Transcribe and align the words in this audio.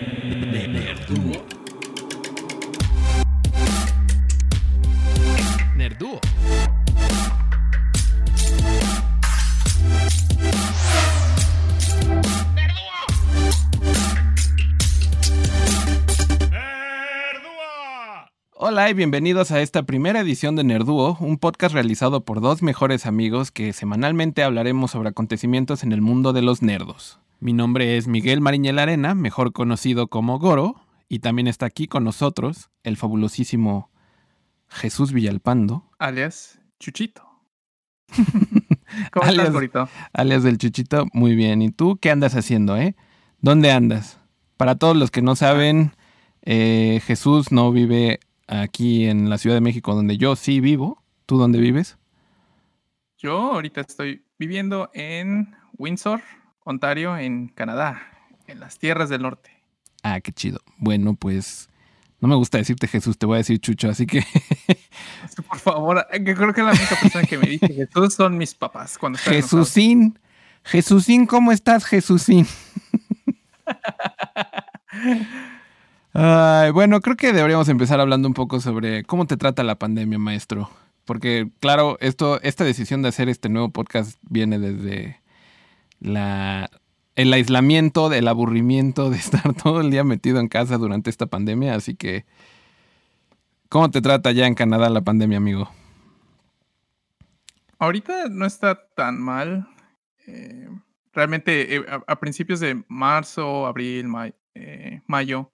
Nerduo. 0.00 1.44
Nerduo. 5.76 6.39
Hola 18.80 18.88
y 18.88 18.94
bienvenidos 18.94 19.50
a 19.50 19.60
esta 19.60 19.82
primera 19.82 20.20
edición 20.20 20.56
de 20.56 20.64
Nerduo, 20.64 21.18
un 21.20 21.36
podcast 21.36 21.74
realizado 21.74 22.24
por 22.24 22.40
dos 22.40 22.62
mejores 22.62 23.04
amigos 23.04 23.50
que 23.50 23.74
semanalmente 23.74 24.42
hablaremos 24.42 24.92
sobre 24.92 25.10
acontecimientos 25.10 25.82
en 25.82 25.92
el 25.92 26.00
mundo 26.00 26.32
de 26.32 26.40
los 26.40 26.62
nerdos. 26.62 27.20
Mi 27.40 27.52
nombre 27.52 27.98
es 27.98 28.08
Miguel 28.08 28.40
Mariñel 28.40 28.78
Arena, 28.78 29.14
mejor 29.14 29.52
conocido 29.52 30.08
como 30.08 30.38
Goro, 30.38 30.76
y 31.10 31.18
también 31.18 31.46
está 31.46 31.66
aquí 31.66 31.88
con 31.88 32.04
nosotros 32.04 32.70
el 32.82 32.96
fabulosísimo 32.96 33.90
Jesús 34.66 35.12
Villalpando. 35.12 35.84
Alias 35.98 36.58
Chuchito. 36.78 37.22
¿Cómo 39.12 39.26
alias, 39.26 39.40
estás, 39.40 39.52
Gorito? 39.52 39.88
Alias 40.14 40.42
del 40.42 40.56
Chuchito, 40.56 41.04
muy 41.12 41.34
bien. 41.34 41.60
¿Y 41.60 41.70
tú 41.70 41.98
qué 42.00 42.10
andas 42.10 42.34
haciendo, 42.34 42.78
eh? 42.78 42.96
¿Dónde 43.42 43.72
andas? 43.72 44.20
Para 44.56 44.76
todos 44.76 44.96
los 44.96 45.10
que 45.10 45.20
no 45.20 45.36
saben, 45.36 45.92
eh, 46.40 47.02
Jesús 47.04 47.52
no 47.52 47.72
vive 47.72 48.20
aquí 48.50 49.06
en 49.06 49.30
la 49.30 49.38
Ciudad 49.38 49.56
de 49.56 49.60
México, 49.60 49.94
donde 49.94 50.18
yo 50.18 50.36
sí 50.36 50.60
vivo. 50.60 51.02
¿Tú 51.26 51.38
dónde 51.38 51.60
vives? 51.60 51.96
Yo 53.16 53.52
ahorita 53.52 53.82
estoy 53.82 54.24
viviendo 54.38 54.90
en 54.92 55.54
Windsor, 55.78 56.20
Ontario, 56.64 57.16
en 57.16 57.48
Canadá, 57.48 58.02
en 58.46 58.60
las 58.60 58.78
tierras 58.78 59.08
del 59.08 59.22
norte. 59.22 59.50
Ah, 60.02 60.20
qué 60.20 60.32
chido. 60.32 60.60
Bueno, 60.78 61.14
pues 61.14 61.68
no 62.20 62.28
me 62.28 62.34
gusta 62.34 62.58
decirte 62.58 62.88
Jesús, 62.88 63.16
te 63.16 63.26
voy 63.26 63.36
a 63.36 63.38
decir 63.38 63.60
Chucho, 63.60 63.88
así 63.88 64.06
que... 64.06 64.24
Por 65.48 65.58
favor, 65.58 66.06
que 66.10 66.34
creo 66.34 66.52
que 66.52 66.62
la 66.62 66.72
única 66.72 66.96
persona 67.00 67.24
que 67.24 67.38
me 67.38 67.48
dice 67.48 67.68
Jesús 67.74 68.14
son 68.14 68.36
mis 68.36 68.54
papás. 68.54 68.98
Cuando. 68.98 69.18
Jesúsín, 69.18 70.18
Jesúsín, 70.64 71.26
¿cómo 71.26 71.52
estás, 71.52 71.84
Jesúsín? 71.84 72.46
Ay, 76.12 76.70
bueno, 76.72 77.00
creo 77.00 77.16
que 77.16 77.32
deberíamos 77.32 77.68
empezar 77.68 78.00
hablando 78.00 78.26
un 78.26 78.34
poco 78.34 78.60
sobre 78.60 79.04
cómo 79.04 79.26
te 79.26 79.36
trata 79.36 79.62
la 79.62 79.76
pandemia, 79.76 80.18
maestro. 80.18 80.70
Porque, 81.04 81.50
claro, 81.60 81.96
esto, 82.00 82.40
esta 82.42 82.64
decisión 82.64 83.02
de 83.02 83.08
hacer 83.08 83.28
este 83.28 83.48
nuevo 83.48 83.70
podcast 83.70 84.18
viene 84.28 84.58
desde 84.58 85.20
el 86.00 87.32
aislamiento, 87.32 88.12
el 88.12 88.28
aburrimiento 88.28 89.10
de 89.10 89.16
estar 89.18 89.54
todo 89.54 89.80
el 89.80 89.90
día 89.90 90.04
metido 90.04 90.40
en 90.40 90.48
casa 90.48 90.78
durante 90.78 91.10
esta 91.10 91.26
pandemia. 91.26 91.74
Así 91.74 91.94
que, 91.94 92.24
¿cómo 93.68 93.90
te 93.90 94.00
trata 94.00 94.32
ya 94.32 94.46
en 94.46 94.54
Canadá 94.54 94.88
la 94.90 95.02
pandemia, 95.02 95.38
amigo? 95.38 95.70
Ahorita 97.78 98.28
no 98.28 98.46
está 98.46 98.88
tan 98.94 99.20
mal. 99.20 99.66
Eh, 100.26 100.68
realmente 101.12 101.76
eh, 101.76 101.84
a, 102.06 102.20
principios 102.20 102.60
de 102.60 102.84
marzo, 102.88 103.66
abril, 103.66 104.06
eh, 104.54 105.00
mayo, 105.06 105.50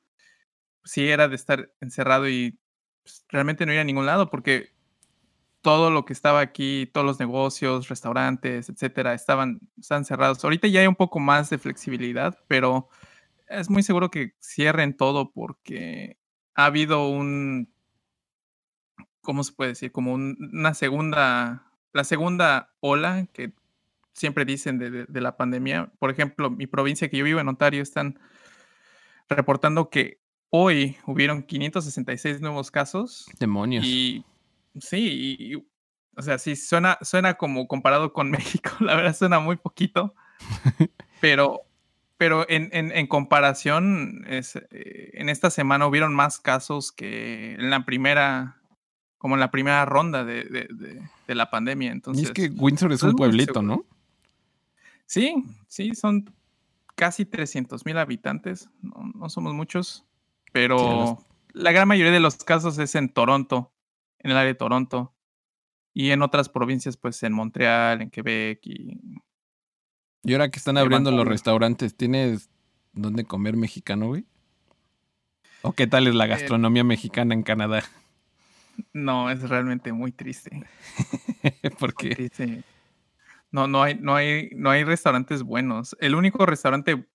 sí 0.86 1.08
era 1.08 1.28
de 1.28 1.36
estar 1.36 1.70
encerrado 1.80 2.28
y 2.28 2.58
pues, 3.02 3.24
realmente 3.28 3.66
no 3.66 3.72
ir 3.72 3.80
a 3.80 3.84
ningún 3.84 4.06
lado 4.06 4.30
porque 4.30 4.70
todo 5.60 5.90
lo 5.90 6.04
que 6.04 6.12
estaba 6.12 6.40
aquí, 6.40 6.88
todos 6.94 7.04
los 7.04 7.18
negocios, 7.18 7.88
restaurantes, 7.88 8.68
etcétera, 8.68 9.14
estaban, 9.14 9.60
estaban 9.76 10.04
cerrados. 10.04 10.42
Ahorita 10.44 10.68
ya 10.68 10.80
hay 10.80 10.86
un 10.86 10.94
poco 10.94 11.18
más 11.18 11.50
de 11.50 11.58
flexibilidad, 11.58 12.38
pero 12.46 12.88
es 13.48 13.68
muy 13.68 13.82
seguro 13.82 14.10
que 14.10 14.34
cierren 14.40 14.96
todo 14.96 15.32
porque 15.32 16.18
ha 16.54 16.66
habido 16.66 17.08
un, 17.08 17.68
¿cómo 19.22 19.42
se 19.42 19.52
puede 19.54 19.70
decir? 19.70 19.90
Como 19.90 20.12
un, 20.12 20.36
una 20.52 20.72
segunda, 20.72 21.72
la 21.92 22.04
segunda 22.04 22.72
ola 22.78 23.26
que 23.32 23.52
siempre 24.12 24.44
dicen 24.44 24.78
de, 24.78 24.90
de, 24.90 25.06
de, 25.06 25.20
la 25.20 25.36
pandemia. 25.36 25.92
Por 25.98 26.10
ejemplo, 26.10 26.48
mi 26.48 26.68
provincia 26.68 27.08
que 27.08 27.16
yo 27.16 27.24
vivo 27.24 27.40
en 27.40 27.48
Ontario 27.48 27.82
están 27.82 28.20
reportando 29.28 29.90
que 29.90 30.20
hoy 30.56 30.96
hubieron 31.06 31.42
566 31.42 32.40
nuevos 32.40 32.70
casos. 32.70 33.26
Demonios. 33.38 33.84
Y 33.84 34.24
sí, 34.80 35.36
y, 35.38 35.54
o 36.16 36.22
sea, 36.22 36.38
sí, 36.38 36.56
suena, 36.56 36.98
suena 37.02 37.34
como 37.34 37.68
comparado 37.68 38.12
con 38.12 38.30
México, 38.30 38.70
la 38.80 38.96
verdad 38.96 39.14
suena 39.14 39.38
muy 39.38 39.56
poquito, 39.56 40.14
pero, 41.20 41.62
pero 42.16 42.48
en, 42.48 42.70
en, 42.72 42.90
en 42.92 43.06
comparación, 43.06 44.24
es, 44.28 44.56
eh, 44.56 45.10
en 45.14 45.28
esta 45.28 45.50
semana 45.50 45.86
hubieron 45.86 46.14
más 46.14 46.38
casos 46.38 46.92
que 46.92 47.54
en 47.54 47.70
la 47.70 47.84
primera, 47.84 48.56
como 49.18 49.34
en 49.34 49.40
la 49.40 49.50
primera 49.50 49.84
ronda 49.84 50.24
de, 50.24 50.44
de, 50.44 50.68
de, 50.70 51.02
de 51.26 51.34
la 51.34 51.50
pandemia. 51.50 51.92
Entonces, 51.92 52.24
y 52.24 52.26
es 52.26 52.32
que 52.32 52.48
Windsor 52.48 52.92
es 52.92 53.02
un 53.02 53.14
pueblito, 53.14 53.62
¿no? 53.62 53.84
Sí, 55.06 55.44
sí, 55.68 55.94
son 55.94 56.32
casi 56.96 57.26
300 57.26 57.84
mil 57.84 57.98
habitantes, 57.98 58.68
no, 58.82 59.12
no, 59.14 59.28
somos 59.28 59.54
muchos, 59.54 60.04
pero 60.56 60.78
sí, 60.78 60.84
los... 61.52 61.64
la 61.64 61.72
gran 61.72 61.86
mayoría 61.86 62.12
de 62.12 62.20
los 62.20 62.36
casos 62.36 62.78
es 62.78 62.94
en 62.94 63.10
Toronto, 63.10 63.74
en 64.20 64.30
el 64.30 64.38
área 64.38 64.48
de 64.48 64.54
Toronto, 64.54 65.14
y 65.92 66.12
en 66.12 66.22
otras 66.22 66.48
provincias, 66.48 66.96
pues 66.96 67.22
en 67.24 67.34
Montreal, 67.34 68.00
en 68.00 68.10
Quebec 68.10 68.60
y... 68.64 68.98
Y 70.22 70.32
ahora 70.32 70.50
que 70.50 70.58
están 70.58 70.78
abriendo 70.78 71.10
los 71.10 71.28
restaurantes, 71.28 71.94
¿tienes 71.94 72.48
dónde 72.94 73.24
comer 73.24 73.54
mexicano, 73.56 74.06
güey? 74.06 74.24
¿O 75.60 75.72
qué 75.72 75.86
tal 75.86 76.06
es 76.06 76.14
la 76.14 76.26
gastronomía 76.26 76.80
eh... 76.80 76.84
mexicana 76.84 77.34
en 77.34 77.42
Canadá? 77.42 77.84
No, 78.94 79.30
es 79.30 79.46
realmente 79.46 79.92
muy 79.92 80.10
triste. 80.10 80.66
¿Por 81.78 81.94
qué? 81.94 82.14
Triste. 82.14 82.64
No, 83.50 83.68
no 83.68 83.82
hay, 83.82 83.94
no 83.96 84.14
hay, 84.14 84.48
no 84.56 84.70
hay 84.70 84.84
restaurantes 84.84 85.42
buenos. 85.42 85.96
El 86.00 86.14
único 86.14 86.46
restaurante 86.46 87.06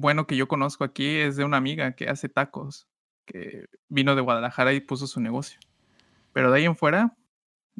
bueno 0.00 0.26
que 0.26 0.36
yo 0.36 0.48
conozco 0.48 0.84
aquí 0.84 1.06
es 1.06 1.36
de 1.36 1.44
una 1.44 1.56
amiga 1.56 1.92
que 1.92 2.08
hace 2.08 2.28
tacos, 2.28 2.86
que 3.24 3.66
vino 3.88 4.14
de 4.14 4.22
Guadalajara 4.22 4.72
y 4.72 4.80
puso 4.80 5.06
su 5.06 5.20
negocio. 5.20 5.58
Pero 6.32 6.50
de 6.50 6.58
ahí 6.58 6.64
en 6.64 6.76
fuera, 6.76 7.16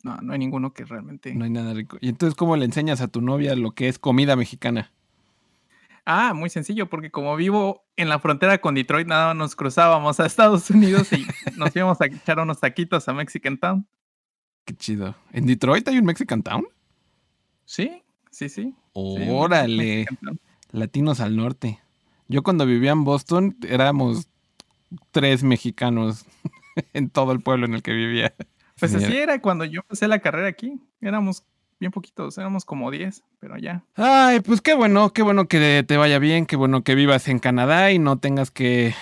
no, 0.03 0.16
no 0.22 0.32
hay 0.32 0.38
ninguno 0.38 0.72
que 0.72 0.84
realmente. 0.84 1.34
No 1.34 1.44
hay 1.44 1.50
nada 1.50 1.75
rico. 1.75 1.99
¿Y 2.00 2.09
entonces 2.09 2.34
cómo 2.34 2.56
le 2.56 2.65
enseñas 2.65 3.00
a 3.00 3.09
tu 3.09 3.21
novia 3.21 3.54
lo 3.54 3.72
que 3.72 3.88
es 3.88 3.99
comida 3.99 4.37
mexicana? 4.37 4.93
Ah, 6.04 6.34
muy 6.34 6.50
sencillo, 6.50 6.88
porque 6.88 7.10
como 7.10 7.34
vivo 7.34 7.84
en 7.97 8.09
la 8.09 8.21
frontera 8.21 8.59
con 8.59 8.77
Detroit, 8.77 9.09
nada 9.09 9.28
más 9.28 9.37
nos 9.37 9.56
cruzábamos 9.56 10.21
a 10.21 10.27
Estados 10.27 10.71
Unidos 10.71 11.12
y 11.12 11.27
nos 11.56 11.75
íbamos 11.75 12.00
a 12.00 12.06
echar 12.06 12.38
unos 12.38 12.60
taquitos 12.60 13.09
a 13.09 13.12
Mexican 13.12 13.59
Town. 13.59 13.87
Qué 14.65 14.75
chido. 14.75 15.16
¿En 15.33 15.47
Detroit 15.47 15.87
hay 15.88 15.98
un 15.98 16.04
Mexican 16.04 16.43
Town? 16.43 16.66
Sí, 17.65 18.03
sí, 18.31 18.48
sí. 18.48 18.75
Órale. 18.93 20.06
Sí, 20.09 20.16
Latinos 20.71 21.21
al 21.21 21.37
norte. 21.37 21.81
Yo 22.28 22.42
cuando 22.42 22.66
vivía 22.66 22.92
en 22.92 23.04
Boston 23.04 23.56
éramos 23.69 24.28
tres 25.10 25.42
mexicanos 25.42 26.25
en 26.92 27.10
todo 27.10 27.32
el 27.32 27.41
pueblo 27.41 27.66
en 27.66 27.75
el 27.75 27.82
que 27.82 27.92
vivía. 27.92 28.34
Pues 28.78 28.94
así 28.94 29.16
era 29.16 29.41
cuando 29.41 29.64
yo 29.64 29.81
empecé 29.81 30.06
la 30.09 30.19
carrera 30.19 30.48
aquí. 30.48 30.78
Éramos 31.00 31.44
bien 31.81 31.92
poquitos, 31.92 32.36
éramos 32.38 32.65
como 32.65 32.91
10, 32.91 33.22
pero 33.38 33.56
ya. 33.56 33.84
Ay, 33.94 34.41
pues 34.41 34.60
qué 34.60 34.75
bueno, 34.75 35.12
qué 35.12 35.22
bueno 35.22 35.48
que 35.48 35.84
te 35.86 35.97
vaya 35.97 36.19
bien, 36.19 36.47
qué 36.47 36.56
bueno 36.56 36.82
que 36.82 36.94
vivas 36.94 37.28
en 37.28 37.38
Canadá 37.38 37.92
y 37.92 37.98
no 37.98 38.19
tengas 38.19 38.50
que 38.50 38.94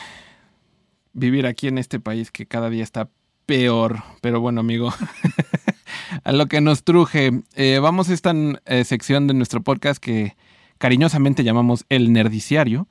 vivir 1.13 1.47
aquí 1.47 1.69
en 1.69 1.79
este 1.79 2.01
país 2.01 2.31
que 2.31 2.47
cada 2.47 2.71
día 2.71 2.83
está 2.83 3.09
peor. 3.47 4.03
Pero 4.21 4.41
bueno, 4.41 4.61
amigo. 4.61 4.93
a 6.25 6.33
lo 6.33 6.47
que 6.47 6.61
nos 6.61 6.85
truje. 6.85 7.43
Eh, 7.55 7.79
vamos 7.81 8.09
a 8.11 8.15
esta 8.15 8.35
eh, 8.67 8.85
sección 8.85 9.27
de 9.27 9.35
nuestro 9.35 9.63
podcast 9.63 10.03
que 10.03 10.37
cariñosamente 10.79 11.45
llamamos 11.45 11.85
El 11.89 12.13
Nerdiciario, 12.13 12.89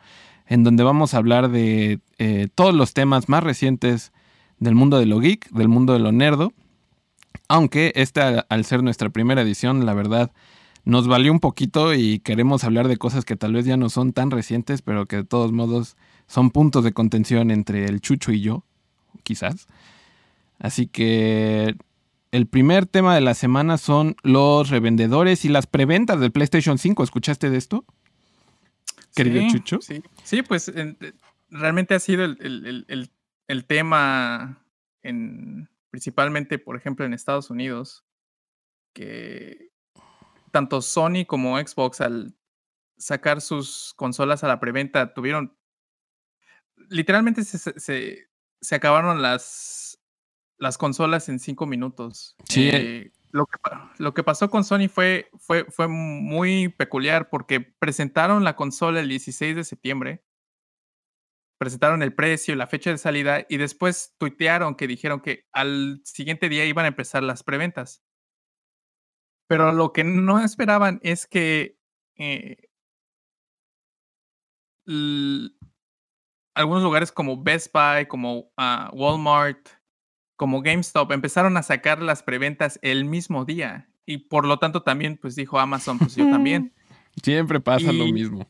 en 0.47 0.63
donde 0.63 0.83
vamos 0.83 1.13
a 1.13 1.17
hablar 1.17 1.49
de 1.49 1.99
eh, 2.17 2.47
todos 2.53 2.73
los 2.73 2.93
temas 2.93 3.29
más 3.29 3.43
recientes 3.43 4.11
del 4.59 4.75
mundo 4.75 4.99
de 4.99 5.05
lo 5.05 5.19
geek, 5.19 5.49
del 5.51 5.67
mundo 5.67 5.93
de 5.93 5.99
lo 5.99 6.11
nerdo. 6.11 6.53
Aunque 7.47 7.91
esta, 7.95 8.45
al 8.49 8.65
ser 8.65 8.83
nuestra 8.83 9.09
primera 9.09 9.41
edición, 9.41 9.85
la 9.85 9.93
verdad, 9.93 10.31
nos 10.85 11.07
valió 11.07 11.31
un 11.31 11.39
poquito 11.39 11.93
y 11.93 12.19
queremos 12.19 12.63
hablar 12.63 12.87
de 12.87 12.97
cosas 12.97 13.25
que 13.25 13.35
tal 13.35 13.53
vez 13.53 13.65
ya 13.65 13.77
no 13.77 13.89
son 13.89 14.13
tan 14.13 14.31
recientes, 14.31 14.81
pero 14.81 15.05
que 15.05 15.17
de 15.17 15.23
todos 15.23 15.51
modos 15.51 15.95
son 16.27 16.51
puntos 16.51 16.83
de 16.83 16.93
contención 16.93 17.51
entre 17.51 17.85
el 17.85 18.01
Chucho 18.01 18.31
y 18.31 18.41
yo, 18.41 18.63
quizás. 19.23 19.67
Así 20.59 20.87
que 20.87 21.75
el 22.33 22.47
primer 22.47 22.87
tema 22.87 23.13
de 23.13 23.21
la 23.21 23.35
semana 23.35 23.77
son 23.77 24.15
los 24.23 24.71
revendedores 24.71 25.45
y 25.45 25.49
las 25.49 25.67
preventas 25.67 26.19
del 26.19 26.31
PlayStation 26.31 26.79
5. 26.79 27.03
¿Escuchaste 27.03 27.51
de 27.51 27.57
esto? 27.57 27.85
Querido 29.15 29.39
sí, 29.41 29.51
Chucho. 29.51 29.81
Sí, 29.81 30.01
sí 30.23 30.41
pues 30.41 30.67
en, 30.67 30.97
realmente 31.51 31.93
ha 31.93 31.99
sido 31.99 32.25
el, 32.25 32.39
el, 32.41 32.85
el, 32.87 33.11
el 33.47 33.65
tema 33.65 34.65
en, 35.03 35.69
principalmente, 35.91 36.57
por 36.57 36.75
ejemplo, 36.75 37.05
en 37.05 37.13
Estados 37.13 37.51
Unidos, 37.51 38.03
que 38.93 39.69
tanto 40.49 40.81
Sony 40.81 41.25
como 41.27 41.59
Xbox 41.59 42.01
al 42.01 42.33
sacar 42.97 43.41
sus 43.41 43.93
consolas 43.95 44.43
a 44.43 44.47
la 44.47 44.59
preventa 44.59 45.13
tuvieron 45.13 45.55
literalmente 46.89 47.43
se, 47.43 47.59
se, 47.79 48.27
se, 48.59 48.75
acabaron 48.75 49.21
las, 49.21 49.92
las 50.57 50.77
consolas 50.77 51.29
en 51.29 51.39
cinco 51.39 51.65
minutos. 51.65 52.35
Sí. 52.49 52.69
Eh, 52.71 53.11
lo, 53.31 53.45
que, 53.45 53.57
lo 53.97 54.13
que 54.13 54.23
pasó 54.23 54.49
con 54.49 54.63
Sony 54.63 54.87
fue, 54.89 55.29
fue, 55.37 55.65
fue 55.65 55.87
muy 55.87 56.69
peculiar 56.69 57.29
porque 57.29 57.59
presentaron 57.61 58.43
la 58.43 58.55
consola 58.55 58.99
el 58.99 59.09
16 59.09 59.55
de 59.55 59.63
septiembre 59.63 60.23
presentaron 61.63 62.03
el 62.03 62.13
precio, 62.13 62.55
la 62.55 62.67
fecha 62.67 62.89
de 62.89 62.97
salida 62.97 63.45
y 63.47 63.55
después 63.55 64.15
tuitearon 64.17 64.75
que 64.75 64.85
dijeron 64.85 65.21
que 65.21 65.47
al 65.53 66.01
siguiente 66.03 66.49
día 66.49 66.65
iban 66.65 66.83
a 66.83 66.89
empezar 66.89 67.23
las 67.23 67.41
preventas. 67.41 68.03
Pero 69.47 69.71
lo 69.71 69.93
que 69.93 70.03
no 70.03 70.43
esperaban 70.43 70.99
es 71.03 71.25
que 71.25 71.77
eh, 72.17 72.57
algunos 76.53 76.83
lugares 76.83 77.13
como 77.13 77.41
Best 77.41 77.71
Buy, 77.73 78.07
como 78.07 78.51
uh, 78.57 78.89
Walmart, 78.91 79.69
como 80.35 80.61
GameStop 80.61 81.11
empezaron 81.11 81.57
a 81.57 81.63
sacar 81.63 82.01
las 82.01 82.23
preventas 82.23 82.79
el 82.81 83.05
mismo 83.05 83.45
día 83.45 83.87
y 84.05 84.17
por 84.17 84.45
lo 84.45 84.59
tanto 84.59 84.83
también 84.83 85.17
pues 85.17 85.35
dijo 85.35 85.59
Amazon, 85.59 85.99
pues 85.99 86.15
yo 86.15 86.29
también. 86.29 86.73
Siempre 87.23 87.59
pasa 87.59 87.91
lo 87.91 88.05
mismo. 88.07 88.47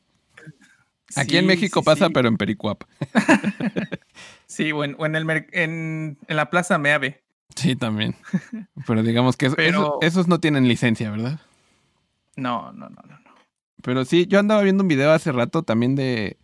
Aquí 1.16 1.38
en 1.38 1.46
México 1.46 1.84
pasa, 1.84 2.10
pero 2.10 2.28
en 2.28 2.38
Pericuap. 2.38 2.84
sí, 4.48 4.72
o, 4.72 4.84
en, 4.84 5.16
el 5.16 5.48
en, 5.52 6.18
la 6.28 6.50
Plaza 6.50 6.78
Meave. 6.78 7.22
Sí, 7.56 7.76
también. 7.76 8.16
Pero 8.88 9.04
digamos 9.04 9.38
que 9.38 9.52
esos, 10.02 10.28
no 10.28 10.40
tienen 10.40 10.68
licencia, 10.68 11.12
¿verdad? 11.12 11.40
No, 12.36 12.72
no, 12.72 12.90
no, 12.90 13.02
no, 13.04 13.36
Pero 13.84 14.06
sí, 14.06 14.26
yo 14.26 14.40
andaba 14.40 14.64
viendo 14.64 14.84
un 14.84 14.88
video 14.88 15.12
hace 15.12 15.32
rato 15.32 15.62
también 15.62 15.96
de 15.96 16.38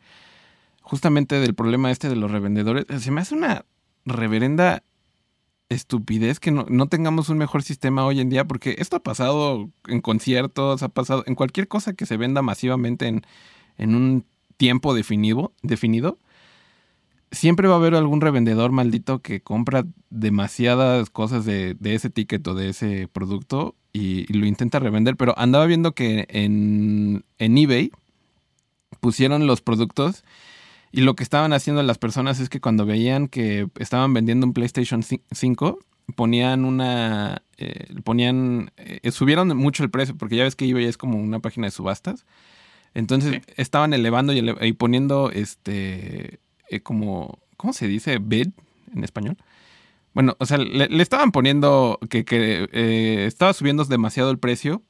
justamente 0.81 1.39
del 1.39 1.55
problema 1.55 1.89
este 1.89 2.09
de 2.09 2.15
los 2.15 2.29
revendedores. 2.29 2.85
Se 3.01 3.09
me 3.11 3.21
hace 3.21 3.33
una 3.33 3.65
reverenda 4.05 4.83
estupidez 5.69 6.39
que 6.39 6.51
no, 6.51 6.65
no, 6.67 6.87
tengamos 6.87 7.29
un 7.29 7.37
mejor 7.37 7.63
sistema 7.63 8.05
hoy 8.05 8.19
en 8.19 8.29
día, 8.29 8.45
porque 8.45 8.75
esto 8.79 8.97
ha 8.97 9.03
pasado 9.03 9.69
en 9.87 10.01
conciertos, 10.01 10.83
ha 10.83 10.89
pasado 10.89 11.23
en 11.27 11.35
cualquier 11.35 11.67
cosa 11.67 11.93
que 11.93 12.05
se 12.05 12.17
venda 12.17 12.41
masivamente 12.41 13.07
en, 13.07 13.21
en 13.77 13.95
un 13.95 14.25
tiempo 14.57 14.93
definido, 14.93 15.53
definido, 15.61 16.17
siempre 17.31 17.67
va 17.67 17.75
a 17.75 17.77
haber 17.77 17.95
algún 17.95 18.21
revendedor 18.21 18.71
maldito 18.71 19.19
que 19.19 19.41
compra 19.41 19.85
demasiadas 20.09 21.09
cosas 21.09 21.45
de, 21.45 21.77
ese 21.83 22.09
ticket 22.09 22.45
o 22.47 22.55
de 22.55 22.69
ese 22.69 23.07
producto 23.07 23.75
y, 23.93 24.31
lo 24.33 24.45
intenta 24.45 24.79
revender. 24.79 25.15
Pero 25.15 25.37
andaba 25.37 25.65
viendo 25.65 25.93
que 25.93 26.25
en, 26.29 27.23
en 27.37 27.57
eBay 27.57 27.91
pusieron 28.99 29.47
los 29.47 29.61
productos 29.61 30.23
y 30.91 31.01
lo 31.01 31.15
que 31.15 31.23
estaban 31.23 31.53
haciendo 31.53 31.83
las 31.83 31.97
personas 31.97 32.39
es 32.39 32.49
que 32.49 32.59
cuando 32.59 32.85
veían 32.85 33.27
que 33.27 33.67
estaban 33.79 34.13
vendiendo 34.13 34.45
un 34.47 34.53
PlayStation 34.53 35.03
5, 35.03 35.79
ponían 36.15 36.65
una. 36.65 37.43
Eh, 37.57 37.93
ponían. 38.03 38.71
Eh, 38.77 39.11
subieron 39.11 39.55
mucho 39.55 39.83
el 39.83 39.89
precio, 39.89 40.17
porque 40.17 40.35
ya 40.35 40.43
ves 40.43 40.55
que 40.55 40.65
eBay 40.67 40.85
es 40.85 40.97
como 40.97 41.19
una 41.19 41.39
página 41.39 41.67
de 41.67 41.71
subastas. 41.71 42.25
Entonces 42.93 43.41
estaban 43.55 43.93
elevando 43.93 44.33
y, 44.33 44.73
poniendo 44.73 45.29
este 45.31 46.39
eh, 46.69 46.79
como, 46.81 47.39
¿cómo 47.57 47.73
se 47.73 47.87
dice? 47.87 48.17
Bid 48.19 48.49
en 48.93 49.03
español. 49.03 49.37
Bueno, 50.13 50.35
o 50.39 50.45
sea, 50.45 50.57
le, 50.57 51.01
estaban 51.01 51.31
poniendo 51.31 51.99
que, 52.09 52.25
eh, 52.29 53.25
estaba 53.27 53.53
subiendo 53.53 53.85
demasiado 53.85 54.31
el 54.31 54.39
precio. 54.39 54.81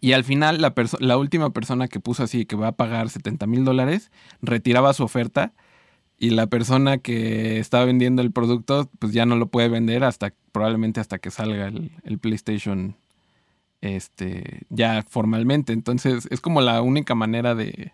Y 0.00 0.12
al 0.12 0.24
final 0.24 0.60
la, 0.60 0.74
la 1.00 1.16
última 1.18 1.50
persona 1.50 1.88
que 1.88 2.00
puso 2.00 2.24
así 2.24 2.46
que 2.46 2.56
va 2.56 2.68
a 2.68 2.72
pagar 2.72 3.08
70 3.08 3.46
mil 3.46 3.64
dólares 3.64 4.10
retiraba 4.42 4.92
su 4.92 5.04
oferta 5.04 5.52
y 6.18 6.30
la 6.30 6.46
persona 6.46 6.98
que 6.98 7.58
estaba 7.58 7.84
vendiendo 7.84 8.22
el 8.22 8.32
producto 8.32 8.90
pues 8.98 9.12
ya 9.12 9.26
no 9.26 9.36
lo 9.36 9.46
puede 9.46 9.68
vender 9.68 10.04
hasta 10.04 10.32
probablemente 10.52 11.00
hasta 11.00 11.18
que 11.18 11.30
salga 11.30 11.68
el, 11.68 11.92
el 12.04 12.18
PlayStation 12.18 12.96
este, 13.84 14.62
ya 14.70 15.04
formalmente. 15.08 15.72
Entonces 15.72 16.26
es 16.30 16.40
como 16.40 16.60
la 16.60 16.82
única 16.82 17.14
manera 17.14 17.54
de, 17.54 17.92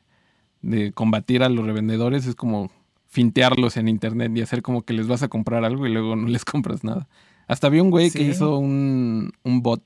combatir 0.94 1.42
a 1.42 1.48
los 1.48 1.66
revendedores, 1.66 2.26
es 2.26 2.34
como 2.34 2.70
fintearlos 3.08 3.76
en 3.76 3.88
internet 3.88 4.30
y 4.36 4.42
hacer 4.42 4.62
como 4.62 4.82
que 4.82 4.92
les 4.92 5.08
vas 5.08 5.22
a 5.22 5.28
comprar 5.28 5.64
algo 5.64 5.86
y 5.86 5.92
luego 5.92 6.16
no 6.16 6.28
les 6.28 6.44
compras 6.44 6.84
nada. 6.84 7.08
Hasta 7.48 7.68
vi 7.68 7.80
un 7.80 7.90
güey 7.90 8.10
que 8.10 8.22
hizo 8.22 8.58
un, 8.58 9.32
bot 9.44 9.82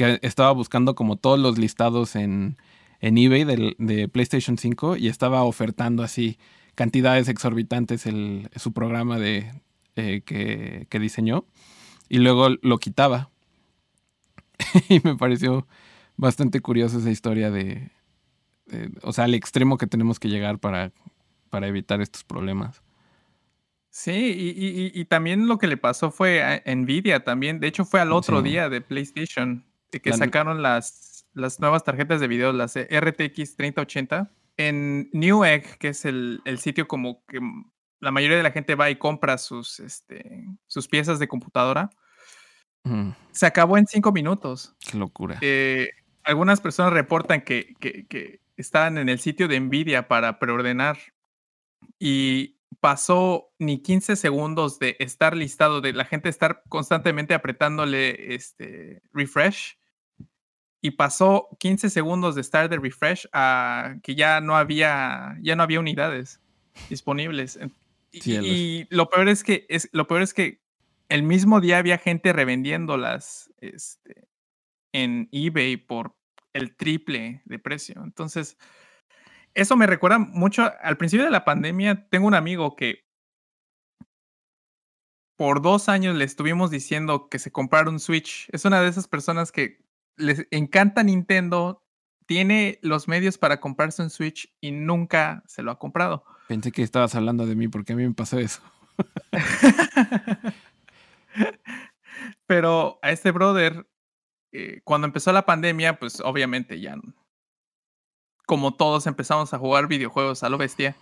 que 0.00 0.18
estaba 0.22 0.50
buscando 0.52 0.94
como 0.94 1.16
todos 1.16 1.38
los 1.38 1.58
listados 1.58 2.16
en, 2.16 2.56
en 3.00 3.18
eBay 3.18 3.44
de 3.44 4.08
PlayStation 4.08 4.56
5 4.56 4.96
y 4.96 5.08
estaba 5.08 5.42
ofertando 5.42 6.02
así 6.02 6.38
cantidades 6.74 7.28
exorbitantes 7.28 8.06
el, 8.06 8.48
su 8.56 8.72
programa 8.72 9.18
de, 9.18 9.52
eh, 9.96 10.22
que, 10.24 10.86
que 10.88 10.98
diseñó 10.98 11.44
y 12.08 12.16
luego 12.16 12.48
lo 12.62 12.78
quitaba 12.78 13.28
y 14.88 15.02
me 15.04 15.16
pareció 15.16 15.66
bastante 16.16 16.60
curiosa 16.60 16.96
esa 16.96 17.10
historia 17.10 17.50
de, 17.50 17.90
o 19.02 19.12
sea, 19.12 19.24
al 19.24 19.34
extremo 19.34 19.76
que 19.76 19.86
tenemos 19.86 20.18
que 20.18 20.30
llegar 20.30 20.60
para, 20.60 20.92
para 21.50 21.68
evitar 21.68 22.00
estos 22.00 22.24
problemas. 22.24 22.82
Sí, 23.90 24.92
y, 24.94 25.04
también 25.06 25.46
lo 25.46 25.58
que 25.58 25.66
le 25.66 25.76
pasó 25.76 26.10
fue 26.10 26.42
a 26.42 26.62
Nvidia 26.74 27.24
también. 27.24 27.60
De 27.60 27.66
hecho, 27.66 27.84
fue 27.84 28.00
al 28.00 28.12
otro 28.12 28.40
día 28.40 28.68
de 28.68 28.80
PlayStation 28.80 29.66
que 29.90 30.12
sacaron 30.12 30.62
las, 30.62 31.26
las 31.32 31.58
nuevas 31.58 31.82
tarjetas 31.82 32.20
de 32.20 32.28
video, 32.28 32.52
las 32.52 32.76
RTX 32.78 33.56
3080. 33.56 34.30
En 34.56 35.08
Newegg, 35.12 35.78
que 35.78 35.88
es 35.88 36.04
el, 36.04 36.42
el, 36.44 36.58
sitio 36.58 36.86
como 36.86 37.24
que 37.26 37.40
la 38.00 38.10
mayoría 38.10 38.36
de 38.36 38.42
la 38.42 38.50
gente 38.50 38.74
va 38.74 38.90
y 38.90 38.96
compra 38.96 39.38
sus, 39.38 39.80
este, 39.80 40.44
sus 40.66 40.88
piezas 40.88 41.18
de 41.18 41.28
computadora. 41.28 41.90
Se 43.32 43.46
acabó 43.46 43.76
en 43.76 43.86
cinco 43.86 44.10
minutos. 44.10 44.74
Qué 44.90 44.96
locura. 44.96 45.38
Eh, 45.42 45.90
algunas 46.24 46.60
personas 46.60 46.92
reportan 46.92 47.42
que, 47.42 47.74
que, 47.78 48.40
estaban 48.56 48.98
en 48.98 49.08
el 49.08 49.18
sitio 49.18 49.48
de 49.48 49.58
Nvidia 49.58 50.06
para 50.06 50.38
preordenar 50.38 50.98
y 51.98 52.58
pasó 52.80 53.52
ni 53.58 53.82
15 53.82 54.16
segundos 54.16 54.78
de 54.78 54.96
estar 54.98 55.34
listado, 55.34 55.80
de 55.80 55.94
la 55.94 56.04
gente 56.04 56.28
estar 56.28 56.62
constantemente 56.68 57.34
apretándole 57.34 58.34
este 58.34 59.02
refresh. 59.12 59.78
Y 60.82 60.92
pasó 60.92 61.48
15 61.58 61.90
segundos 61.90 62.34
de 62.34 62.40
estar 62.40 62.68
de 62.68 62.78
refresh 62.78 63.28
a 63.32 63.96
que 64.02 64.14
ya 64.14 64.40
no 64.40 64.56
había, 64.56 65.36
ya 65.42 65.56
no 65.56 65.62
había 65.62 65.80
unidades 65.80 66.40
disponibles. 66.88 67.58
y, 68.12 68.86
lo 68.88 69.10
peor 69.10 69.28
es 69.28 69.44
que 69.44 69.66
es, 69.68 69.88
lo 69.92 70.06
peor 70.06 70.22
es 70.22 70.32
que 70.32 70.60
el 71.08 71.22
mismo 71.22 71.60
día 71.60 71.78
había 71.78 71.98
gente 71.98 72.32
revendiéndolas 72.32 73.52
este, 73.60 74.28
en 74.92 75.28
eBay 75.32 75.76
por 75.76 76.14
el 76.52 76.74
triple 76.76 77.42
de 77.44 77.58
precio. 77.58 78.02
Entonces, 78.02 78.56
eso 79.54 79.76
me 79.76 79.86
recuerda 79.86 80.18
mucho 80.18 80.70
al 80.80 80.96
principio 80.96 81.24
de 81.24 81.30
la 81.30 81.44
pandemia. 81.44 82.08
Tengo 82.08 82.26
un 82.26 82.34
amigo 82.34 82.76
que 82.76 83.04
por 85.36 85.62
dos 85.62 85.88
años 85.88 86.16
le 86.16 86.24
estuvimos 86.24 86.70
diciendo 86.70 87.28
que 87.28 87.38
se 87.38 87.50
comprara 87.50 87.90
un 87.90 87.98
Switch. 87.98 88.48
Es 88.52 88.64
una 88.64 88.82
de 88.82 88.88
esas 88.88 89.08
personas 89.08 89.50
que 89.50 89.82
les 90.20 90.46
encanta 90.50 91.02
Nintendo, 91.02 91.84
tiene 92.26 92.78
los 92.82 93.08
medios 93.08 93.38
para 93.38 93.60
comprarse 93.60 94.02
un 94.02 94.10
Switch 94.10 94.54
y 94.60 94.70
nunca 94.70 95.42
se 95.46 95.62
lo 95.62 95.72
ha 95.72 95.78
comprado. 95.78 96.24
Pensé 96.46 96.70
que 96.70 96.82
estabas 96.82 97.14
hablando 97.14 97.46
de 97.46 97.56
mí 97.56 97.68
porque 97.68 97.92
a 97.92 97.96
mí 97.96 98.06
me 98.06 98.14
pasó 98.14 98.38
eso. 98.38 98.62
Pero 102.46 102.98
a 103.02 103.10
este 103.10 103.30
brother, 103.30 103.88
eh, 104.52 104.80
cuando 104.84 105.06
empezó 105.06 105.32
la 105.32 105.46
pandemia, 105.46 105.98
pues 105.98 106.20
obviamente 106.20 106.80
ya, 106.80 106.96
como 108.46 108.74
todos 108.74 109.06
empezamos 109.06 109.54
a 109.54 109.58
jugar 109.58 109.86
videojuegos 109.88 110.42
a 110.42 110.48
lo 110.48 110.58
bestia, 110.58 110.96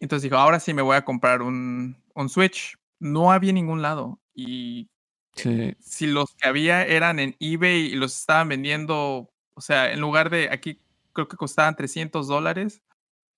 entonces 0.00 0.22
dijo, 0.24 0.36
ahora 0.36 0.60
sí 0.60 0.74
me 0.74 0.82
voy 0.82 0.96
a 0.96 1.04
comprar 1.04 1.42
un, 1.42 1.96
un 2.14 2.28
Switch. 2.28 2.76
No 3.00 3.32
había 3.32 3.52
ningún 3.52 3.82
lado. 3.82 4.20
Y 4.34 4.90
si 5.34 6.06
los 6.06 6.34
que 6.34 6.48
había 6.48 6.84
eran 6.84 7.18
en 7.18 7.36
eBay 7.40 7.86
y 7.86 7.96
los 7.96 8.16
estaban 8.18 8.48
vendiendo, 8.48 9.30
o 9.54 9.60
sea, 9.60 9.92
en 9.92 10.00
lugar 10.00 10.30
de 10.30 10.48
aquí 10.50 10.80
creo 11.12 11.28
que 11.28 11.36
costaban 11.36 11.76
300 11.76 12.26
dólares, 12.26 12.82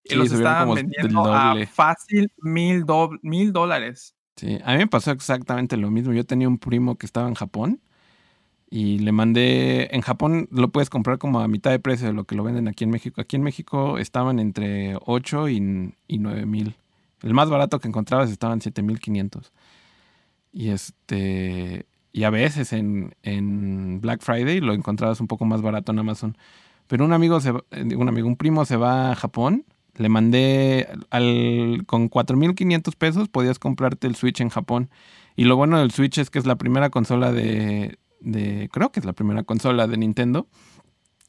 y 0.08 0.14
los 0.14 0.32
estaban 0.32 0.74
vendiendo 0.74 1.32
a 1.32 1.54
fácil 1.66 2.30
mil, 2.38 2.84
mil 3.22 3.52
dólares. 3.52 4.14
Sí, 4.36 4.58
a 4.64 4.72
mí 4.72 4.78
me 4.78 4.86
pasó 4.86 5.10
exactamente 5.10 5.76
lo 5.76 5.90
mismo. 5.90 6.12
Yo 6.12 6.24
tenía 6.24 6.48
un 6.48 6.58
primo 6.58 6.96
que 6.96 7.06
estaba 7.06 7.28
en 7.28 7.34
Japón 7.34 7.80
y 8.68 8.98
le 8.98 9.12
mandé, 9.12 9.94
en 9.94 10.02
Japón 10.02 10.48
lo 10.50 10.70
puedes 10.70 10.90
comprar 10.90 11.18
como 11.18 11.40
a 11.40 11.48
mitad 11.48 11.70
de 11.70 11.78
precio 11.78 12.06
de 12.06 12.12
lo 12.12 12.24
que 12.24 12.34
lo 12.34 12.44
venden 12.44 12.68
aquí 12.68 12.84
en 12.84 12.90
México. 12.90 13.20
Aquí 13.20 13.36
en 13.36 13.42
México 13.42 13.98
estaban 13.98 14.38
entre 14.38 14.96
8 15.06 15.48
y, 15.48 15.94
y 16.06 16.18
9 16.18 16.46
mil. 16.46 16.76
El 17.22 17.34
más 17.34 17.48
barato 17.48 17.80
que 17.80 17.88
encontrabas 17.88 18.30
estaban 18.30 18.60
7 18.60 18.82
mil 18.82 19.00
500. 19.00 19.52
Y 20.56 20.70
este, 20.70 21.84
y 22.12 22.24
a 22.24 22.30
veces 22.30 22.72
en, 22.72 23.14
en, 23.22 24.00
Black 24.00 24.22
Friday 24.22 24.60
lo 24.60 24.72
encontrabas 24.72 25.20
un 25.20 25.26
poco 25.26 25.44
más 25.44 25.60
barato 25.60 25.92
en 25.92 25.98
Amazon. 25.98 26.38
Pero 26.86 27.04
un 27.04 27.12
amigo, 27.12 27.40
se, 27.40 27.52
un 27.52 28.08
amigo, 28.08 28.26
un 28.26 28.36
primo 28.36 28.64
se 28.64 28.76
va 28.76 29.10
a 29.10 29.16
Japón 29.16 29.66
Le 29.96 30.08
mandé 30.08 30.88
al, 31.10 31.82
con 31.84 32.08
4.500 32.08 32.96
pesos 32.96 33.28
podías 33.28 33.58
comprarte 33.58 34.06
el 34.06 34.16
Switch 34.16 34.40
en 34.40 34.48
Japón. 34.48 34.88
Y 35.36 35.44
lo 35.44 35.56
bueno 35.56 35.78
del 35.78 35.90
Switch 35.90 36.16
es 36.16 36.30
que 36.30 36.38
es 36.38 36.46
la 36.46 36.56
primera 36.56 36.88
consola 36.88 37.32
de, 37.32 37.98
de 38.20 38.70
creo 38.72 38.90
que 38.92 39.00
es 39.00 39.04
la 39.04 39.12
primera 39.12 39.42
consola 39.42 39.86
de 39.86 39.98
Nintendo 39.98 40.48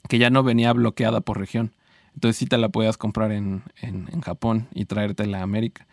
que 0.08 0.20
ya 0.20 0.30
no 0.30 0.42
venía 0.42 0.72
bloqueada 0.72 1.20
por 1.20 1.38
región. 1.38 1.76
Entonces 2.14 2.38
sí 2.38 2.46
te 2.46 2.58
la 2.58 2.70
podías 2.70 2.96
comprar 2.96 3.34
en, 3.34 3.64
en, 3.82 4.08
en 4.10 4.22
Japón 4.22 4.70
y 4.74 4.86
traértela 4.86 5.40
a 5.40 5.44
América. 5.44 5.86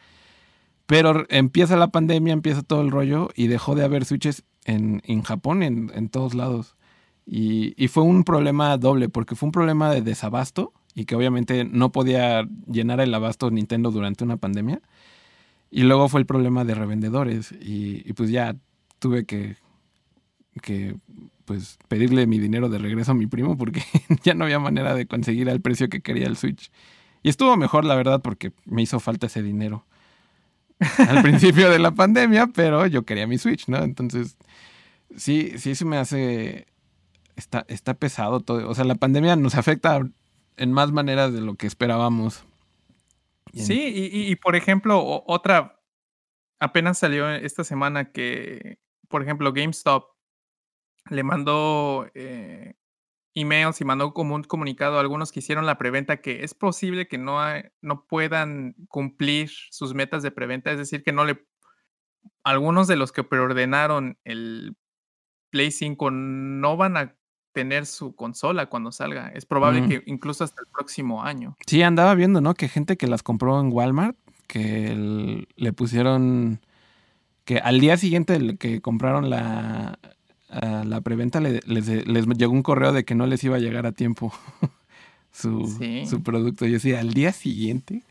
Pero 0.87 1.25
empieza 1.31 1.77
la 1.77 1.89
pandemia, 1.89 2.33
empieza 2.33 2.63
todo 2.63 2.83
el 2.83 2.91
rollo 2.91 3.31
y 3.35 3.47
dejó 3.47 3.75
de 3.75 3.85
haber 3.85 4.05
switches 4.05 4.45
en, 4.65 5.03
en 5.07 5.23
Japón, 5.23 5.63
en, 5.63 5.91
en, 5.95 6.09
todos 6.09 6.35
lados. 6.35 6.77
Y, 7.27 7.75
y, 7.83 7.89
fue 7.89 8.03
un 8.03 8.25
problema 8.25 8.77
doble, 8.77 9.09
porque 9.09 9.35
fue 9.35 9.47
un 9.47 9.53
problema 9.53 9.91
de 9.91 10.03
desabasto 10.03 10.73
y 10.95 11.07
que 11.07 11.17
obviamente 11.17 11.65
no 11.65 11.91
podía 11.91 12.47
llenar 12.67 13.01
el 13.01 13.15
abasto 13.15 13.51
Nintendo 13.51 13.91
durante 13.91 14.25
una 14.25 14.37
pandemia. 14.37 14.83
Y 15.71 15.85
luego 15.85 16.09
fue 16.09 16.21
el 16.21 16.27
problema 16.27 16.65
de 16.65 16.75
revendedores 16.75 17.53
y, 17.53 18.03
y 18.09 18.13
pues 18.13 18.31
ya 18.31 18.55
tuve 18.99 19.25
que, 19.25 19.57
que 20.63 20.97
pues 21.47 21.79
pedirle 21.89 22.27
mi 22.27 22.39
dinero 22.39 22.69
de 22.69 22.79
regreso 22.79 23.13
a 23.13 23.15
mi 23.15 23.27
primo 23.27 23.57
porque 23.57 23.83
ya 24.23 24.35
no 24.35 24.45
había 24.45 24.59
manera 24.59 24.95
de 24.95 25.07
conseguir 25.07 25.49
al 25.51 25.61
precio 25.61 25.89
que 25.89 26.03
quería 26.03 26.27
el 26.27 26.37
Switch. 26.37 26.71
Y 27.23 27.31
estuvo 27.31 27.57
mejor, 27.57 27.87
la 27.87 27.95
verdad, 27.95 28.21
porque 28.21 28.53
me 28.67 28.83
hizo 28.83 29.01
falta 29.01 29.27
ese 29.27 29.43
dinero 29.43 29.87
al 30.81 31.23
principio 31.23 31.71
de 31.71 31.79
la 31.79 31.93
pandemia, 31.93 32.49
pero 32.49 32.87
yo 32.87 33.05
quería 33.05 33.27
mi 33.27 33.39
Switch, 33.39 33.69
¿no? 33.69 33.79
Entonces, 33.79 34.37
sí, 35.17 35.59
sí 35.59 35.75
se 35.75 35.85
me 35.85 35.97
hace... 35.97 36.67
Está, 37.37 37.65
está 37.69 37.95
pesado 37.95 38.41
todo. 38.41 38.69
O 38.69 38.75
sea, 38.75 38.85
la 38.85 38.95
pandemia 38.95 39.35
nos 39.35 39.57
afecta 39.57 40.01
en 40.57 40.73
más 40.73 40.93
maneras 40.93 41.33
de 41.33 41.41
lo 41.41 41.57
que 41.57 41.67
esperábamos. 41.67 42.45
Sí, 43.53 44.11
y, 44.13 44.31
y, 44.31 44.37
por 44.37 44.57
ejemplo, 44.57 45.23
otra, 45.27 45.81
apenas 46.59 46.99
salió 46.99 47.29
esta 47.31 47.65
semana 47.65 48.11
que, 48.11 48.79
por 49.09 49.23
ejemplo, 49.23 49.53
GameStop 49.53 50.05
le 51.11 51.23
mandó 51.23 52.09
eh, 52.15 52.75
emails 53.35 53.81
y 53.81 53.85
mandó 53.85 54.15
como 54.15 54.35
un 54.35 54.45
comunicado 54.45 54.97
a 54.97 55.01
algunos 55.01 55.33
que 55.33 55.41
hicieron 55.41 55.67
la 55.67 55.79
preventa 55.79 56.19
que 56.19 56.45
es 56.45 56.55
posible 56.55 57.09
que 57.09 57.19
no, 57.19 57.39
no 57.83 58.07
puedan 58.07 58.75
cumplir 58.89 59.51
sus 59.71 59.95
metas 59.95 60.23
de 60.23 60.31
preventa, 60.31 60.71
es 60.71 60.79
decir, 60.79 61.03
que 61.03 61.13
no 61.13 61.25
le... 61.25 61.45
Algunos 62.43 62.87
de 62.87 62.97
los 62.97 63.13
que 63.13 63.25
preordenaron 63.25 64.19
el 64.25 64.77
Play 65.51 65.71
5 65.71 66.11
no 66.11 66.77
van 66.77 66.97
a 66.97 67.17
tener 67.53 67.87
su 67.87 68.15
consola 68.17 68.67
cuando 68.67 68.93
salga. 68.93 69.29
Es 69.29 69.47
probable 69.47 69.83
mm. 69.83 69.89
que 69.89 70.03
incluso 70.07 70.45
hasta 70.45 70.63
el 70.63 70.69
próximo 70.73 71.23
año. 71.23 71.57
Sí, 71.67 71.83
andaba 71.83 72.15
viendo, 72.15 72.41
¿no? 72.41 72.55
Que 72.55 72.69
gente 72.69 72.97
que 72.97 73.07
las 73.07 73.23
compró 73.23 73.61
en 73.61 73.73
Walmart, 73.73 74.17
que 74.47 74.89
el, 74.91 75.49
le 75.57 75.73
pusieron, 75.73 76.61
que 77.45 77.59
al 77.59 77.81
día 77.81 77.97
siguiente 77.97 78.57
que 78.59 78.81
compraron 78.81 79.31
la, 79.31 79.99
la 80.61 81.01
preventa 81.01 81.41
les, 81.41 81.67
les, 81.67 82.27
llegó 82.37 82.53
un 82.53 82.63
correo 82.63 82.93
de 82.93 83.05
que 83.05 83.15
no 83.15 83.27
les 83.27 83.43
iba 83.45 83.57
a 83.57 83.61
llegar 83.61 83.87
a 83.87 83.93
tiempo 83.93 84.33
su, 85.33 85.67
su 86.09 86.23
producto. 86.23 86.67
Yo 86.67 86.75
decía, 86.75 87.01
al 87.01 87.13
día 87.13 87.33
siguiente. 87.33 88.03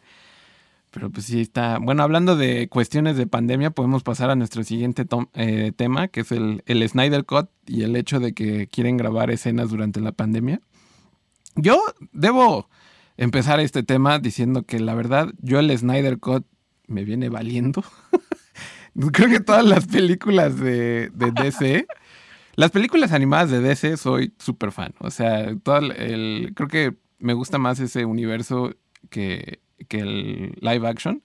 Pero 0.92 1.10
pues 1.10 1.26
sí 1.26 1.42
está. 1.42 1.80
Bueno, 1.80 2.04
hablando 2.04 2.36
de 2.36 2.68
cuestiones 2.70 3.18
de 3.18 3.26
pandemia, 3.26 3.72
podemos 3.72 4.04
pasar 4.04 4.30
a 4.30 4.36
nuestro 4.36 4.64
siguiente 4.64 5.08
eh, 5.34 5.72
tema, 5.76 6.08
que 6.08 6.22
es 6.22 6.32
el, 6.32 6.62
el 6.68 6.88
Snyder 6.88 7.26
Cut 7.26 7.50
y 7.66 7.82
el 7.82 7.96
hecho 7.96 8.20
de 8.20 8.34
que 8.34 8.68
quieren 8.68 8.98
grabar 8.98 9.32
escenas 9.32 9.72
durante 9.72 10.02
la 10.02 10.12
pandemia. 10.12 10.62
Yo 11.56 11.82
debo 12.12 12.70
empezar 13.18 13.60
este 13.60 13.82
tema 13.82 14.20
diciendo 14.20 14.64
que 14.64 14.80
la 14.80 14.94
verdad, 14.94 15.34
yo 15.40 15.60
el 15.60 15.76
Snyder 15.76 16.20
Cut 16.20 16.46
me 16.88 17.04
viene 17.04 17.30
valiendo. 17.30 17.84
Creo 19.12 19.30
que 19.30 19.40
todas 19.40 19.66
las 19.66 19.88
películas 19.88 20.60
de, 20.60 21.10
de 21.10 21.32
DC. 21.32 21.88
Las 22.56 22.72
películas 22.72 23.12
animadas 23.12 23.50
de 23.50 23.62
DC 23.62 23.98
soy 23.98 24.34
súper 24.38 24.72
fan. 24.72 24.94
O 25.00 25.10
sea, 25.10 25.56
todo 25.64 25.78
el, 25.78 26.54
creo 26.56 26.68
que 26.68 26.96
me 27.18 27.34
gusta 27.34 27.58
más 27.58 27.80
ese 27.80 28.06
universo 28.06 28.76
que, 29.10 29.60
que 29.88 30.00
el 30.00 30.58
live 30.62 30.88
action. 30.88 31.24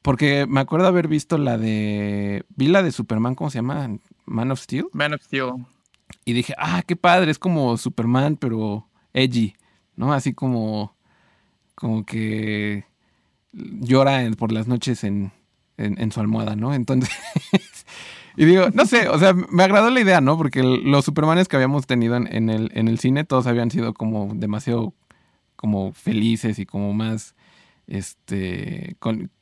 Porque 0.00 0.46
me 0.46 0.60
acuerdo 0.60 0.86
haber 0.86 1.08
visto 1.08 1.36
la 1.36 1.58
de. 1.58 2.44
Vi 2.56 2.68
la 2.68 2.82
de 2.82 2.92
Superman, 2.92 3.34
¿cómo 3.34 3.50
se 3.50 3.58
llama? 3.58 3.98
Man 4.24 4.50
of 4.50 4.60
Steel. 4.60 4.86
Man 4.92 5.12
of 5.12 5.22
Steel. 5.22 5.66
Y 6.24 6.32
dije, 6.32 6.54
ah, 6.56 6.82
qué 6.86 6.96
padre, 6.96 7.30
es 7.30 7.38
como 7.38 7.76
Superman, 7.76 8.36
pero 8.36 8.88
edgy, 9.12 9.54
¿no? 9.96 10.12
Así 10.12 10.32
como. 10.32 10.96
Como 11.74 12.04
que 12.06 12.84
llora 13.52 14.28
por 14.36 14.52
las 14.52 14.66
noches 14.66 15.04
en, 15.04 15.32
en, 15.76 16.00
en 16.00 16.10
su 16.12 16.20
almohada, 16.20 16.56
¿no? 16.56 16.72
Entonces. 16.72 17.10
Y 18.38 18.44
digo, 18.44 18.68
no 18.72 18.86
sé, 18.86 19.08
o 19.08 19.18
sea, 19.18 19.34
me 19.34 19.64
agradó 19.64 19.90
la 19.90 19.98
idea, 19.98 20.20
¿no? 20.20 20.38
Porque 20.38 20.62
los 20.62 21.04
Supermanes 21.04 21.48
que 21.48 21.56
habíamos 21.56 21.88
tenido 21.88 22.14
en, 22.14 22.50
el, 22.50 22.70
en 22.72 22.86
el 22.86 23.00
cine, 23.00 23.24
todos 23.24 23.48
habían 23.48 23.72
sido 23.72 23.94
como 23.94 24.30
demasiado 24.32 24.94
como 25.56 25.92
felices 25.92 26.60
y 26.60 26.64
como 26.64 26.92
más, 26.92 27.34
este, 27.88 28.94
con, 29.00 29.32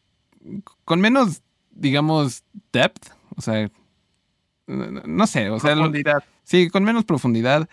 con 0.86 1.02
menos, 1.02 1.42
digamos, 1.72 2.42
depth, 2.72 3.10
o 3.36 3.42
sea, 3.42 3.70
no 4.66 5.26
sé, 5.26 5.50
o 5.50 5.60
sea, 5.60 5.74
profundidad. 5.74 6.24
sí, 6.42 6.70
con 6.70 6.82
menos 6.82 7.04
profundidad. 7.04 7.68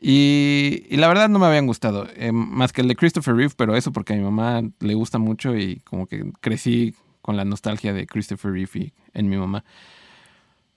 Y, 0.00 0.84
y, 0.88 0.96
la 0.96 1.08
verdad 1.08 1.28
no 1.28 1.40
me 1.40 1.46
habían 1.46 1.66
gustado, 1.66 2.06
eh, 2.14 2.30
más 2.30 2.72
que 2.72 2.82
el 2.82 2.88
de 2.88 2.94
Christopher 2.94 3.34
Reeve, 3.34 3.54
pero 3.56 3.74
eso 3.74 3.90
porque 3.90 4.12
a 4.12 4.16
mi 4.16 4.22
mamá 4.22 4.62
le 4.78 4.94
gusta 4.94 5.18
mucho 5.18 5.56
y 5.56 5.80
como 5.80 6.06
que 6.06 6.30
crecí 6.40 6.94
con 7.20 7.36
la 7.36 7.44
nostalgia 7.44 7.92
de 7.92 8.06
Christopher 8.06 8.52
Reeve 8.52 8.92
en 9.12 9.28
mi 9.28 9.36
mamá. 9.36 9.64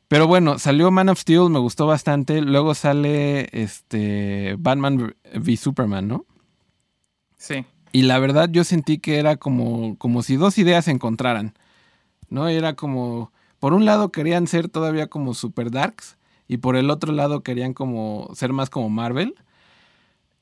Pero 0.10 0.26
bueno, 0.26 0.58
salió 0.58 0.90
Man 0.90 1.08
of 1.10 1.20
Steel, 1.20 1.52
me 1.52 1.60
gustó 1.60 1.86
bastante. 1.86 2.42
Luego 2.42 2.74
sale 2.74 3.48
este 3.52 4.56
Batman 4.58 5.14
v 5.36 5.56
Superman, 5.56 6.08
¿no? 6.08 6.26
Sí. 7.38 7.64
Y 7.92 8.02
la 8.02 8.18
verdad 8.18 8.50
yo 8.52 8.64
sentí 8.64 8.98
que 8.98 9.20
era 9.20 9.38
como, 9.38 9.98
como 10.00 10.24
si 10.24 10.36
dos 10.36 10.58
ideas 10.58 10.86
se 10.86 10.92
encontraran. 10.92 11.54
¿No? 12.30 12.48
Era 12.48 12.74
como. 12.74 13.32
Por 13.60 13.74
un 13.74 13.86
lado 13.86 14.12
querían 14.12 14.48
ser 14.48 14.68
todavía 14.68 15.08
como 15.08 15.36
super 15.36 15.70
darks. 15.70 16.18
Y 16.48 16.58
por 16.58 16.76
el 16.76 16.90
otro 16.90 17.14
lado 17.14 17.44
querían 17.44 17.76
como 17.76 18.32
ser 18.34 18.52
más 18.52 18.72
como 18.72 18.90
Marvel. 18.90 19.36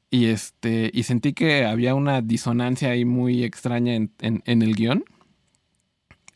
Y 0.09 0.27
este. 0.27 0.91
Y 0.93 1.03
sentí 1.03 1.33
que 1.33 1.65
había 1.65 1.93
una 1.93 2.21
disonancia 2.21 2.91
ahí 2.91 3.03
muy 3.03 3.43
extraña 3.43 3.95
en, 3.95 4.13
en 4.21 4.61
el 4.61 4.75
guion. 4.75 5.03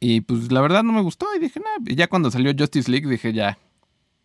Y 0.03 0.21
pues 0.21 0.51
la 0.51 0.61
verdad 0.61 0.81
no 0.81 0.93
me 0.93 1.01
gustó 1.01 1.27
y 1.35 1.39
dije, 1.39 1.59
nah, 1.59 1.93
ya 1.95 2.07
cuando 2.07 2.31
salió 2.31 2.51
Justice 2.57 2.89
League 2.89 3.07
dije, 3.07 3.33
ya, 3.33 3.59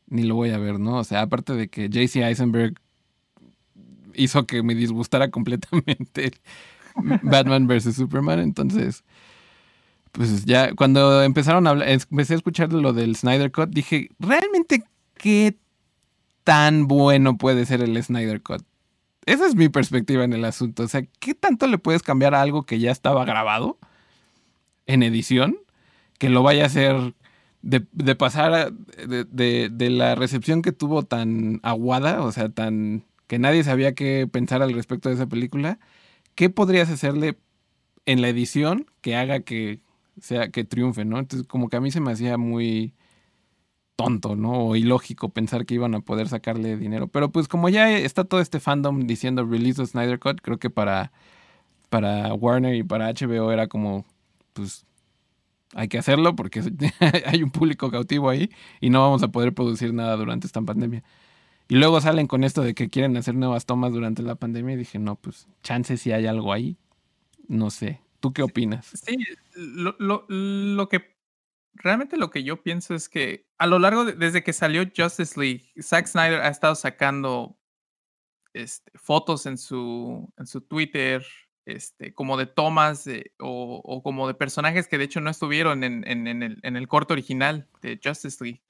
ni 0.06 0.22
lo 0.22 0.34
voy 0.34 0.48
a 0.48 0.58
ver, 0.58 0.80
¿no? 0.80 0.96
O 0.96 1.04
sea, 1.04 1.20
aparte 1.20 1.52
de 1.52 1.68
que 1.68 1.90
JC 1.90 2.22
Eisenberg 2.22 2.80
hizo 4.14 4.46
que 4.46 4.62
me 4.62 4.74
disgustara 4.74 5.30
completamente 5.30 6.32
Batman 7.22 7.66
vs. 7.66 7.94
Superman, 7.94 8.40
entonces, 8.40 9.04
pues 10.12 10.46
ya 10.46 10.74
cuando 10.74 11.22
empezaron 11.22 11.66
a 11.66 11.70
hablar, 11.70 11.90
empecé 11.90 12.32
a 12.32 12.36
escuchar 12.36 12.72
lo 12.72 12.94
del 12.94 13.14
Snyder 13.14 13.52
Cut, 13.52 13.68
dije, 13.68 14.08
¿realmente 14.18 14.82
qué 15.18 15.58
tan 16.42 16.88
bueno 16.88 17.36
puede 17.36 17.66
ser 17.66 17.82
el 17.82 18.02
Snyder 18.02 18.40
Cut? 18.40 18.62
Esa 19.26 19.46
es 19.46 19.54
mi 19.54 19.68
perspectiva 19.68 20.24
en 20.24 20.32
el 20.32 20.46
asunto. 20.46 20.84
O 20.84 20.88
sea, 20.88 21.02
¿qué 21.18 21.34
tanto 21.34 21.66
le 21.66 21.76
puedes 21.76 22.02
cambiar 22.02 22.34
a 22.34 22.40
algo 22.40 22.62
que 22.62 22.78
ya 22.78 22.92
estaba 22.92 23.26
grabado 23.26 23.76
en 24.86 25.02
edición? 25.02 25.58
Que 26.18 26.30
lo 26.30 26.42
vaya 26.42 26.64
a 26.64 26.66
hacer 26.66 27.14
de, 27.62 27.80
pasar 28.14 28.72
de, 28.72 29.68
de, 29.70 29.90
la 29.90 30.14
recepción 30.14 30.62
que 30.62 30.72
tuvo 30.72 31.02
tan 31.02 31.60
aguada, 31.62 32.22
o 32.22 32.30
sea, 32.32 32.48
tan 32.48 33.04
que 33.26 33.38
nadie 33.38 33.64
sabía 33.64 33.94
qué 33.94 34.28
pensar 34.30 34.62
al 34.62 34.72
respecto 34.72 35.08
de 35.08 35.16
esa 35.16 35.26
película, 35.26 35.80
¿qué 36.36 36.50
podrías 36.50 36.90
hacerle 36.90 37.38
en 38.06 38.22
la 38.22 38.28
edición 38.28 38.86
que 39.00 39.16
haga 39.16 39.40
que 39.40 39.80
sea 40.20 40.50
que 40.50 40.64
triunfe, 40.64 41.04
¿no? 41.04 41.18
Entonces, 41.18 41.46
como 41.48 41.68
que 41.68 41.76
a 41.76 41.80
mí 41.80 41.90
se 41.90 42.00
me 42.00 42.12
hacía 42.12 42.38
muy 42.38 42.94
tonto, 43.96 44.36
¿no? 44.36 44.68
O 44.68 44.76
ilógico 44.76 45.30
pensar 45.30 45.66
que 45.66 45.74
iban 45.74 45.94
a 45.94 46.00
poder 46.00 46.28
sacarle 46.28 46.76
dinero. 46.76 47.08
Pero 47.08 47.30
pues 47.32 47.48
como 47.48 47.68
ya 47.68 47.90
está 47.98 48.24
todo 48.24 48.40
este 48.40 48.60
fandom 48.60 49.06
diciendo 49.06 49.44
release 49.44 49.80
of 49.82 49.90
Snyder 49.90 50.18
Cut, 50.20 50.40
creo 50.42 50.58
que 50.58 50.70
para, 50.70 51.12
para 51.90 52.32
Warner 52.34 52.74
y 52.74 52.82
para 52.82 53.12
HBO 53.12 53.52
era 53.52 53.68
como, 53.68 54.04
pues 54.52 54.86
hay 55.74 55.88
que 55.88 55.98
hacerlo 55.98 56.36
porque 56.36 56.62
hay 57.26 57.42
un 57.42 57.50
público 57.50 57.90
cautivo 57.90 58.30
ahí 58.30 58.50
y 58.80 58.90
no 58.90 59.00
vamos 59.00 59.22
a 59.22 59.28
poder 59.28 59.52
producir 59.54 59.92
nada 59.92 60.16
durante 60.16 60.46
esta 60.46 60.62
pandemia. 60.62 61.02
Y 61.68 61.76
luego 61.76 62.00
salen 62.00 62.28
con 62.28 62.44
esto 62.44 62.62
de 62.62 62.74
que 62.74 62.88
quieren 62.88 63.16
hacer 63.16 63.34
nuevas 63.34 63.66
tomas 63.66 63.92
durante 63.92 64.22
la 64.22 64.36
pandemia 64.36 64.74
y 64.74 64.78
dije, 64.78 64.98
no, 64.98 65.16
pues 65.16 65.48
chances 65.62 66.00
si 66.00 66.12
hay 66.12 66.26
algo 66.26 66.52
ahí. 66.52 66.76
No 67.48 67.70
sé. 67.70 68.00
¿Tú 68.20 68.32
qué 68.32 68.42
opinas? 68.42 68.92
Sí, 69.04 69.16
lo, 69.54 69.96
lo, 69.98 70.26
lo 70.28 70.88
que 70.88 71.16
realmente 71.74 72.16
lo 72.16 72.30
que 72.30 72.44
yo 72.44 72.62
pienso 72.62 72.94
es 72.94 73.08
que 73.08 73.46
a 73.58 73.66
lo 73.66 73.78
largo 73.78 74.04
de, 74.04 74.12
desde 74.12 74.42
que 74.42 74.52
salió 74.52 74.84
Justice 74.96 75.38
League, 75.38 75.72
Zack 75.80 76.06
Snyder 76.06 76.40
ha 76.40 76.48
estado 76.48 76.74
sacando 76.74 77.58
este, 78.52 78.90
fotos 78.94 79.46
en 79.46 79.58
su, 79.58 80.32
en 80.38 80.46
su 80.46 80.60
Twitter, 80.62 81.24
este, 81.66 82.14
como 82.14 82.36
de 82.36 82.46
tomas 82.46 83.08
o, 83.40 84.00
como 84.02 84.28
de 84.28 84.34
personajes 84.34 84.86
que 84.86 84.98
de 84.98 85.04
hecho 85.04 85.20
no 85.20 85.30
estuvieron 85.30 85.82
en, 85.82 86.04
el, 86.06 86.60
en 86.62 86.76
el, 86.76 86.88
corto 86.88 87.12
original 87.12 87.66
de 87.82 88.00
Justice 88.02 88.42
League. 88.42 88.62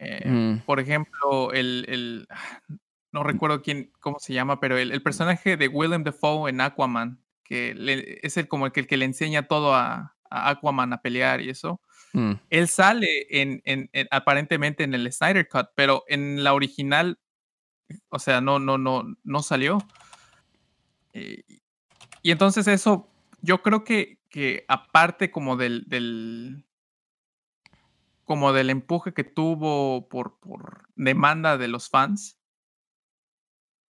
Eh, 0.00 0.28
mm. 0.28 0.58
Por 0.66 0.80
ejemplo, 0.80 1.52
el, 1.52 2.26
no 3.12 3.22
recuerdo 3.22 3.62
quién, 3.62 3.92
cómo 4.00 4.18
se 4.18 4.34
llama, 4.34 4.58
pero 4.58 4.76
el, 4.76 5.02
personaje 5.02 5.56
de 5.56 5.68
Willem 5.68 6.02
Dafoe 6.02 6.50
en 6.50 6.60
Aquaman, 6.60 7.22
que 7.44 8.18
es 8.22 8.36
el 8.36 8.48
como 8.48 8.66
el 8.66 8.72
que, 8.72 8.96
le 8.96 9.04
enseña 9.04 9.46
todo 9.46 9.74
a, 9.74 10.16
Aquaman 10.30 10.92
a 10.92 11.00
pelear 11.00 11.40
y 11.40 11.50
eso. 11.50 11.80
Mm. 12.12 12.32
Él 12.50 12.68
sale 12.68 13.26
en, 13.30 13.88
aparentemente 14.10 14.82
en 14.82 14.94
el 14.94 15.12
Snyder 15.12 15.48
Cut, 15.48 15.68
pero 15.76 16.02
en 16.08 16.42
la 16.42 16.54
original, 16.54 17.20
o 18.08 18.18
sea, 18.18 18.40
no, 18.40 18.58
no, 18.58 18.78
no, 18.78 19.04
no 19.22 19.42
salió. 19.42 19.78
Eh, 21.12 21.44
y 22.24 22.30
entonces 22.30 22.66
eso, 22.68 23.10
yo 23.42 23.60
creo 23.60 23.84
que, 23.84 24.18
que 24.30 24.64
aparte 24.66 25.30
como 25.30 25.58
del, 25.58 25.84
del, 25.86 26.64
como 28.24 28.54
del 28.54 28.70
empuje 28.70 29.12
que 29.12 29.24
tuvo 29.24 30.08
por, 30.08 30.40
por 30.40 30.88
demanda 30.96 31.58
de 31.58 31.68
los 31.68 31.90
fans, 31.90 32.40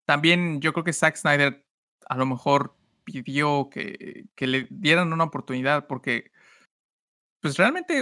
también 0.05 0.61
yo 0.61 0.73
creo 0.73 0.83
que 0.83 0.93
Zack 0.93 1.15
Snyder 1.15 1.63
a 2.09 2.17
lo 2.17 2.25
mejor 2.25 2.75
pidió 3.03 3.69
que, 3.69 4.25
que 4.33 4.47
le 4.47 4.67
dieran 4.71 5.13
una 5.13 5.25
oportunidad 5.25 5.85
porque 5.85 6.31
pues 7.39 7.55
realmente 7.55 8.01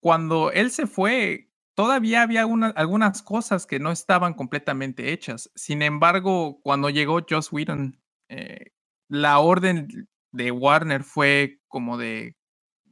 cuando 0.00 0.50
él 0.50 0.70
se 0.70 0.86
fue, 0.86 1.50
todavía 1.74 2.22
había 2.22 2.46
algunas 2.74 3.22
cosas 3.22 3.66
que 3.66 3.78
no 3.78 3.92
estaban 3.92 4.32
completamente 4.32 5.12
hechas. 5.12 5.50
Sin 5.54 5.82
embargo, 5.82 6.58
cuando 6.62 6.88
llegó 6.88 7.20
Joss 7.28 7.52
Whedon, 7.52 8.00
eh, 8.30 8.72
la 9.12 9.40
orden 9.40 10.08
de 10.30 10.50
Warner 10.50 11.04
fue 11.04 11.60
como 11.68 11.98
de, 11.98 12.34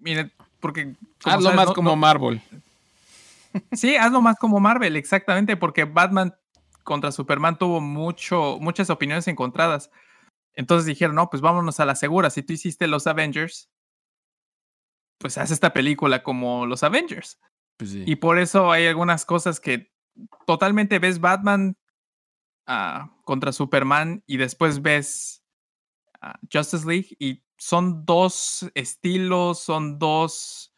miren, 0.01 0.31
porque... 0.61 0.95
Hazlo 1.25 1.55
más 1.55 1.73
como 1.73 1.97
Marvel. 1.97 2.43
Sí, 3.73 3.97
hazlo 3.97 4.21
más 4.21 4.37
como 4.37 4.61
Marvel, 4.61 4.97
exactamente, 4.97 5.57
porque 5.57 5.85
Batman 5.85 6.35
contra 6.85 7.11
Superman 7.11 7.57
tuvo 7.57 7.81
mucho, 7.81 8.59
muchas 8.61 8.91
opiniones 8.91 9.29
encontradas. 9.29 9.91
Entonces 10.53 10.85
dijeron, 10.85 11.17
no, 11.17 11.31
pues 11.31 11.41
vámonos 11.41 11.81
a 11.81 11.87
la 11.87 11.97
segura. 11.97 12.29
Si 12.29 12.43
tú 12.43 12.53
hiciste 12.53 12.87
los 12.87 13.07
Avengers, 13.07 13.71
pues 15.19 15.39
haz 15.39 15.51
esta 15.51 15.73
película 15.73 16.23
como 16.23 16.67
los 16.67 16.83
Avengers. 16.83 17.41
Pues 17.79 17.95
y 17.95 18.17
por 18.17 18.39
eso 18.39 18.71
hay 18.71 18.87
algunas 18.87 19.25
cosas 19.25 19.59
que 19.59 19.91
totalmente 20.47 20.99
ves 20.99 21.19
Batman 21.19 21.79
ah, 22.67 23.11
contra 23.25 23.53
Superman 23.53 24.23
y 24.27 24.37
después 24.37 24.83
ves 24.83 25.40
Justice 26.53 26.87
League 26.87 27.17
y 27.19 27.43
son 27.57 28.05
dos 28.05 28.71
estilos, 28.75 29.61
son 29.61 29.99
dos, 29.99 30.73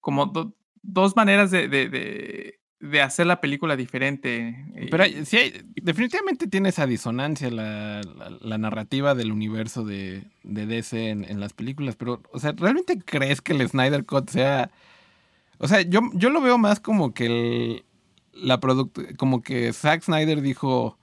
como 0.00 0.54
dos 0.82 1.16
maneras 1.16 1.50
de, 1.50 1.68
de, 1.68 2.60
de, 2.80 3.02
hacer 3.02 3.26
la 3.26 3.40
película 3.40 3.76
diferente. 3.76 4.64
Pero 4.90 5.04
sí, 5.24 5.52
definitivamente 5.74 6.46
tiene 6.46 6.68
esa 6.68 6.86
disonancia 6.86 7.50
la, 7.50 8.00
la, 8.40 8.58
narrativa 8.58 9.14
del 9.14 9.32
universo 9.32 9.84
de, 9.84 10.24
de 10.44 10.66
DC 10.66 11.10
en, 11.10 11.24
en, 11.24 11.40
las 11.40 11.52
películas, 11.52 11.96
pero, 11.96 12.22
o 12.30 12.38
sea, 12.38 12.52
¿realmente 12.52 12.98
crees 13.04 13.40
que 13.40 13.52
el 13.52 13.68
Snyder 13.68 14.04
Cut 14.04 14.30
sea... 14.30 14.70
O 15.58 15.68
sea, 15.68 15.80
yo, 15.80 16.02
yo 16.12 16.28
lo 16.28 16.42
veo 16.42 16.58
más 16.58 16.80
como 16.80 17.14
que 17.14 17.26
el, 17.26 17.84
la 18.36 18.60
como 19.16 19.42
que 19.42 19.72
Zack 19.72 20.02
Snyder 20.02 20.40
dijo, 20.40 20.98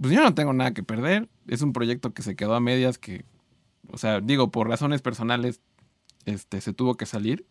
pues 0.00 0.12
yo 0.12 0.22
no 0.22 0.34
tengo 0.34 0.52
nada 0.52 0.72
que 0.72 0.82
perder, 0.82 1.28
es 1.50 1.62
un 1.62 1.72
proyecto 1.72 2.14
que 2.14 2.22
se 2.22 2.36
quedó 2.36 2.54
a 2.54 2.60
medias, 2.60 2.96
que, 2.96 3.24
o 3.90 3.98
sea, 3.98 4.20
digo, 4.20 4.52
por 4.52 4.68
razones 4.68 5.02
personales, 5.02 5.60
este, 6.24 6.60
se 6.60 6.72
tuvo 6.72 6.94
que 6.94 7.06
salir. 7.06 7.44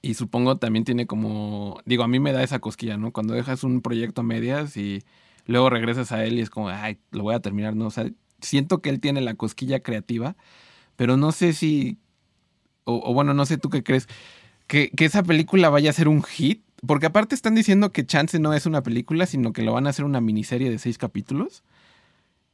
Y 0.00 0.14
supongo 0.14 0.56
también 0.56 0.84
tiene 0.84 1.06
como, 1.06 1.80
digo, 1.84 2.02
a 2.02 2.08
mí 2.08 2.18
me 2.18 2.32
da 2.32 2.42
esa 2.42 2.58
cosquilla, 2.58 2.96
¿no? 2.96 3.12
Cuando 3.12 3.34
dejas 3.34 3.62
un 3.62 3.82
proyecto 3.82 4.22
a 4.22 4.24
medias 4.24 4.76
y 4.78 5.02
luego 5.46 5.68
regresas 5.68 6.12
a 6.12 6.24
él 6.24 6.38
y 6.38 6.40
es 6.40 6.48
como, 6.48 6.70
ay, 6.70 6.98
lo 7.10 7.24
voy 7.24 7.34
a 7.34 7.40
terminar, 7.40 7.76
¿no? 7.76 7.88
O 7.88 7.90
sea, 7.90 8.10
siento 8.40 8.80
que 8.80 8.88
él 8.88 9.00
tiene 9.00 9.20
la 9.20 9.34
cosquilla 9.34 9.80
creativa, 9.80 10.34
pero 10.96 11.18
no 11.18 11.32
sé 11.32 11.52
si, 11.52 11.98
o, 12.84 13.12
bueno, 13.12 13.34
no 13.34 13.44
sé 13.44 13.58
tú 13.58 13.68
qué 13.68 13.82
crees, 13.82 14.08
que, 14.66 14.90
que, 14.90 15.04
esa 15.04 15.22
película 15.22 15.68
vaya 15.68 15.90
a 15.90 15.92
ser 15.92 16.08
un 16.08 16.22
hit, 16.22 16.62
porque 16.86 17.06
aparte 17.06 17.34
están 17.34 17.54
diciendo 17.54 17.92
que 17.92 18.06
Chance 18.06 18.38
no 18.38 18.54
es 18.54 18.64
una 18.64 18.82
película, 18.82 19.26
sino 19.26 19.52
que 19.52 19.62
lo 19.62 19.74
van 19.74 19.86
a 19.86 19.90
hacer 19.90 20.04
una 20.06 20.20
miniserie 20.22 20.70
de 20.70 20.78
seis 20.78 20.96
capítulos. 20.98 21.62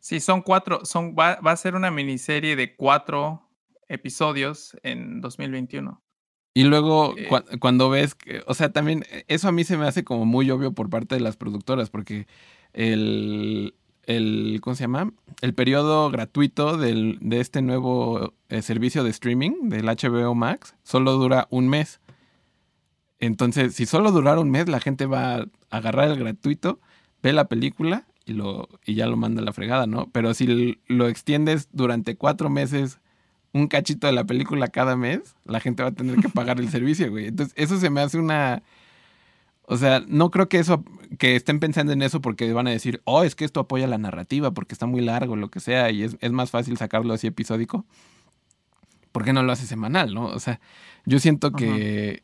Sí, 0.03 0.19
son 0.19 0.43
cuatro, 0.43 0.85
son, 0.85 1.15
va, 1.17 1.35
a 1.35 1.57
ser 1.57 1.77
una 1.77 1.93
miniserie 1.93 2.57
de 2.57 2.75
cuatro 2.75 3.49
episodios 3.87 4.77
en 4.83 5.21
2021. 5.21 6.03
Y 6.55 6.65
luego 6.65 7.15
eh, 7.17 7.29
cuando 7.61 7.89
ves, 7.89 8.17
que, 8.17 8.43
o 8.49 8.55
sea, 8.55 8.73
también 8.73 9.05
eh, 9.13 9.25
eso 9.29 9.47
a 9.47 9.53
mí 9.53 9.63
se 9.63 9.77
me 9.77 9.87
hace 9.87 10.03
como 10.03 10.27
muy 10.27 10.51
obvio 10.51 10.73
por 10.73 10.91
parte 10.91 11.15
de 11.15 11.21
las 11.21 11.37
productoras, 11.37 11.89
porque 11.89 12.27
el, 12.73 13.77
el 14.03 14.59
¿cómo 14.61 14.75
se 14.75 14.83
llama? 14.83 15.13
El 15.41 15.55
periodo 15.55 16.11
gratuito 16.11 16.77
del, 16.77 17.19
de 17.21 17.39
este 17.39 17.63
nuevo 17.63 18.35
eh, 18.49 18.61
servicio 18.61 19.05
de 19.05 19.11
streaming 19.11 19.69
del 19.69 19.87
HBO 19.87 20.35
Max 20.35 20.75
solo 20.83 21.13
dura 21.13 21.47
un 21.51 21.69
mes. 21.69 22.01
Entonces, 23.21 23.77
si 23.77 23.87
solo 23.87 24.11
durara 24.11 24.41
un 24.41 24.51
mes, 24.51 24.69
la 24.69 24.81
gente 24.81 25.07
va 25.07 25.37
a 25.37 25.47
agarrar 25.71 26.11
el 26.11 26.19
gratuito, 26.19 26.81
ve 27.23 27.33
la 27.33 27.47
película 27.47 28.05
y, 28.27 28.33
lo, 28.33 28.69
y 28.85 28.95
ya 28.95 29.07
lo 29.07 29.17
manda 29.17 29.43
a 29.43 29.45
la 29.45 29.53
fregada, 29.53 29.87
¿no? 29.87 30.09
Pero 30.13 30.35
si 30.35 30.79
lo 30.87 31.09
extiendes 31.09 31.69
durante 31.73 32.17
cuatro 32.17 32.51
meses, 32.51 32.99
un 33.53 33.67
cachito 33.69 34.07
de 34.07 34.13
la 34.13 34.25
película 34.25 34.69
cada 34.69 34.97
mes, 34.97 35.35
la 35.45 35.61
gente 35.61 35.83
va 35.83 35.91
a 35.91 35.95
tener 35.95 36.17
que 36.21 36.29
pagar 36.29 36.59
el 36.61 36.69
servicio, 36.71 37.11
güey. 37.11 37.27
Entonces, 37.27 37.55
eso 37.57 37.79
se 37.79 37.91
me 37.91 38.01
hace 38.01 38.19
una... 38.19 38.63
O 39.65 39.77
sea, 39.77 40.03
no 40.07 40.31
creo 40.31 40.49
que 40.49 40.59
eso, 40.59 40.85
que 41.19 41.37
estén 41.37 41.61
pensando 41.61 41.93
en 41.93 42.03
eso 42.03 42.21
porque 42.21 42.53
van 42.53 42.67
a 42.67 42.71
decir, 42.71 43.01
oh, 43.05 43.23
es 43.23 43.35
que 43.35 43.45
esto 43.45 43.61
apoya 43.61 43.87
la 43.87 43.97
narrativa 43.97 44.51
porque 44.51 44.75
está 44.75 44.87
muy 44.87 45.01
largo, 45.01 45.37
lo 45.37 45.51
que 45.51 45.61
sea, 45.61 45.91
y 45.91 46.03
es, 46.03 46.33
más 46.33 46.51
fácil 46.51 46.77
sacarlo 46.77 47.15
así 47.15 47.29
episódico. 47.29 47.87
¿Por 49.13 49.25
qué 49.25 49.33
no 49.33 49.43
lo 49.43 49.53
hace 49.53 49.67
semanal, 49.67 50.15
no? 50.15 50.27
O 50.27 50.41
sea, 50.41 50.61
yo 51.07 51.21
siento 51.21 51.53
que 51.53 52.23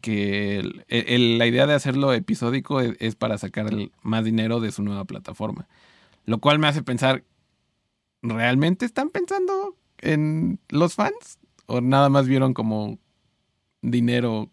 que 0.00 0.62
la 0.86 1.46
idea 1.46 1.66
de 1.66 1.74
hacerlo 1.74 2.12
episódico 2.12 2.80
e, 2.80 2.96
es, 3.00 3.16
para 3.16 3.38
sacar 3.38 3.70
más 4.02 4.24
dinero 4.24 4.60
de 4.60 4.72
su 4.72 4.82
nueva 4.82 5.04
plataforma. 5.04 5.68
Lo 6.26 6.38
cual 6.38 6.58
me 6.58 6.68
hace 6.68 6.82
pensar, 6.82 7.24
¿realmente 8.22 8.86
están 8.86 9.10
pensando 9.10 9.76
en 9.98 10.60
los 10.68 10.94
fans? 10.94 11.38
¿O 11.66 11.80
nada 11.80 12.08
más 12.08 12.28
vieron 12.28 12.54
como 12.54 12.98
dinero, 13.82 14.50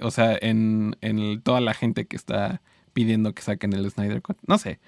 o 0.00 0.10
sea, 0.10 0.36
en, 0.40 0.94
toda 1.42 1.60
la 1.60 1.74
gente 1.74 2.06
que 2.06 2.16
está 2.16 2.62
pidiendo 2.92 3.34
que 3.34 3.42
saquen 3.42 3.72
el 3.72 3.90
Snyder 3.90 4.22
Cut? 4.22 4.38
No 4.46 4.58
sé, 4.58 4.80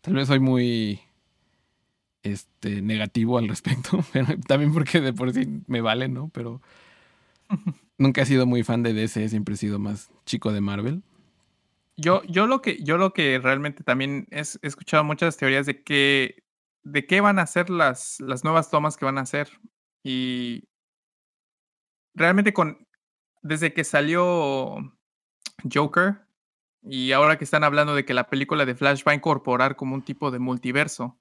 tal 0.00 0.14
vez 0.14 0.28
soy 0.28 0.40
muy 0.40 1.00
este, 2.22 2.82
negativo 2.82 3.38
al 3.38 3.48
respecto, 3.48 4.04
pero 4.12 4.36
también 4.46 4.72
porque 4.72 5.00
de 5.00 5.12
por 5.12 5.32
sí 5.32 5.62
me 5.66 5.80
vale, 5.80 6.08
¿no? 6.08 6.28
Pero 6.32 6.60
Nunca 8.00 8.22
he 8.22 8.26
sido 8.26 8.46
muy 8.46 8.62
fan 8.62 8.82
de 8.82 8.94
DC, 8.94 9.28
siempre 9.28 9.56
he 9.56 9.58
sido 9.58 9.78
más 9.78 10.10
chico 10.24 10.52
de 10.52 10.62
Marvel. 10.62 11.02
Yo, 11.98 12.22
yo, 12.22 12.46
lo, 12.46 12.62
que, 12.62 12.82
yo 12.82 12.96
lo 12.96 13.12
que 13.12 13.38
realmente 13.38 13.84
también 13.84 14.26
he 14.30 14.40
escuchado 14.40 15.04
muchas 15.04 15.36
teorías 15.36 15.66
de 15.66 15.82
que 15.82 16.42
de 16.82 17.06
qué 17.06 17.20
van 17.20 17.38
a 17.38 17.46
ser 17.46 17.68
las, 17.68 18.18
las 18.20 18.42
nuevas 18.42 18.70
tomas 18.70 18.96
que 18.96 19.04
van 19.04 19.18
a 19.18 19.20
hacer. 19.20 19.50
Y 20.02 20.64
realmente 22.14 22.54
con 22.54 22.88
desde 23.42 23.74
que 23.74 23.84
salió 23.84 24.76
Joker 25.70 26.22
y 26.82 27.12
ahora 27.12 27.36
que 27.36 27.44
están 27.44 27.64
hablando 27.64 27.94
de 27.94 28.06
que 28.06 28.14
la 28.14 28.30
película 28.30 28.64
de 28.64 28.76
Flash 28.76 29.02
va 29.06 29.12
a 29.12 29.16
incorporar 29.16 29.76
como 29.76 29.94
un 29.94 30.02
tipo 30.02 30.30
de 30.30 30.38
multiverso. 30.38 31.18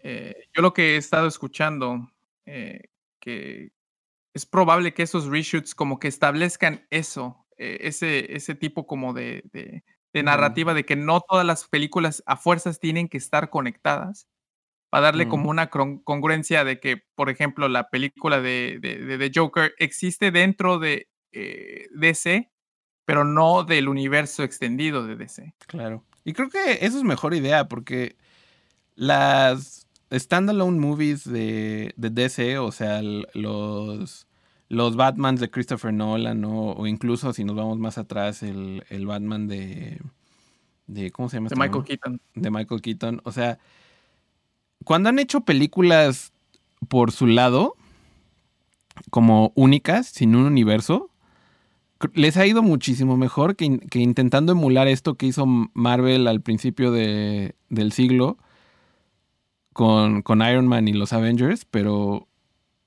Eh, 0.00 0.48
yo 0.52 0.60
lo 0.60 0.74
que 0.74 0.96
he 0.96 0.96
estado 0.98 1.26
escuchando, 1.28 2.12
eh, 2.44 2.90
que, 3.20 3.72
es 4.38 4.46
probable 4.46 4.94
que 4.94 5.02
esos 5.02 5.26
reshoots 5.26 5.74
como 5.74 5.98
que 5.98 6.08
establezcan 6.08 6.86
eso, 6.90 7.44
eh, 7.56 7.78
ese, 7.82 8.34
ese 8.36 8.54
tipo 8.54 8.86
como 8.86 9.12
de, 9.12 9.42
de, 9.52 9.82
narrativa 10.22 10.74
de 10.74 10.84
que 10.84 10.96
no 10.96 11.20
todas 11.20 11.46
las 11.46 11.68
películas 11.68 12.24
a 12.26 12.36
fuerzas 12.36 12.80
tienen 12.80 13.08
que 13.08 13.18
estar 13.18 13.50
conectadas, 13.50 14.26
para 14.90 15.04
darle 15.04 15.28
como 15.28 15.50
una 15.50 15.70
congruencia 15.70 16.64
de 16.64 16.80
que, 16.80 17.04
por 17.14 17.30
ejemplo, 17.30 17.68
la 17.68 17.88
película 17.88 18.40
de, 18.40 18.78
de, 18.80 19.32
Joker 19.32 19.74
existe 19.78 20.30
dentro 20.30 20.78
de 20.78 21.08
eh, 21.30 21.86
DC, 21.94 22.50
pero 23.04 23.24
no 23.24 23.64
del 23.64 23.88
universo 23.88 24.42
extendido 24.42 25.06
de 25.06 25.16
DC. 25.16 25.54
Claro. 25.66 26.04
Y 26.24 26.32
creo 26.32 26.48
que 26.48 26.78
eso 26.80 26.96
es 26.98 27.04
mejor 27.04 27.34
idea 27.34 27.68
porque 27.68 28.16
las 28.94 29.86
standalone 30.12 30.78
movies 30.78 31.30
de, 31.30 31.92
de 31.96 32.10
DC, 32.10 32.58
o 32.58 32.72
sea, 32.72 33.00
los 33.02 34.27
los 34.68 34.96
Batmans 34.96 35.40
de 35.40 35.50
Christopher 35.50 35.92
Nolan, 35.92 36.44
o 36.44 36.86
incluso 36.86 37.32
si 37.32 37.44
nos 37.44 37.56
vamos 37.56 37.78
más 37.78 37.98
atrás, 37.98 38.42
el, 38.42 39.06
Batman 39.06 39.48
de, 39.48 40.00
de. 40.86 41.10
¿Cómo 41.10 41.28
se 41.28 41.36
llama? 41.36 41.48
De 41.48 41.54
este 41.54 41.64
Michael 41.64 41.84
Keaton. 41.84 42.20
De 42.34 42.50
Michael 42.50 42.82
Keaton. 42.82 43.20
O 43.24 43.32
sea, 43.32 43.58
cuando 44.84 45.08
han 45.08 45.18
hecho 45.18 45.40
películas 45.40 46.32
por 46.88 47.12
su 47.12 47.26
lado, 47.26 47.74
como 49.10 49.52
únicas, 49.54 50.06
sin 50.06 50.36
un 50.36 50.44
universo, 50.44 51.10
les 52.14 52.36
ha 52.36 52.46
ido 52.46 52.62
muchísimo 52.62 53.16
mejor 53.16 53.56
que, 53.56 53.80
intentando 53.94 54.52
emular 54.52 54.86
esto 54.86 55.14
que 55.14 55.26
hizo 55.26 55.46
Marvel 55.46 56.28
al 56.28 56.42
principio 56.42 56.92
del 56.92 57.92
siglo 57.92 58.38
con, 59.72 60.22
con, 60.22 60.42
Iron 60.42 60.66
Man 60.66 60.88
y 60.88 60.92
los 60.92 61.12
Avengers, 61.12 61.64
pero, 61.64 62.27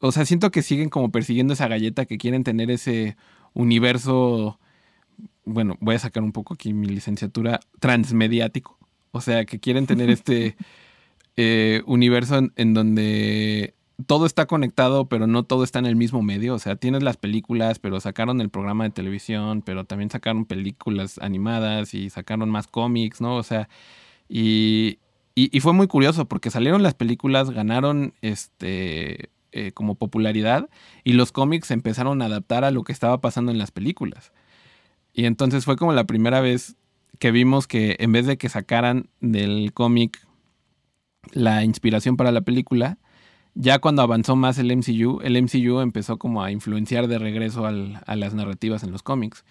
o 0.01 0.11
sea, 0.11 0.25
siento 0.25 0.51
que 0.51 0.61
siguen 0.63 0.89
como 0.89 1.11
persiguiendo 1.11 1.53
esa 1.53 1.67
galleta, 1.67 2.05
que 2.05 2.17
quieren 2.17 2.43
tener 2.43 2.71
ese 2.71 3.15
universo, 3.53 4.59
bueno, 5.45 5.77
voy 5.79 5.95
a 5.95 5.99
sacar 5.99 6.23
un 6.23 6.31
poco 6.31 6.55
aquí 6.55 6.73
mi 6.73 6.87
licenciatura, 6.87 7.59
transmediático, 7.79 8.77
o 9.11 9.21
sea, 9.21 9.45
que 9.45 9.59
quieren 9.59 9.87
tener 9.87 10.09
este 10.11 10.55
eh, 11.37 11.81
universo 11.85 12.49
en 12.55 12.73
donde 12.73 13.75
todo 14.07 14.25
está 14.25 14.45
conectado, 14.47 15.05
pero 15.05 15.27
no 15.27 15.43
todo 15.43 15.63
está 15.63 15.79
en 15.79 15.85
el 15.85 15.95
mismo 15.95 16.21
medio. 16.21 16.55
O 16.55 16.59
sea, 16.59 16.75
tienes 16.75 17.03
las 17.03 17.17
películas, 17.17 17.79
pero 17.79 17.99
sacaron 17.99 18.41
el 18.41 18.49
programa 18.49 18.83
de 18.83 18.89
televisión, 18.89 19.61
pero 19.61 19.85
también 19.85 20.09
sacaron 20.09 20.45
películas 20.45 21.19
animadas 21.19 21.93
y 21.93 22.09
sacaron 22.09 22.49
más 22.49 22.67
cómics, 22.67 23.21
¿no? 23.21 23.35
O 23.35 23.43
sea, 23.43 23.69
y, 24.27 24.99
y, 25.35 25.59
fue 25.59 25.73
muy 25.73 25.87
curioso 25.87 26.25
porque 26.25 26.49
salieron 26.49 26.83
las 26.83 26.93
películas, 26.93 27.51
ganaron 27.51 28.13
este 28.21 29.29
eh, 29.51 29.71
como 29.71 29.95
popularidad 29.95 30.69
y 31.03 31.13
los 31.13 31.31
cómics 31.31 31.71
empezaron 31.71 32.21
a 32.21 32.25
adaptar 32.25 32.63
a 32.63 32.71
lo 32.71 32.83
que 32.83 32.93
estaba 32.93 33.21
pasando 33.21 33.51
en 33.51 33.57
las 33.57 33.71
películas. 33.71 34.31
Y 35.13 35.25
entonces 35.25 35.65
fue 35.65 35.75
como 35.75 35.93
la 35.93 36.05
primera 36.05 36.41
vez 36.41 36.75
que 37.19 37.31
vimos 37.31 37.67
que 37.67 37.97
en 37.99 38.11
vez 38.11 38.25
de 38.25 38.37
que 38.37 38.49
sacaran 38.49 39.09
del 39.19 39.73
cómic 39.73 40.25
la 41.33 41.63
inspiración 41.63 42.17
para 42.17 42.31
la 42.31 42.41
película, 42.41 42.97
ya 43.53 43.79
cuando 43.79 44.01
avanzó 44.01 44.35
más 44.35 44.57
el 44.57 44.75
MCU, 44.75 45.19
el 45.21 45.41
MCU 45.41 45.81
empezó 45.81 46.17
como 46.17 46.43
a 46.43 46.51
influenciar 46.51 47.07
de 47.07 47.19
regreso 47.19 47.65
a 47.65 48.15
las 48.15 48.33
narrativas 48.33 48.83
en 48.83 48.91
los 48.91 49.03
cómics. 49.03 49.43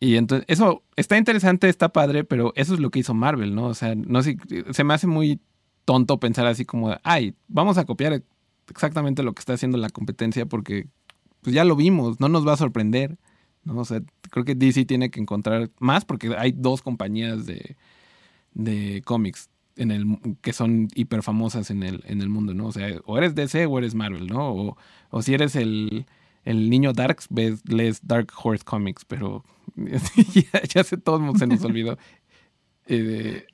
Y 0.00 0.16
entonces, 0.16 0.44
eso 0.48 0.82
está 0.96 1.16
interesante, 1.16 1.68
está 1.68 1.88
padre, 1.88 2.24
pero 2.24 2.52
eso 2.56 2.74
es 2.74 2.80
lo 2.80 2.90
que 2.90 2.98
hizo 2.98 3.14
Marvel, 3.14 3.54
¿no? 3.54 3.66
O 3.66 3.74
sea, 3.74 3.94
no 3.94 4.22
sé, 4.22 4.36
se 4.70 4.84
me 4.84 4.92
hace 4.92 5.06
muy 5.06 5.40
tonto 5.84 6.20
pensar 6.20 6.46
así 6.46 6.64
como, 6.64 6.96
ay, 7.02 7.34
vamos 7.48 7.78
a 7.78 7.84
copiar 7.84 8.22
exactamente 8.70 9.22
lo 9.22 9.32
que 9.32 9.40
está 9.40 9.54
haciendo 9.54 9.78
la 9.78 9.90
competencia 9.90 10.46
porque 10.46 10.88
pues 11.42 11.54
ya 11.54 11.64
lo 11.64 11.76
vimos, 11.76 12.20
no 12.20 12.28
nos 12.28 12.46
va 12.46 12.54
a 12.54 12.56
sorprender, 12.56 13.18
¿no? 13.64 13.78
O 13.78 13.84
sea, 13.84 14.00
creo 14.30 14.44
que 14.44 14.54
DC 14.54 14.84
tiene 14.86 15.10
que 15.10 15.20
encontrar 15.20 15.70
más 15.78 16.04
porque 16.04 16.34
hay 16.36 16.52
dos 16.52 16.80
compañías 16.82 17.46
de, 17.46 17.76
de 18.54 19.02
cómics 19.04 19.50
en 19.76 19.90
el, 19.90 20.18
que 20.40 20.52
son 20.52 20.88
hiper 20.94 21.22
famosas 21.22 21.70
en 21.70 21.82
el, 21.82 22.02
en 22.06 22.22
el 22.22 22.28
mundo, 22.28 22.54
¿no? 22.54 22.66
O 22.66 22.72
sea, 22.72 22.88
o 23.04 23.18
eres 23.18 23.34
DC 23.34 23.66
o 23.66 23.78
eres 23.78 23.94
Marvel, 23.94 24.26
¿no? 24.26 24.52
O, 24.52 24.76
o 25.10 25.22
si 25.22 25.34
eres 25.34 25.56
el, 25.56 26.06
el 26.44 26.70
niño 26.70 26.92
Darks, 26.92 27.26
ves, 27.30 27.62
lees 27.68 28.00
Dark 28.06 28.32
Horse 28.42 28.64
Comics, 28.64 29.04
pero 29.04 29.44
ya, 29.76 30.62
ya 30.62 30.84
se 30.84 30.96
todo 30.96 31.20
se 31.36 31.46
nos 31.46 31.64
olvidó. 31.64 31.98
Eh, 32.86 33.46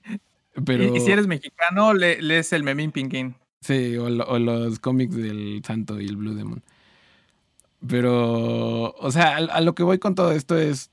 pero, 0.65 0.97
y, 0.97 0.99
si 0.99 1.13
eres 1.13 1.29
mexicano, 1.29 1.95
lees 1.95 2.53
el 2.53 2.65
Memín 2.65 2.91
Pinguín. 2.91 3.37
Sí, 3.61 3.97
o, 3.97 4.09
los 4.09 4.79
cómics 4.79 5.15
del 5.15 5.63
Santo 5.65 6.01
y 6.01 6.07
el 6.07 6.17
Blue 6.17 6.35
Demon. 6.35 6.63
Pero, 7.87 8.93
o 8.93 9.11
sea, 9.11 9.37
a, 9.37 9.61
lo 9.61 9.75
que 9.75 9.83
voy 9.83 9.99
con 9.99 10.15
todo 10.15 10.33
esto 10.33 10.59
es, 10.59 10.91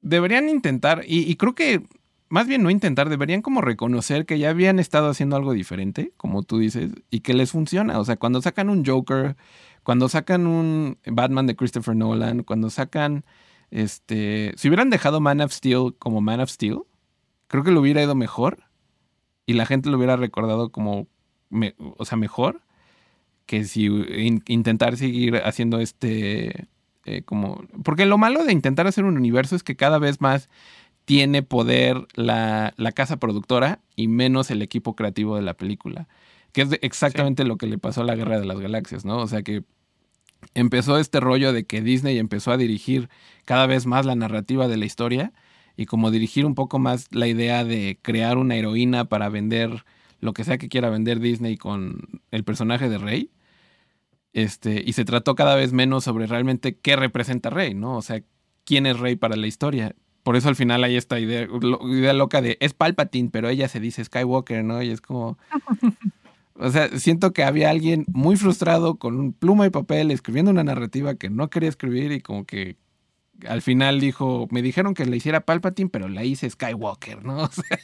deberían 0.00 0.48
intentar, 0.48 1.02
y 1.06 1.34
creo 1.36 1.54
que 1.54 1.82
más 2.28 2.46
bien 2.46 2.62
no 2.62 2.70
intentar, 2.70 3.08
deberían 3.08 3.42
como 3.42 3.60
reconocer 3.60 4.26
que 4.26 4.38
ya 4.38 4.50
habían 4.50 4.78
estado 4.78 5.08
haciendo 5.08 5.36
algo 5.36 5.52
diferente, 5.52 6.12
como 6.16 6.42
tú 6.42 6.58
dices, 6.58 6.92
y 7.10 7.20
que 7.20 7.34
les 7.34 7.52
funciona. 7.52 7.98
O 7.98 8.04
sea, 8.04 8.16
cuando 8.16 8.42
sacan 8.42 8.68
un 8.68 8.84
Joker, 8.84 9.36
cuando 9.82 10.08
sacan 10.08 10.46
un 10.46 10.98
Batman 11.06 11.46
de 11.46 11.56
Christopher 11.56 11.96
Nolan, 11.96 12.42
cuando 12.42 12.70
sacan, 12.70 13.24
este, 13.70 14.52
si 14.56 14.68
hubieran 14.68 14.90
dejado 14.90 15.20
Man 15.20 15.40
of 15.40 15.52
Steel 15.52 15.94
como 15.98 16.20
Man 16.20 16.40
of 16.40 16.50
Steel, 16.50 16.80
creo 17.48 17.64
que 17.64 17.70
lo 17.70 17.80
hubiera 17.80 18.02
ido 18.02 18.14
mejor 18.14 18.64
y 19.46 19.54
la 19.54 19.66
gente 19.66 19.88
lo 19.90 19.96
hubiera 19.96 20.16
recordado 20.16 20.70
como, 20.70 21.06
o 21.96 22.04
sea, 22.04 22.18
mejor 22.18 22.62
que 23.46 23.64
si 23.64 23.86
intentar 24.46 24.96
seguir 24.98 25.36
haciendo 25.36 25.80
este, 25.80 26.68
eh, 27.06 27.22
como, 27.24 27.64
porque 27.82 28.04
lo 28.04 28.18
malo 28.18 28.44
de 28.44 28.52
intentar 28.52 28.86
hacer 28.86 29.04
un 29.04 29.16
universo 29.16 29.56
es 29.56 29.62
que 29.62 29.76
cada 29.76 29.98
vez 29.98 30.20
más 30.20 30.50
tiene 31.06 31.42
poder 31.42 32.06
la, 32.14 32.74
casa 32.94 33.16
productora 33.16 33.80
y 33.96 34.08
menos 34.08 34.50
el 34.50 34.60
equipo 34.60 34.94
creativo 34.94 35.36
de 35.36 35.40
la 35.40 35.54
película. 35.54 36.06
Que 36.52 36.60
es 36.62 36.68
exactamente 36.82 37.44
lo 37.44 37.56
que 37.56 37.66
le 37.66 37.78
pasó 37.78 38.02
a 38.02 38.04
la 38.04 38.14
Guerra 38.14 38.38
de 38.38 38.44
las 38.44 38.60
Galaxias, 38.60 39.06
¿no? 39.06 39.16
O 39.16 39.26
sea 39.26 39.40
que 39.42 39.64
empezó 40.52 40.98
este 40.98 41.18
rollo 41.18 41.54
de 41.54 41.64
que 41.64 41.80
Disney 41.80 42.18
empezó 42.18 42.52
a 42.52 42.58
dirigir 42.58 43.08
cada 43.46 43.66
vez 43.66 43.86
más 43.86 44.04
la 44.04 44.16
narrativa 44.16 44.68
de 44.68 44.76
la 44.76 44.84
historia 44.84 45.32
y 45.78 45.86
como 45.86 46.10
dirigir 46.10 46.44
un 46.44 46.54
poco 46.54 46.78
más 46.78 47.06
la 47.10 47.26
idea 47.26 47.64
de 47.64 47.98
crear 48.02 48.36
una 48.36 48.56
heroína 48.56 49.06
para 49.06 49.30
vender 49.30 49.86
lo 50.20 50.32
que 50.32 50.44
sea 50.44 50.58
que 50.58 50.68
quiera 50.68 50.90
vender 50.90 51.20
Disney 51.20 51.56
con 51.56 52.20
el 52.30 52.44
personaje 52.44 52.88
de 52.88 52.98
Rey. 52.98 53.30
Este, 54.32 54.82
y 54.84 54.92
se 54.92 55.04
trató 55.04 55.34
cada 55.34 55.56
vez 55.56 55.72
menos 55.72 56.04
sobre 56.04 56.26
realmente 56.26 56.76
qué 56.76 56.96
representa 56.96 57.50
Rey, 57.50 57.74
¿no? 57.74 57.96
O 57.96 58.02
sea, 58.02 58.22
quién 58.64 58.86
es 58.86 58.98
Rey 58.98 59.16
para 59.16 59.36
la 59.36 59.46
historia. 59.46 59.94
Por 60.22 60.36
eso 60.36 60.48
al 60.48 60.56
final 60.56 60.84
hay 60.84 60.96
esta 60.96 61.18
idea, 61.18 61.48
idea 61.90 62.12
loca 62.12 62.42
de 62.42 62.58
es 62.60 62.74
Palpatine, 62.74 63.30
pero 63.30 63.48
ella 63.48 63.68
se 63.68 63.80
dice 63.80 64.04
Skywalker, 64.04 64.64
¿no? 64.64 64.82
Y 64.82 64.90
es 64.90 65.00
como. 65.00 65.38
O 66.60 66.70
sea, 66.70 66.88
siento 66.98 67.32
que 67.32 67.44
había 67.44 67.70
alguien 67.70 68.04
muy 68.08 68.34
frustrado 68.34 68.96
con 68.96 69.16
un 69.20 69.32
pluma 69.32 69.64
y 69.66 69.70
papel 69.70 70.10
escribiendo 70.10 70.50
una 70.50 70.64
narrativa 70.64 71.14
que 71.14 71.30
no 71.30 71.50
quería 71.50 71.68
escribir 71.68 72.10
y 72.10 72.20
como 72.20 72.46
que 72.46 72.76
al 73.46 73.62
final 73.62 74.00
dijo, 74.00 74.48
me 74.50 74.62
dijeron 74.62 74.94
que 74.94 75.06
le 75.06 75.16
hiciera 75.16 75.42
Palpatine, 75.42 75.90
pero 75.90 76.08
la 76.08 76.24
hice 76.24 76.50
Skywalker, 76.50 77.24
¿no? 77.24 77.44
O 77.44 77.48
sea, 77.48 77.78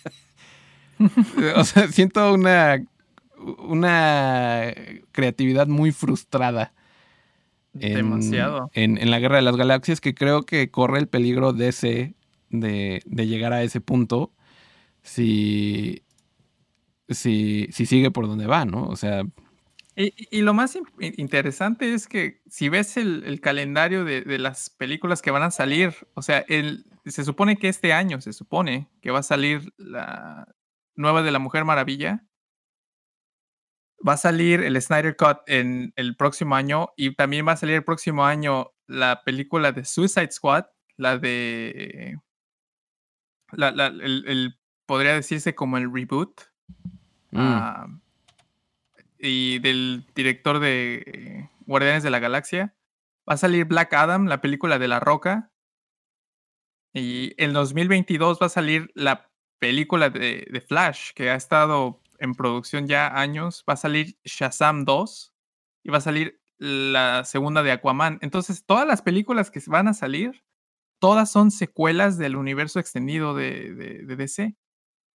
siento 1.91 2.33
una, 2.33 2.85
una 3.59 4.73
creatividad 5.13 5.67
muy 5.67 5.93
frustrada. 5.93 6.73
Demasiado. 7.73 8.71
En, 8.73 8.99
en, 8.99 9.11
la 9.11 9.19
Guerra 9.19 9.37
de 9.37 9.43
las 9.43 9.57
Galaxias 9.57 10.01
que 10.01 10.15
creo 10.15 10.45
que 10.45 10.71
corre 10.71 11.01
el 11.01 11.09
peligro 11.09 11.53
de 11.53 11.69
ese 11.69 12.15
de, 12.61 13.27
llegar 13.27 13.53
a 13.53 13.63
ese 13.63 13.81
punto 13.81 14.33
si, 15.03 16.03
si, 17.09 17.69
si, 17.73 17.87
sigue 17.87 18.11
por 18.11 18.27
donde 18.27 18.47
va, 18.47 18.65
¿no? 18.65 18.87
O 18.87 18.97
sea... 18.97 19.25
Y, 19.97 20.43
lo 20.43 20.55
más 20.55 20.77
interesante 20.99 21.95
es 21.95 22.09
que 22.09 22.41
si 22.49 22.69
ves 22.69 22.97
el, 22.97 23.41
calendario 23.41 24.05
de, 24.05 24.39
las 24.39 24.71
películas 24.71 25.23
que 25.23 25.31
van 25.31 25.45
a 25.45 25.53
salir, 25.53 25.95
o 26.15 26.23
sea, 26.23 26.45
el, 26.49 26.85
se 27.07 27.25
supone 27.25 27.59
que 27.59 27.69
este 27.69 27.93
año, 27.93 28.21
se 28.21 28.33
supone 28.33 28.89
que 29.01 29.13
va 29.13 29.21
a 29.21 29.23
salir 29.25 29.73
la 29.77 30.49
nueva 30.97 31.23
de 31.23 31.31
la 31.31 31.39
Mujer 31.39 31.65
Maravilla, 31.65 32.25
va 34.07 34.15
a 34.15 34.19
salir 34.19 34.61
el 34.61 34.81
Snyder 34.81 35.17
Cut 35.17 35.39
en 35.47 35.93
el 35.97 36.17
próximo 36.17 36.55
año 36.55 36.91
y 36.97 37.15
también 37.15 37.47
va 37.47 37.53
a 37.53 37.57
salir 37.57 37.77
el 37.77 37.85
próximo 37.85 38.25
año 38.25 38.73
la 38.87 39.23
película 39.25 39.73
de 39.73 39.85
Suicide 39.85 40.31
Squad, 40.31 40.67
la 40.97 41.19
de 41.19 42.19
el, 43.57 44.59
podría 44.87 45.15
decirse 45.15 45.55
como 45.55 45.79
el 45.79 45.93
reboot. 45.93 46.41
Mm. 47.31 47.39
Ah, 47.39 47.87
y 49.19 49.59
del 49.61 50.07
director 50.15 50.59
de 50.59 51.49
Guardianes 51.67 52.03
de 52.03 52.11
la 52.11 52.19
Galaxia. 52.19 52.77
Va 53.29 53.35
a 53.35 53.39
salir 53.39 53.65
Black 53.65 53.93
Adam, 53.95 54.27
la 54.27 54.43
película 54.43 54.79
de 54.79 54.89
La 54.89 55.01
Roca. 55.01 55.51
Y 56.93 57.33
en 57.43 57.55
2022 57.55 58.39
va 58.41 58.47
a 58.47 58.51
salir 58.51 58.91
la 58.95 59.31
película 59.65 60.11
de, 60.11 60.63
Flash, 60.69 61.13
que 61.15 61.31
ha 61.31 61.37
estado 61.37 61.99
en 62.19 62.35
producción 62.35 62.87
ya 62.87 63.19
años. 63.19 63.65
Va 63.67 63.73
a 63.73 63.79
salir 63.79 64.19
Shazam 64.23 64.85
2 64.85 65.35
y 65.85 65.91
va 65.91 65.99
a 65.99 66.03
salir 66.03 66.39
la 66.59 67.25
segunda 67.25 67.63
de 67.63 67.73
Aquaman. 67.73 68.19
Entonces, 68.21 68.67
todas 68.67 68.87
las 68.87 69.01
películas 69.01 69.51
que 69.51 69.63
van 69.67 69.89
a 69.89 69.95
salir 69.95 70.45
todas 70.99 71.33
son 71.33 71.51
secuelas 71.51 72.19
del 72.19 72.37
universo 72.37 72.79
extendido 72.79 73.35
de, 73.35 74.05
DC. 74.05 74.55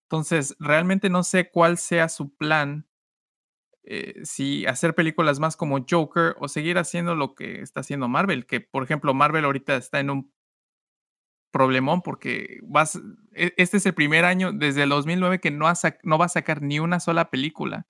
Entonces, 0.04 0.54
realmente 0.60 1.10
no 1.10 1.24
sé 1.24 1.50
cuál 1.50 1.76
sea 1.76 2.08
su 2.08 2.32
plan. 2.36 2.86
Eh, 3.82 4.24
si 4.24 4.64
hacer 4.66 4.94
películas 4.94 5.40
más 5.40 5.56
como 5.56 5.84
Joker 5.90 6.36
o 6.38 6.46
seguir 6.46 6.78
haciendo 6.78 7.16
lo 7.16 7.34
que 7.34 7.62
está 7.62 7.80
haciendo 7.80 8.06
Marvel, 8.06 8.46
que 8.46 8.60
por 8.60 8.84
ejemplo 8.84 9.12
Marvel 9.12 9.44
ahorita 9.44 9.76
está 9.76 10.00
en 10.00 10.10
un 10.10 10.32
problemón 11.56 12.02
porque 12.02 12.60
vas, 12.64 13.00
e, 13.32 13.54
este 13.56 13.78
es 13.78 13.86
el 13.86 13.94
primer 13.94 14.26
año 14.26 14.52
desde 14.52 14.82
el 14.82 14.90
2009 14.90 15.40
que 15.40 15.50
no, 15.50 15.72
no 16.02 16.18
va 16.18 16.26
a 16.26 16.28
sacar 16.28 16.60
ni 16.60 16.78
una 16.78 17.00
sola 17.00 17.30
película 17.30 17.86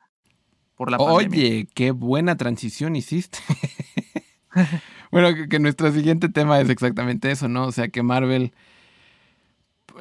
por 0.76 0.92
la 0.92 0.98
Oye, 0.98 1.66
qué 1.74 1.90
buena 1.90 2.37
transición 2.37 2.94
hiciste. 2.94 3.38
bueno, 5.11 5.48
que, 5.48 5.59
nuestro 5.59 5.90
siguiente 5.90 6.29
tema 6.29 6.61
es 6.61 6.70
exactamente 6.70 7.33
eso, 7.33 7.48
¿no? 7.48 7.66
O 7.66 7.72
sea, 7.72 7.88
que 7.88 8.02
Marvel... 8.05 8.52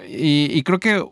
Y, 0.08 0.62
creo 0.64 0.80
que 0.80 1.04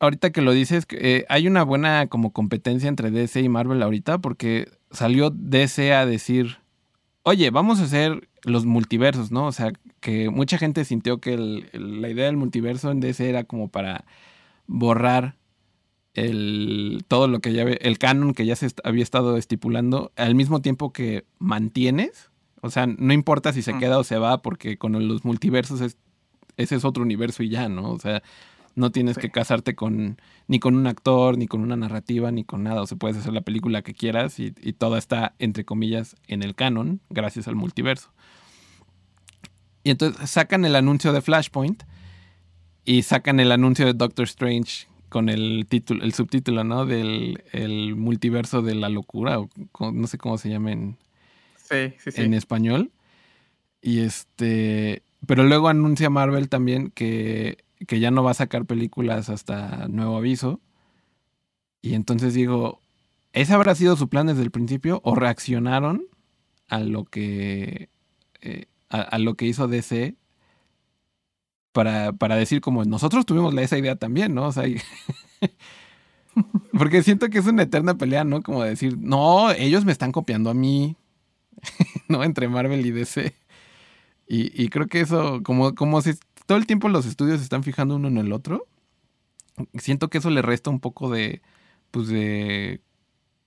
ahorita 0.00 0.32
que 0.32 0.42
lo 0.42 0.52
dices, 0.52 0.84
eh, 0.90 1.24
hay 1.28 1.46
una 1.46 1.62
buena 1.62 2.08
como 2.08 2.32
competencia 2.32 2.88
entre 2.88 3.10
DC 3.10 3.40
y 3.40 3.48
Marvel 3.48 3.82
ahorita 3.82 4.18
porque 4.18 4.68
salió 4.90 5.30
DC 5.30 5.94
a 5.94 6.04
decir, 6.04 6.58
oye, 7.22 7.50
vamos 7.50 7.80
a 7.80 7.84
hacer 7.84 8.28
los 8.44 8.66
multiversos, 8.66 9.30
¿no? 9.30 9.46
O 9.46 9.52
sea, 9.52 9.72
que 10.00 10.30
mucha 10.30 10.58
gente 10.58 10.84
sintió 10.84 11.18
que 11.18 11.36
la 11.72 12.08
idea 12.08 12.26
del 12.26 12.36
multiverso 12.36 12.90
en 12.90 13.00
DC 13.00 13.28
era 13.28 13.44
como 13.44 13.68
para 13.68 14.04
borrar 14.66 15.36
el, 16.14 17.04
todo 17.08 17.28
lo 17.28 17.40
que 17.40 17.52
ya 17.52 17.62
el 17.62 17.98
canon 17.98 18.34
que 18.34 18.46
ya 18.46 18.56
se 18.56 18.68
había 18.84 19.02
estado 19.02 19.36
estipulando 19.36 20.12
al 20.16 20.34
mismo 20.34 20.60
tiempo 20.60 20.92
que 20.92 21.24
mantienes. 21.38 22.30
O 22.60 22.70
sea, 22.70 22.86
no 22.86 23.12
importa 23.12 23.52
si 23.52 23.62
se 23.62 23.76
queda 23.78 23.98
o 23.98 24.04
se 24.04 24.18
va, 24.18 24.42
porque 24.42 24.76
con 24.76 25.08
los 25.08 25.24
multiversos 25.24 25.80
es, 25.80 25.96
ese 26.56 26.76
es 26.76 26.84
otro 26.84 27.02
universo 27.02 27.42
y 27.42 27.48
ya, 27.48 27.68
¿no? 27.68 27.90
O 27.90 27.98
sea, 27.98 28.22
no 28.74 28.90
tienes 28.90 29.18
que 29.18 29.30
casarte 29.30 29.74
con 29.74 30.20
ni 30.48 30.58
con 30.58 30.76
un 30.76 30.86
actor, 30.86 31.38
ni 31.38 31.46
con 31.46 31.60
una 31.60 31.76
narrativa, 31.76 32.30
ni 32.30 32.44
con 32.44 32.62
nada. 32.62 32.82
O 32.82 32.86
sea, 32.86 32.98
puedes 32.98 33.16
hacer 33.16 33.32
la 33.32 33.42
película 33.42 33.82
que 33.82 33.94
quieras 33.94 34.38
y, 34.38 34.54
y 34.60 34.72
toda 34.72 34.98
está, 34.98 35.34
entre 35.38 35.64
comillas, 35.64 36.16
en 36.26 36.42
el 36.42 36.54
canon, 36.54 37.00
gracias 37.10 37.48
al 37.48 37.56
multiverso. 37.56 38.10
Y 39.84 39.90
entonces 39.90 40.30
sacan 40.30 40.64
el 40.64 40.76
anuncio 40.76 41.12
de 41.12 41.20
Flashpoint 41.20 41.82
y 42.84 43.02
sacan 43.02 43.40
el 43.40 43.52
anuncio 43.52 43.86
de 43.86 43.94
Doctor 43.94 44.24
Strange 44.24 44.86
con 45.08 45.28
el 45.28 45.66
título, 45.68 46.02
el 46.04 46.14
subtítulo, 46.14 46.64
¿no? 46.64 46.86
Del 46.86 47.44
el 47.52 47.96
multiverso 47.96 48.62
de 48.62 48.74
la 48.74 48.88
locura, 48.88 49.38
o 49.38 49.48
no 49.92 50.06
sé 50.06 50.16
cómo 50.18 50.38
se 50.38 50.48
llama 50.48 50.72
en, 50.72 50.96
en 51.70 52.34
español. 52.34 52.90
Y 53.82 54.00
este. 54.00 55.02
Pero 55.26 55.44
luego 55.44 55.68
anuncia 55.68 56.08
Marvel 56.08 56.48
también 56.48 56.90
que, 56.90 57.58
que 57.86 58.00
ya 58.00 58.10
no 58.10 58.22
va 58.22 58.32
a 58.32 58.34
sacar 58.34 58.66
películas 58.66 59.28
hasta 59.28 59.88
nuevo 59.88 60.16
aviso. 60.16 60.60
Y 61.82 61.94
entonces 61.94 62.34
digo, 62.34 62.80
¿ese 63.32 63.54
habrá 63.54 63.74
sido 63.74 63.96
su 63.96 64.08
plan 64.08 64.26
desde 64.26 64.42
el 64.42 64.50
principio? 64.50 65.00
¿O 65.04 65.14
reaccionaron 65.14 66.04
a 66.68 66.80
lo 66.80 67.04
que. 67.04 67.90
Eh, 68.40 68.66
a, 68.88 69.18
lo 69.18 69.36
que 69.36 69.46
hizo 69.46 69.68
DC 69.68 70.16
para, 71.72 72.12
para 72.12 72.36
decir 72.36 72.60
como 72.60 72.84
nosotros 72.84 73.24
tuvimos 73.24 73.56
esa 73.56 73.78
idea 73.78 73.96
también, 73.96 74.34
¿no? 74.34 74.48
O 74.48 74.52
sea, 74.52 74.64
porque 76.78 77.02
siento 77.02 77.30
que 77.30 77.38
es 77.38 77.46
una 77.46 77.62
eterna 77.62 77.96
pelea, 77.96 78.24
¿no? 78.24 78.42
Como 78.42 78.62
decir, 78.62 78.98
no, 78.98 79.50
ellos 79.52 79.84
me 79.84 79.92
están 79.92 80.12
copiando 80.12 80.50
a 80.50 80.54
mí, 80.54 80.96
¿no? 82.08 82.22
Entre 82.22 82.48
Marvel 82.48 82.84
y 82.84 82.90
DC. 82.90 83.34
Y, 84.28 84.62
y 84.62 84.68
creo 84.68 84.86
que 84.86 85.00
eso, 85.00 85.42
como, 85.42 85.74
como 85.74 86.02
si 86.02 86.14
todo 86.46 86.58
el 86.58 86.66
tiempo 86.66 86.88
los 86.88 87.06
estudios 87.06 87.40
están 87.40 87.62
fijando 87.62 87.96
uno 87.96 88.08
en 88.08 88.18
el 88.18 88.32
otro, 88.32 88.66
siento 89.74 90.08
que 90.08 90.18
eso 90.18 90.30
le 90.30 90.42
resta 90.42 90.70
un 90.70 90.80
poco 90.80 91.10
de, 91.10 91.42
pues 91.90 92.08
de 92.08 92.80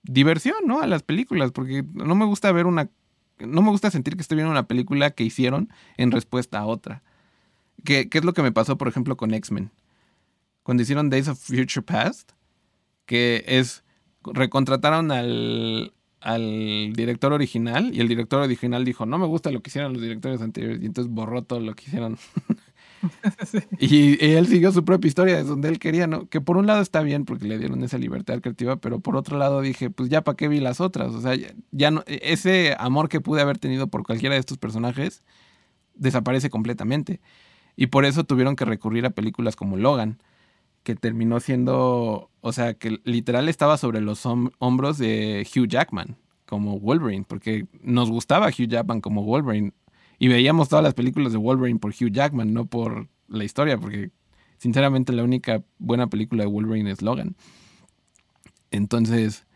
diversión, 0.02 0.56
¿no? 0.66 0.80
A 0.80 0.86
las 0.86 1.02
películas, 1.02 1.52
porque 1.52 1.84
no 1.94 2.14
me 2.14 2.24
gusta 2.24 2.52
ver 2.52 2.66
una, 2.66 2.88
no 3.38 3.62
me 3.62 3.70
gusta 3.70 3.90
sentir 3.90 4.16
que 4.16 4.22
estoy 4.22 4.36
viendo 4.36 4.50
una 4.50 4.68
película 4.68 5.10
que 5.10 5.24
hicieron 5.24 5.70
en 5.96 6.10
respuesta 6.10 6.58
a 6.58 6.66
otra. 6.66 7.02
¿Qué, 7.84 8.08
es 8.10 8.24
lo 8.24 8.32
que 8.32 8.42
me 8.42 8.52
pasó, 8.52 8.78
por 8.78 8.88
ejemplo, 8.88 9.16
con 9.16 9.34
X-Men? 9.34 9.70
Cuando 10.62 10.82
hicieron 10.82 11.10
Days 11.10 11.28
of 11.28 11.38
Future 11.38 11.82
Past, 11.82 12.32
que 13.04 13.44
es, 13.46 13.84
recontrataron 14.24 15.12
al, 15.12 15.92
al 16.20 16.92
director 16.94 17.32
original 17.32 17.94
y 17.94 18.00
el 18.00 18.08
director 18.08 18.42
original 18.42 18.84
dijo, 18.84 19.06
no 19.06 19.18
me 19.18 19.26
gusta 19.26 19.50
lo 19.50 19.60
que 19.60 19.70
hicieron 19.70 19.92
los 19.92 20.02
directores 20.02 20.40
anteriores 20.40 20.82
y 20.82 20.86
entonces 20.86 21.12
borró 21.12 21.42
todo 21.42 21.60
lo 21.60 21.74
que 21.74 21.84
hicieron. 21.84 22.18
y, 23.78 24.24
él 24.24 24.46
siguió 24.46 24.72
su 24.72 24.84
propia 24.84 25.08
historia, 25.08 25.38
es 25.38 25.46
donde 25.46 25.68
él 25.68 25.78
quería, 25.78 26.06
¿no? 26.06 26.28
Que 26.28 26.40
por 26.40 26.56
un 26.56 26.66
lado 26.66 26.80
está 26.80 27.02
bien 27.02 27.24
porque 27.24 27.46
le 27.46 27.58
dieron 27.58 27.82
esa 27.82 27.98
libertad 27.98 28.40
creativa, 28.40 28.76
pero 28.76 29.00
por 29.00 29.16
otro 29.16 29.38
lado 29.38 29.60
dije, 29.60 29.90
pues 29.90 30.08
ya 30.08 30.22
para 30.22 30.36
qué 30.36 30.48
vi 30.48 30.60
las 30.60 30.80
otras, 30.80 31.14
o 31.14 31.20
sea, 31.20 31.34
ya 31.70 31.90
no, 31.90 32.02
ese 32.06 32.76
amor 32.78 33.08
que 33.08 33.20
pude 33.20 33.40
haber 33.40 33.58
tenido 33.58 33.88
por 33.88 34.02
cualquiera 34.02 34.34
de 34.34 34.40
estos 34.40 34.58
personajes 34.58 35.22
desaparece 35.94 36.50
completamente. 36.50 37.20
Y 37.76 37.88
por 37.88 38.04
eso 38.04 38.24
tuvieron 38.24 38.56
que 38.56 38.64
recurrir 38.64 39.04
a 39.06 39.10
películas 39.10 39.56
como 39.56 39.76
Logan, 39.76 40.18
que 40.82 40.94
terminó 40.94 41.40
siendo, 41.40 42.30
o 42.40 42.52
sea, 42.52 42.74
que 42.74 43.00
literal 43.04 43.48
estaba 43.48 43.76
sobre 43.76 44.00
los 44.00 44.24
hombros 44.24 44.98
de 44.98 45.46
Hugh 45.54 45.68
Jackman 45.68 46.16
como 46.46 46.78
Wolverine, 46.78 47.24
porque 47.26 47.66
nos 47.82 48.08
gustaba 48.10 48.48
Hugh 48.48 48.68
Jackman 48.68 49.00
como 49.00 49.24
Wolverine. 49.24 49.72
Y 50.18 50.28
veíamos 50.28 50.68
todas 50.68 50.82
las 50.82 50.94
películas 50.94 51.32
de 51.32 51.38
Wolverine 51.38 51.78
por 51.78 51.90
Hugh 51.90 52.10
Jackman, 52.10 52.52
no 52.52 52.66
por 52.66 53.08
la 53.28 53.44
historia, 53.44 53.78
porque 53.78 54.10
sinceramente 54.58 55.12
la 55.12 55.24
única 55.24 55.62
buena 55.78 56.06
película 56.06 56.44
de 56.44 56.50
Wolverine 56.50 56.90
es 56.90 57.02
Logan. 57.02 57.36
Entonces, 58.70 59.46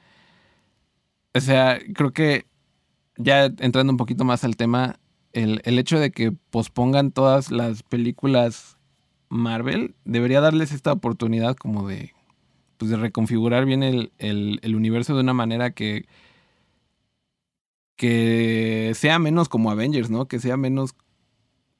o 1.35 1.41
sea, 1.41 1.79
creo 1.95 2.13
que 2.13 2.47
ya 3.17 3.45
entrando 3.45 3.93
un 3.93 3.97
poquito 3.97 4.25
más 4.25 4.45
al 4.45 4.57
tema, 4.57 4.99
el, 5.33 5.61
hecho 5.65 5.99
de 5.99 6.11
que 6.11 6.33
pospongan 6.33 7.13
todas 7.13 7.51
las 7.51 7.83
películas 7.83 8.77
Marvel 9.29 9.95
debería 10.05 10.41
darles 10.41 10.73
esta 10.73 10.93
oportunidad 10.93 11.55
como 11.57 11.87
de, 11.87 12.13
pues 12.79 12.91
de 12.91 12.97
reconfigurar 12.97 13.65
bien 13.65 13.83
el, 13.83 14.13
el, 14.19 14.75
universo 14.75 15.15
de 15.15 15.21
una 15.21 15.35
manera 15.35 15.71
que, 15.71 16.07
que 18.01 18.93
sea 18.95 19.19
menos 19.19 19.51
como 19.51 19.71
Avengers, 19.71 20.09
¿no? 20.09 20.27
Que 20.27 20.39
sea 20.39 20.57
menos, 20.57 20.95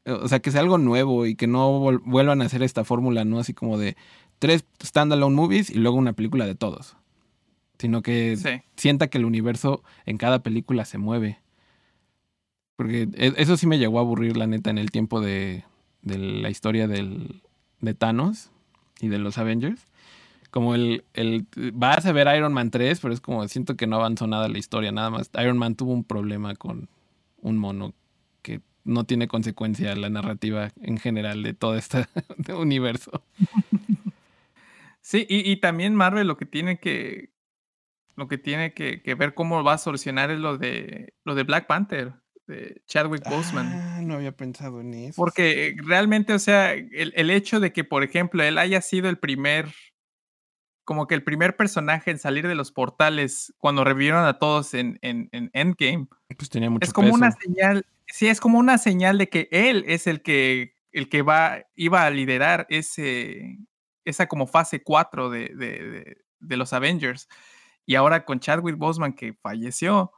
o 0.05 0.29
sea, 0.29 0.41
que 0.41 0.51
sea 0.51 0.61
algo 0.61 0.77
nuevo 0.77 1.25
y 1.25 1.35
que 1.35 1.47
no 1.47 1.81
vuelvan 1.81 2.43
a 2.43 2.45
hacer 2.45 2.63
esta 2.63 2.85
fórmula, 2.85 3.25
¿no? 3.25 3.39
Así 3.39 3.55
como 3.55 3.79
de 3.79 3.97
tres 4.39 4.67
standalone 4.85 5.35
movies 5.35 5.71
y 5.71 5.77
luego 5.77 5.97
una 5.97 6.13
película 6.13 6.45
de 6.45 6.55
todos. 6.55 6.95
Sino 7.79 8.03
que 8.03 8.37
sienta 8.77 9.09
que 9.09 9.17
el 9.17 9.25
universo 9.25 9.83
en 10.05 10.19
cada 10.19 10.43
película 10.43 10.85
se 10.85 10.99
mueve. 10.99 11.39
Porque 12.77 13.09
e, 13.15 13.33
eso 13.39 13.57
sí 13.57 13.67
me 13.67 13.79
llegó 13.79 13.97
a 13.97 14.03
aburrir, 14.03 14.37
la 14.37 14.47
neta, 14.47 14.69
en 14.69 14.77
el 14.77 14.91
tiempo 14.91 15.23
de, 15.23 15.65
la 16.03 16.51
historia 16.51 16.87
del, 16.87 17.41
de 17.81 17.95
Thanos 17.95 18.51
y 19.01 19.09
de 19.09 19.17
los 19.17 19.39
Avengers. 19.39 19.87
Como 20.51 20.75
el, 20.75 21.05
el. 21.15 21.47
Vas 21.73 22.07
a 22.07 22.13
ver 22.13 22.29
Iron 22.37 22.53
Man 22.53 22.71
3, 22.71 23.01
pero 23.01 23.15
es 23.15 23.21
como 23.21 23.47
siento 23.49 23.77
que 23.77 23.87
no 23.87 23.97
avanzó 23.97 24.27
nada 24.27 24.49
la 24.49 24.59
historia, 24.59 24.93
nada 24.93 25.11
más. 25.11 25.31
Iron 25.41 25.59
Man 25.59 25.77
tuvo 25.77 25.93
un 25.93 26.05
problema 26.05 26.55
con 26.55 26.89
un 27.39 27.59
mono 27.59 27.95
que 28.43 28.61
no 28.85 29.05
tiene 29.05 29.29
consecuencia 29.29 29.95
la 29.95 30.11
narrativa 30.11 30.71
en 30.83 30.99
general 30.99 31.43
de 31.43 31.55
todo 31.55 31.77
este 31.77 32.07
universo. 32.57 33.23
Sí, 35.01 35.27
y, 35.29 35.51
y, 35.51 35.57
también 35.57 35.95
Marvel 35.95 36.27
lo 36.27 36.37
que 36.37 36.47
tiene 36.47 36.79
que. 36.79 37.31
Lo 38.17 38.29
que 38.29 38.39
tiene 38.39 38.75
que, 38.75 39.03
que, 39.03 39.15
ver 39.15 39.35
cómo 39.35 39.65
va 39.65 39.75
a 39.75 39.79
solucionar 39.79 40.31
es 40.31 40.39
lo 40.39 40.59
de 40.59 41.15
lo 41.25 41.35
de 41.35 41.45
Black 41.45 41.67
Panther. 41.67 42.15
Chadwick 42.87 43.29
Boseman. 43.29 43.67
Ah, 43.67 44.01
no 44.03 44.15
había 44.15 44.33
pensado 44.33 44.81
en 44.81 44.95
eso. 44.95 45.15
Porque 45.17 45.77
realmente, 45.85 46.33
o 46.33 46.39
sea, 46.39 46.73
el, 46.73 47.31
hecho 47.31 47.61
de 47.61 47.73
que, 47.73 47.85
por 47.85 48.03
ejemplo, 48.03 48.43
él 48.43 48.59
haya 48.59 48.81
sido 48.81 49.09
el 49.09 49.19
primer, 49.19 49.69
como 50.91 51.07
que 51.07 51.15
el 51.15 51.23
primer 51.23 51.55
personaje 51.55 52.11
en 52.11 52.19
salir 52.19 52.49
de 52.49 52.57
los 52.57 52.73
portales 52.73 53.55
cuando 53.59 53.85
revivieron 53.85 54.25
a 54.25 54.41
todos 54.41 54.75
en, 54.75 54.99
en, 55.03 55.31
Endgame. 55.31 56.09
Pues 56.37 56.51
tenía 56.51 56.69
mucho 56.69 56.85
Es 56.85 56.93
como 56.93 57.15
una 57.15 57.31
señal, 57.31 57.87
sí, 58.09 58.27
es 58.27 58.41
como 58.41 58.59
una 58.59 58.77
señal 58.77 59.17
de 59.17 59.29
que 59.29 59.49
él 59.53 59.85
es 59.87 60.09
el 60.09 60.21
que, 60.21 60.75
el 60.91 61.09
que 61.09 61.23
va, 61.23 61.65
iba 61.77 62.05
a 62.05 62.11
liderar 62.11 62.67
ese, 62.71 63.61
esa 64.05 64.27
como 64.27 64.49
fase 64.49 64.83
4 64.83 65.31
de, 65.31 65.51
de, 65.55 66.17
de 66.41 66.57
los 66.57 66.73
Avengers. 66.73 67.29
Y 67.87 67.95
ahora 67.95 68.25
con 68.25 68.41
Chadwick 68.41 68.77
Boseman 68.77 69.13
que 69.13 69.35
falleció, 69.35 70.11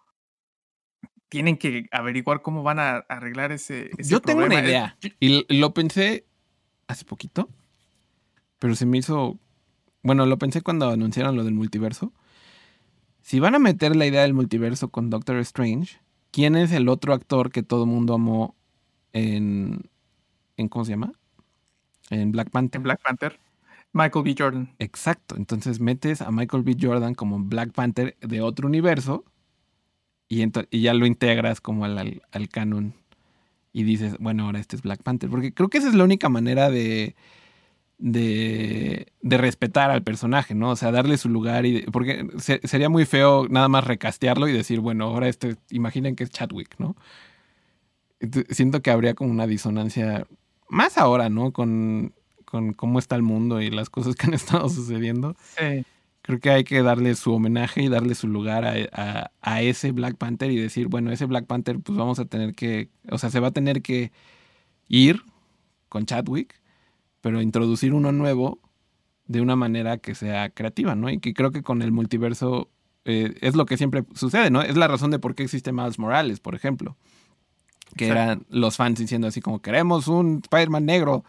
tienen 1.28 1.58
que 1.58 1.86
averiguar 1.90 2.40
cómo 2.40 2.62
van 2.62 2.78
a 2.78 2.96
arreglar 3.10 3.52
ese, 3.52 3.90
Yo 3.98 4.22
tengo 4.22 4.46
una 4.46 4.64
idea. 4.64 4.96
Y 5.20 5.54
lo 5.54 5.74
pensé 5.74 6.24
hace 6.86 7.04
poquito, 7.04 7.50
pero 8.58 8.74
se 8.74 8.86
me 8.86 8.96
hizo... 8.96 9.38
Bueno, 10.02 10.26
lo 10.26 10.38
pensé 10.38 10.62
cuando 10.62 10.88
anunciaron 10.90 11.36
lo 11.36 11.44
del 11.44 11.54
multiverso. 11.54 12.12
Si 13.20 13.38
van 13.38 13.54
a 13.54 13.60
meter 13.60 13.94
la 13.94 14.06
idea 14.06 14.22
del 14.22 14.34
multiverso 14.34 14.88
con 14.88 15.10
Doctor 15.10 15.36
Strange, 15.38 16.00
¿quién 16.32 16.56
es 16.56 16.72
el 16.72 16.88
otro 16.88 17.14
actor 17.14 17.50
que 17.50 17.62
todo 17.62 17.84
el 17.84 17.90
mundo 17.90 18.14
amó 18.14 18.56
en, 19.12 19.88
en... 20.56 20.68
¿Cómo 20.68 20.84
se 20.84 20.92
llama? 20.92 21.12
En 22.10 22.32
Black 22.32 22.50
Panther. 22.50 22.80
En 22.80 22.82
Black 22.82 23.00
Panther. 23.02 23.38
Michael 23.92 24.24
B. 24.24 24.34
Jordan. 24.36 24.74
Exacto. 24.78 25.36
Entonces 25.36 25.78
metes 25.78 26.20
a 26.20 26.30
Michael 26.30 26.64
B. 26.64 26.76
Jordan 26.80 27.14
como 27.14 27.38
Black 27.38 27.72
Panther 27.72 28.16
de 28.20 28.40
otro 28.40 28.66
universo 28.66 29.24
y, 30.28 30.44
ya 30.80 30.94
lo 30.94 31.06
integras 31.06 31.60
como 31.60 31.84
al, 31.84 32.22
al, 32.30 32.48
canon 32.48 32.94
y 33.72 33.82
dices, 33.84 34.16
bueno, 34.18 34.46
ahora 34.46 34.60
este 34.60 34.76
es 34.76 34.82
Black 34.82 35.02
Panther. 35.02 35.30
Porque 35.30 35.52
creo 35.52 35.68
que 35.68 35.78
esa 35.78 35.88
es 35.88 35.94
la 35.94 36.04
única 36.04 36.28
manera 36.28 36.70
de, 36.70 37.14
de, 38.02 39.06
de 39.22 39.38
respetar 39.38 39.90
al 39.90 40.02
personaje, 40.02 40.56
¿no? 40.56 40.70
O 40.70 40.76
sea, 40.76 40.90
darle 40.90 41.16
su 41.16 41.28
lugar. 41.28 41.64
y 41.64 41.82
Porque 41.82 42.26
sería 42.64 42.88
muy 42.88 43.06
feo 43.06 43.46
nada 43.48 43.68
más 43.68 43.84
recastearlo 43.84 44.48
y 44.48 44.52
decir, 44.52 44.80
bueno, 44.80 45.04
ahora 45.04 45.28
este, 45.28 45.56
imaginen 45.70 46.16
que 46.16 46.24
es 46.24 46.30
Chadwick, 46.30 46.74
¿no? 46.78 46.96
siento 48.50 48.82
que 48.82 48.92
habría 48.92 49.14
como 49.14 49.32
una 49.32 49.48
disonancia, 49.48 50.28
más 50.68 50.96
ahora, 50.96 51.28
¿no? 51.28 51.52
Con, 51.52 52.14
con 52.44 52.72
cómo 52.72 53.00
está 53.00 53.16
el 53.16 53.22
mundo 53.22 53.60
y 53.60 53.68
las 53.68 53.90
cosas 53.90 54.14
que 54.14 54.26
han 54.26 54.34
estado 54.34 54.68
sucediendo. 54.68 55.36
Creo 56.22 56.38
que 56.38 56.50
hay 56.50 56.62
que 56.62 56.82
darle 56.82 57.16
su 57.16 57.32
homenaje 57.32 57.82
y 57.82 57.88
darle 57.88 58.14
su 58.14 58.28
lugar 58.28 58.64
a, 58.64 59.32
a, 59.40 59.62
ese 59.62 59.90
Black 59.90 60.16
Panther 60.16 60.52
y 60.52 60.56
decir, 60.56 60.86
bueno, 60.86 61.10
ese 61.10 61.26
Black 61.26 61.46
Panther 61.46 61.80
pues 61.80 61.98
vamos 61.98 62.20
a 62.20 62.24
tener 62.24 62.54
que, 62.54 62.90
o 63.10 63.18
sea, 63.18 63.30
se 63.30 63.40
va 63.40 63.48
a 63.48 63.52
tener 63.52 63.82
que 63.82 64.12
ir 64.86 65.20
con 65.88 66.06
Chadwick, 66.06 66.61
pero 67.22 67.40
introducir 67.40 67.94
uno 67.94 68.12
nuevo 68.12 68.58
de 69.26 69.40
una 69.40 69.56
manera 69.56 69.96
que 69.96 70.14
sea 70.14 70.50
creativa, 70.50 70.94
¿no? 70.94 71.08
Y 71.08 71.18
que 71.20 71.32
creo 71.32 71.52
que 71.52 71.62
con 71.62 71.80
el 71.80 71.92
multiverso 71.92 72.68
eh, 73.06 73.34
es 73.40 73.56
lo 73.56 73.64
que 73.64 73.78
siempre 73.78 74.04
sucede, 74.14 74.50
¿no? 74.50 74.60
Es 74.60 74.76
la 74.76 74.88
razón 74.88 75.10
de 75.10 75.18
por 75.18 75.34
qué 75.34 75.44
existe 75.44 75.72
Miles 75.72 75.98
Morales, 75.98 76.40
por 76.40 76.54
ejemplo. 76.54 76.96
Que 77.96 78.08
eran 78.08 78.46
los 78.48 78.76
fans 78.76 78.98
diciendo 78.98 79.28
así 79.28 79.40
como, 79.40 79.60
queremos 79.60 80.08
un 80.08 80.40
Spider-Man 80.42 80.84
negro, 80.84 81.24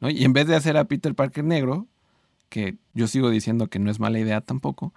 ¿no? 0.00 0.10
Y 0.10 0.24
en 0.24 0.32
vez 0.32 0.46
de 0.46 0.56
hacer 0.56 0.76
a 0.76 0.84
Peter 0.84 1.14
Parker 1.14 1.44
negro, 1.44 1.86
que 2.48 2.76
yo 2.92 3.06
sigo 3.06 3.30
diciendo 3.30 3.68
que 3.68 3.78
no 3.78 3.90
es 3.90 4.00
mala 4.00 4.18
idea 4.18 4.40
tampoco, 4.40 4.92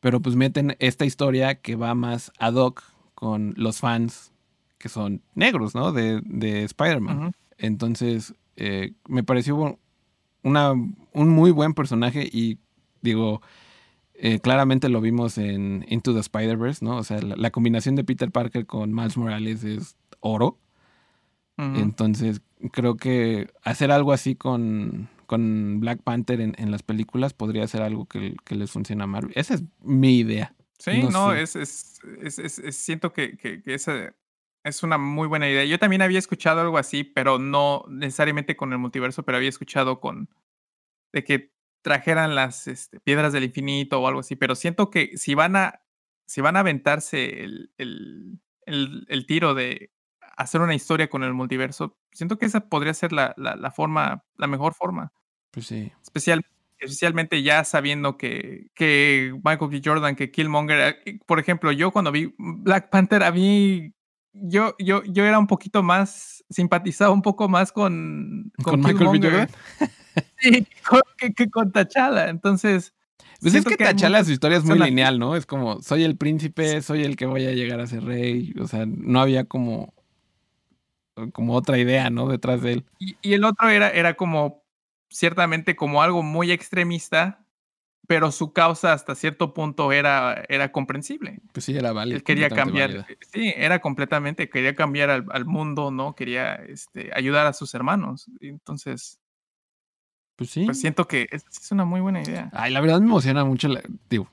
pero 0.00 0.20
pues 0.20 0.36
meten 0.36 0.76
esta 0.80 1.04
historia 1.04 1.54
que 1.54 1.76
va 1.76 1.94
más 1.94 2.30
ad 2.38 2.54
hoc 2.54 2.82
con 3.14 3.54
los 3.56 3.78
fans 3.78 4.32
que 4.78 4.88
son 4.88 5.22
negros, 5.34 5.74
¿no? 5.74 5.92
De, 5.92 6.20
de 6.24 6.64
Spider-Man. 6.64 7.34
Entonces, 7.56 8.34
eh, 8.56 8.92
me 9.08 9.22
pareció 9.22 9.78
una, 10.42 10.72
un 10.72 11.28
muy 11.28 11.50
buen 11.50 11.74
personaje 11.74 12.28
y 12.30 12.58
digo, 13.00 13.42
eh, 14.14 14.40
claramente 14.40 14.88
lo 14.88 15.00
vimos 15.00 15.38
en 15.38 15.84
Into 15.88 16.14
the 16.14 16.20
Spider-Verse, 16.20 16.84
¿no? 16.84 16.96
O 16.96 17.04
sea, 17.04 17.20
la, 17.20 17.50
combinación 17.50 17.96
de 17.96 18.04
Peter 18.04 18.30
Parker 18.30 18.64
con 18.64 18.94
Miles 18.94 19.16
Morales 19.16 19.64
es 19.64 19.96
oro. 20.20 20.58
Entonces, 21.56 22.42
creo 22.72 22.96
que 22.96 23.48
hacer 23.62 23.92
algo 23.92 24.12
así 24.12 24.34
con, 24.34 25.08
con 25.26 25.78
Black 25.78 26.02
Panther 26.02 26.40
en, 26.40 26.70
las 26.72 26.82
películas 26.82 27.32
podría 27.32 27.66
ser 27.68 27.82
algo 27.82 28.06
que, 28.06 28.34
les 28.48 28.70
funciona 28.72 29.04
a 29.04 29.06
Marvel. 29.06 29.32
Esa 29.36 29.54
es 29.54 29.62
mi 29.80 30.18
idea. 30.18 30.52
Sí, 30.78 31.02
no, 31.12 31.32
es, 31.32 31.54
es, 31.54 32.00
siento 32.70 33.12
que, 33.12 33.36
que, 33.36 33.62
esa 33.66 34.12
es 34.64 34.82
una 34.82 34.98
muy 34.98 35.28
buena 35.28 35.48
idea. 35.48 35.64
Yo 35.64 35.78
también 35.78 36.02
había 36.02 36.18
escuchado 36.18 36.62
algo 36.62 36.78
así, 36.78 37.04
pero 37.04 37.38
no 37.38 37.84
necesariamente 37.88 38.56
con 38.56 38.72
el 38.72 38.78
multiverso, 38.78 39.22
pero 39.22 39.36
había 39.36 39.50
escuchado 39.50 40.00
con 40.00 40.28
de 41.12 41.22
que 41.22 41.54
trajeran 41.82 42.34
las 42.34 42.66
este, 42.66 42.98
piedras 42.98 43.32
del 43.32 43.44
infinito 43.44 44.00
o 44.00 44.08
algo 44.08 44.20
así, 44.20 44.36
pero 44.36 44.54
siento 44.54 44.90
que 44.90 45.16
si 45.16 45.34
van 45.34 45.54
a, 45.54 45.82
si 46.26 46.40
van 46.40 46.56
a 46.56 46.60
aventarse 46.60 47.44
el, 47.44 47.72
el, 47.76 48.40
el, 49.06 49.26
tiro 49.26 49.54
de 49.54 49.92
hacer 50.36 50.62
una 50.62 50.74
historia 50.74 51.08
con 51.08 51.22
el 51.22 51.34
multiverso, 51.34 51.98
siento 52.10 52.38
que 52.38 52.46
esa 52.46 52.68
podría 52.68 52.94
ser 52.94 53.12
la, 53.12 53.34
la, 53.36 53.70
forma, 53.70 54.24
la 54.36 54.46
mejor 54.46 54.74
forma. 54.74 55.12
Pues 55.50 55.66
sí. 55.66 55.92
Especial, 56.02 56.44
especialmente 56.78 57.42
ya 57.42 57.62
sabiendo 57.64 58.16
que, 58.16 58.70
que 58.74 59.32
Michael 59.44 59.70
B. 59.70 59.82
Jordan, 59.84 60.16
que 60.16 60.30
Killmonger, 60.30 61.00
eh, 61.04 61.20
por 61.26 61.38
ejemplo, 61.38 61.70
yo 61.70 61.92
cuando 61.92 62.10
vi 62.10 62.34
Black 62.38 62.88
Panther, 62.90 63.22
a 63.22 63.30
mí, 63.30 63.93
yo, 64.34 64.74
yo, 64.78 65.02
yo 65.04 65.24
era 65.24 65.38
un 65.38 65.46
poquito 65.46 65.82
más, 65.82 66.44
simpatizaba 66.50 67.12
un 67.12 67.22
poco 67.22 67.48
más 67.48 67.72
con, 67.72 68.52
con, 68.62 68.80
Michael 68.80 69.18
B. 69.18 69.28
Jordan. 69.28 69.48
Sí, 70.38 70.64
que, 71.36 71.50
con 71.50 71.72
Tachala. 71.72 72.28
Entonces. 72.28 72.94
Pues 73.40 73.52
es 73.54 73.64
que, 73.64 73.76
Tachala 73.76 74.22
su 74.22 74.30
historia 74.30 74.58
es 74.58 74.64
muy 74.64 74.78
lineal, 74.78 75.18
¿no? 75.18 75.34
Es 75.34 75.44
como, 75.44 75.82
soy 75.82 76.04
el 76.04 76.16
príncipe, 76.16 76.80
soy 76.82 77.02
el 77.02 77.16
que 77.16 77.26
voy 77.26 77.46
a 77.46 77.52
llegar 77.52 77.80
a 77.80 77.88
ser 77.88 78.04
rey. 78.04 78.54
O 78.60 78.68
sea, 78.68 78.86
no 78.86 79.20
había 79.20 79.44
como, 79.44 79.92
como 81.32 81.54
otra 81.54 81.78
idea, 81.78 82.10
¿no? 82.10 82.28
Detrás 82.28 82.62
de 82.62 82.74
él. 82.74 82.84
Y, 83.00 83.16
el 83.32 83.44
otro 83.44 83.68
era, 83.68 83.90
era 83.90 84.14
como, 84.14 84.62
ciertamente 85.10 85.74
como 85.74 86.00
algo 86.00 86.22
muy 86.22 86.52
extremista, 86.52 87.43
pero 88.06 88.32
su 88.32 88.52
causa 88.52 88.92
hasta 88.92 89.14
cierto 89.14 89.54
punto 89.54 89.92
era, 89.92 90.44
era 90.48 90.72
comprensible. 90.72 91.40
Pues 91.52 91.64
sí, 91.64 91.76
era 91.76 91.92
válido. 91.92 92.16
Él 92.16 92.22
quería 92.22 92.50
cambiar, 92.50 93.06
sí, 93.32 93.52
era 93.56 93.80
completamente, 93.80 94.48
quería 94.48 94.74
cambiar 94.74 95.10
al, 95.10 95.26
al, 95.30 95.44
mundo, 95.46 95.90
¿no? 95.90 96.14
Quería 96.14 96.54
este, 96.54 97.10
ayudar 97.14 97.46
a 97.46 97.52
sus 97.52 97.74
hermanos. 97.74 98.26
Entonces, 98.40 99.20
pues 100.36 100.50
sí. 100.50 100.64
Pues 100.64 100.80
siento 100.80 101.06
que 101.06 101.28
es, 101.30 101.44
es, 101.50 101.70
una 101.72 101.84
muy 101.84 102.00
buena 102.00 102.22
idea. 102.22 102.50
Ay, 102.52 102.72
la 102.72 102.80
verdad 102.80 103.00
me 103.00 103.06
emociona 103.06 103.44
mucho, 103.44 103.68
digo, 104.10 104.28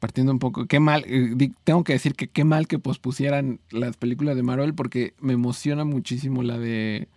partiendo 0.00 0.32
un 0.32 0.38
poco, 0.38 0.66
qué 0.66 0.80
mal, 0.80 1.04
eh, 1.06 1.50
tengo 1.64 1.84
que 1.84 1.94
decir 1.94 2.14
que 2.14 2.28
qué 2.28 2.44
mal 2.44 2.66
que 2.66 2.78
pospusieran 2.78 3.60
las 3.70 3.96
películas 3.96 4.36
de 4.36 4.42
Marvel 4.42 4.74
porque 4.74 5.14
me 5.20 5.32
emociona 5.32 5.84
muchísimo 5.84 6.42
la 6.42 6.58
de, 6.58 7.08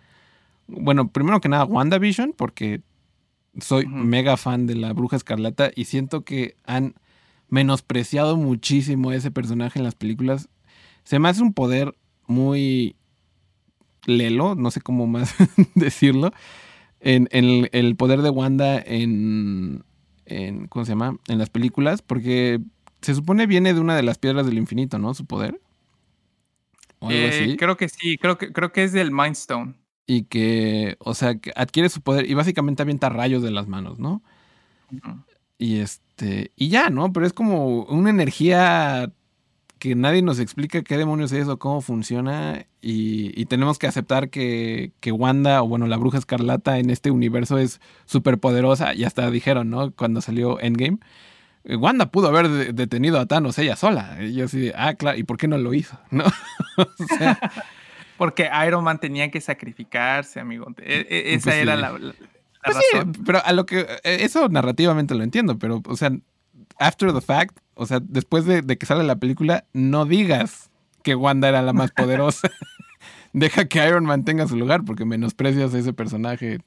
bueno, 0.68 1.08
primero 1.08 1.40
que 1.40 1.48
nada, 1.48 1.64
WandaVision, 1.64 2.32
porque 2.36 2.80
soy 3.60 3.86
mega 3.86 4.36
fan 4.36 4.66
de 4.66 4.74
la 4.74 4.92
Bruja 4.92 5.16
Escarlata 5.16 5.70
y 5.74 5.84
siento 5.84 6.24
que 6.24 6.56
han 6.64 6.94
menospreciado 7.48 8.36
muchísimo 8.36 9.10
a 9.10 9.16
ese 9.16 9.30
personaje 9.30 9.78
en 9.78 9.84
las 9.84 9.94
películas. 9.94 10.48
Se 11.04 11.18
me 11.18 11.28
hace 11.28 11.42
un 11.42 11.54
poder 11.54 11.94
muy 12.26 12.96
lelo, 14.04 14.54
no 14.54 14.70
sé 14.70 14.80
cómo 14.80 15.06
más 15.06 15.34
decirlo 15.74 16.32
en, 17.00 17.28
el 17.72 17.96
poder 17.96 18.22
de 18.22 18.30
Wanda 18.30 18.78
en, 18.78 19.84
en, 20.26 20.66
¿cómo 20.68 20.84
se 20.84 20.92
llama? 20.92 21.18
En 21.28 21.38
las 21.38 21.50
películas, 21.50 22.02
porque 22.02 22.60
se 23.00 23.14
supone 23.14 23.46
viene 23.46 23.74
de 23.74 23.80
una 23.80 23.96
de 23.96 24.02
las 24.02 24.18
piedras 24.18 24.46
del 24.46 24.58
infinito, 24.58 24.98
¿no? 24.98 25.14
Su 25.14 25.26
poder. 25.26 25.60
Eh, 27.08 27.56
creo 27.58 27.76
que 27.76 27.88
sí, 27.88 28.18
creo 28.18 28.38
que, 28.38 28.52
creo 28.52 28.72
que 28.72 28.82
es 28.82 28.92
del 28.92 29.12
Mind 29.12 29.36
Stone. 29.36 29.74
Y 30.08 30.22
que, 30.24 30.96
o 31.00 31.14
sea, 31.14 31.36
que 31.36 31.52
adquiere 31.54 31.90
su 31.90 32.00
poder 32.00 32.28
y 32.28 32.34
básicamente 32.34 32.82
avienta 32.82 33.10
rayos 33.10 33.42
de 33.42 33.50
las 33.52 33.68
manos, 33.68 33.98
¿no? 33.98 34.22
Y 35.58 35.78
este, 35.78 36.50
y 36.56 36.70
ya, 36.70 36.88
¿no? 36.88 37.12
Pero 37.12 37.26
es 37.26 37.34
como 37.34 37.84
una 37.84 38.10
energía 38.10 39.12
que 39.78 39.94
nadie 39.94 40.22
nos 40.22 40.40
explica 40.40 40.82
qué 40.82 40.96
demonios 40.96 41.30
es 41.32 41.46
o 41.46 41.58
cómo 41.58 41.82
funciona 41.82 42.66
y, 42.80 43.44
tenemos 43.46 43.78
que 43.78 43.86
aceptar 43.86 44.30
que, 44.30 44.92
Wanda 45.12 45.62
o 45.62 45.68
bueno, 45.68 45.86
la 45.86 45.96
bruja 45.96 46.18
escarlata 46.18 46.78
en 46.78 46.90
este 46.90 47.10
universo 47.10 47.58
es 47.58 47.80
súper 48.06 48.38
poderosa. 48.38 48.94
Y 48.94 49.04
hasta 49.04 49.30
dijeron, 49.30 49.70
¿no? 49.70 49.92
Cuando 49.92 50.20
salió 50.20 50.60
Endgame. 50.60 50.98
Eh, 51.64 51.76
Wanda 51.76 52.10
pudo 52.10 52.28
haber 52.28 52.74
detenido 52.74 53.18
a 53.20 53.26
Thanos 53.26 53.58
ella 53.58 53.76
sola. 53.76 54.18
Y 54.22 54.34
yo 54.34 54.46
así, 54.46 54.72
ah, 54.74 54.94
claro, 54.94 55.18
¿y 55.18 55.24
por 55.24 55.38
qué 55.38 55.48
no 55.48 55.58
lo 55.58 55.74
hizo? 55.74 55.98
¿No? 56.10 56.24
Porque 58.18 58.50
Iron 58.66 58.84
Man 58.84 58.98
tenía 58.98 59.30
que 59.30 59.40
sacrificarse, 59.40 60.40
amigo. 60.40 60.66
E, 60.78 61.06
e, 61.08 61.34
esa 61.34 61.44
pues 61.44 61.56
era 61.56 61.76
la, 61.76 61.90
pues 61.92 62.14
razón. 62.62 63.12
pero 63.24 63.42
a 63.42 63.52
lo 63.52 63.64
que. 63.64 63.86
E, 64.02 64.24
eso 64.24 64.48
narrativamente 64.48 65.14
lo 65.14 65.22
entiendo, 65.22 65.58
pero, 65.58 65.80
o 65.86 65.96
sea, 65.96 66.10
after 66.78 67.12
the 67.12 67.20
fact, 67.20 67.58
o 67.74 67.86
sea, 67.86 68.00
después 68.02 68.44
de, 68.44 68.62
que 68.76 68.86
sale 68.86 69.04
la 69.04 69.16
película, 69.16 69.64
no 69.72 70.04
digas 70.04 70.68
que 71.04 71.14
Wanda 71.14 71.48
era 71.48 71.62
la 71.62 71.72
más 71.72 71.92
poderosa. 71.92 72.50
Deja 73.32 73.66
que 73.66 73.86
Iron 73.86 74.04
Man 74.04 74.24
tenga 74.24 74.48
su 74.48 74.56
lugar 74.56 74.84
porque 74.84 75.04
menosprecias 75.04 75.72
a 75.72 75.78
ese 75.78 75.92
personaje 75.92 76.58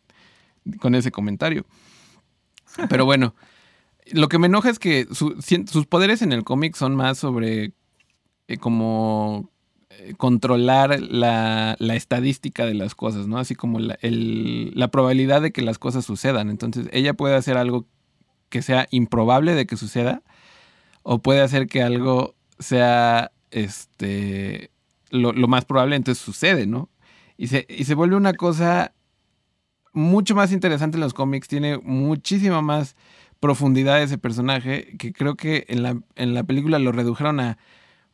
con 0.80 0.96
ese 0.96 1.12
comentario. 1.12 1.66
Pero 2.88 3.04
bueno, 3.04 3.36
lo 4.14 4.30
que 4.30 4.40
me 4.40 4.48
enoja 4.48 4.70
es 4.70 4.80
que 4.80 5.06
sus 5.12 5.86
poderes 5.88 6.22
en 6.22 6.32
el 6.32 6.46
cómic 6.46 6.76
son 6.76 6.96
más 6.96 7.18
sobre 7.18 7.74
eh, 8.48 8.58
como 8.58 9.51
controlar 10.18 11.00
la, 11.00 11.76
estadística 11.80 12.66
de 12.66 12.74
las 12.74 12.96
cosas, 12.96 13.28
¿no? 13.28 13.38
Así 13.38 13.56
como 13.56 13.80
la, 13.80 13.98
la 14.02 14.88
probabilidad 14.90 15.42
de 15.42 15.52
que 15.52 15.62
las 15.62 15.80
cosas 15.80 16.06
sucedan. 16.06 16.50
Entonces, 16.50 16.88
ella 16.92 17.14
puede 17.14 17.36
hacer 17.36 17.58
algo 17.58 17.88
que 18.50 18.62
sea 18.62 18.88
improbable 18.92 19.56
de 19.56 19.66
que 19.66 19.78
suceda 19.78 20.22
o 21.04 21.20
puede 21.20 21.42
hacer 21.42 21.68
que 21.68 21.82
algo 21.82 22.36
sea 22.60 23.32
este 23.50 24.72
lo, 25.10 25.34
más 25.48 25.66
probable, 25.66 25.96
entonces 25.96 26.24
sucede, 26.24 26.68
¿no? 26.68 26.90
Y 27.38 27.48
se, 27.48 27.66
y 27.68 27.84
se 27.84 27.96
vuelve 27.96 28.16
una 28.16 28.34
cosa 28.34 28.94
mucho 29.94 30.36
más 30.36 30.52
interesante 30.52 30.98
en 30.98 31.02
los 31.02 31.14
cómics, 31.14 31.48
tiene 31.48 31.78
muchísima 31.80 32.62
más 32.62 32.96
profundidad 33.40 34.02
ese 34.02 34.18
personaje, 34.18 34.96
que 34.98 35.12
creo 35.12 35.36
que 35.36 35.66
en 35.68 35.84
la, 35.84 36.00
en 36.16 36.34
la 36.34 36.44
película 36.44 36.80
lo 36.80 36.92
redujeron 36.92 37.40
a 37.40 37.58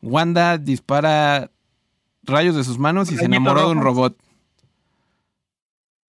Wanda 0.02 0.58
dispara 0.58 1.50
rayos 2.28 2.54
de 2.54 2.64
sus 2.64 2.78
manos 2.78 3.10
y 3.10 3.16
se 3.16 3.24
enamoró 3.24 3.66
de 3.66 3.72
un 3.72 3.82
robot. 3.82 4.16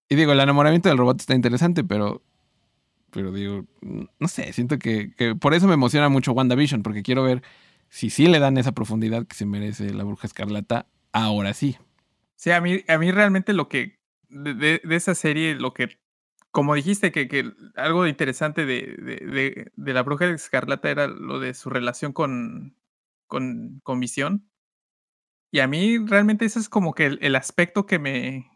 Y 0.10 0.16
digo, 0.16 0.32
el 0.32 0.40
enamoramiento 0.40 0.90
del 0.90 0.98
robot 0.98 1.20
está 1.20 1.36
interesante, 1.36 1.84
pero 1.84 2.22
pero 3.12 3.32
digo, 3.32 3.66
no 3.82 4.28
sé, 4.28 4.54
siento 4.54 4.78
que, 4.78 5.12
por 5.40 5.54
eso 5.54 5.68
me 5.68 5.74
emociona 5.74 6.10
mucho 6.10 6.32
WandaVision, 6.34 6.84
porque 6.84 7.04
quiero 7.04 7.24
ver 7.24 7.42
si 7.90 8.10
sí 8.10 8.28
le 8.28 8.40
dan 8.40 8.58
esa 8.58 8.74
profundidad 8.74 9.26
que 9.26 9.36
se 9.36 9.46
merece 9.46 9.94
la 9.94 10.04
bruja 10.04 10.28
escarlata, 10.28 10.88
ahora 11.12 11.54
sí. 11.54 11.78
Sí, 12.36 12.52
a 12.52 12.62
mí, 12.62 12.84
a 12.88 12.98
mí 12.98 13.12
realmente 13.12 13.54
lo 13.54 13.68
que, 13.68 14.00
de, 14.30 14.82
esa 14.90 15.16
serie, 15.16 15.56
lo 15.56 15.74
que, 15.74 16.00
como 16.52 16.76
dijiste, 16.76 17.12
que, 17.12 17.28
que 17.28 17.52
algo 17.76 18.06
interesante 18.08 18.66
de, 18.66 18.96
de, 18.98 19.72
de, 19.76 19.94
la 19.94 20.04
bruja 20.04 20.28
escarlata 20.30 20.90
era 20.90 21.08
lo 21.08 21.40
de 21.40 21.54
su 21.54 21.70
relación 21.70 22.14
con, 22.14 22.76
con, 23.28 23.80
con 23.84 24.00
Visión. 24.00 24.49
Y 25.52 25.60
a 25.60 25.68
mí 25.68 25.98
realmente 25.98 26.46
ese 26.46 26.60
es 26.60 26.70
como 26.70 26.94
que 26.94 27.06
el, 27.06 27.36
aspecto 27.36 27.86
que 27.86 28.00
me, 28.00 28.50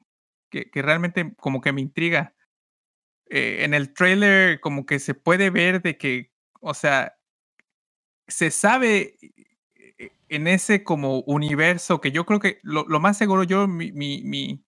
que, 0.50 0.70
que 0.70 0.82
realmente 0.82 1.34
como 1.38 1.62
que 1.62 1.74
me 1.74 1.82
intriga 1.82 2.36
eh, 3.30 3.64
en 3.64 3.74
el 3.74 3.94
trailer 3.94 4.60
como 4.60 4.86
que 4.86 5.00
se 5.00 5.16
puede 5.16 5.50
ver 5.50 5.82
de 5.82 5.98
que, 5.98 6.32
o 6.62 6.74
sea, 6.74 7.18
se 8.28 8.52
sabe 8.52 9.18
eh, 9.98 10.12
en 10.30 10.48
ese 10.48 10.84
como 10.84 11.22
universo 11.22 12.02
que 12.02 12.12
yo 12.12 12.26
creo 12.26 12.40
que 12.40 12.60
lo, 12.64 12.86
más 13.00 13.18
seguro 13.18 13.44
yo, 13.44 13.68
mi, 13.68 13.92
mi, 13.92 14.64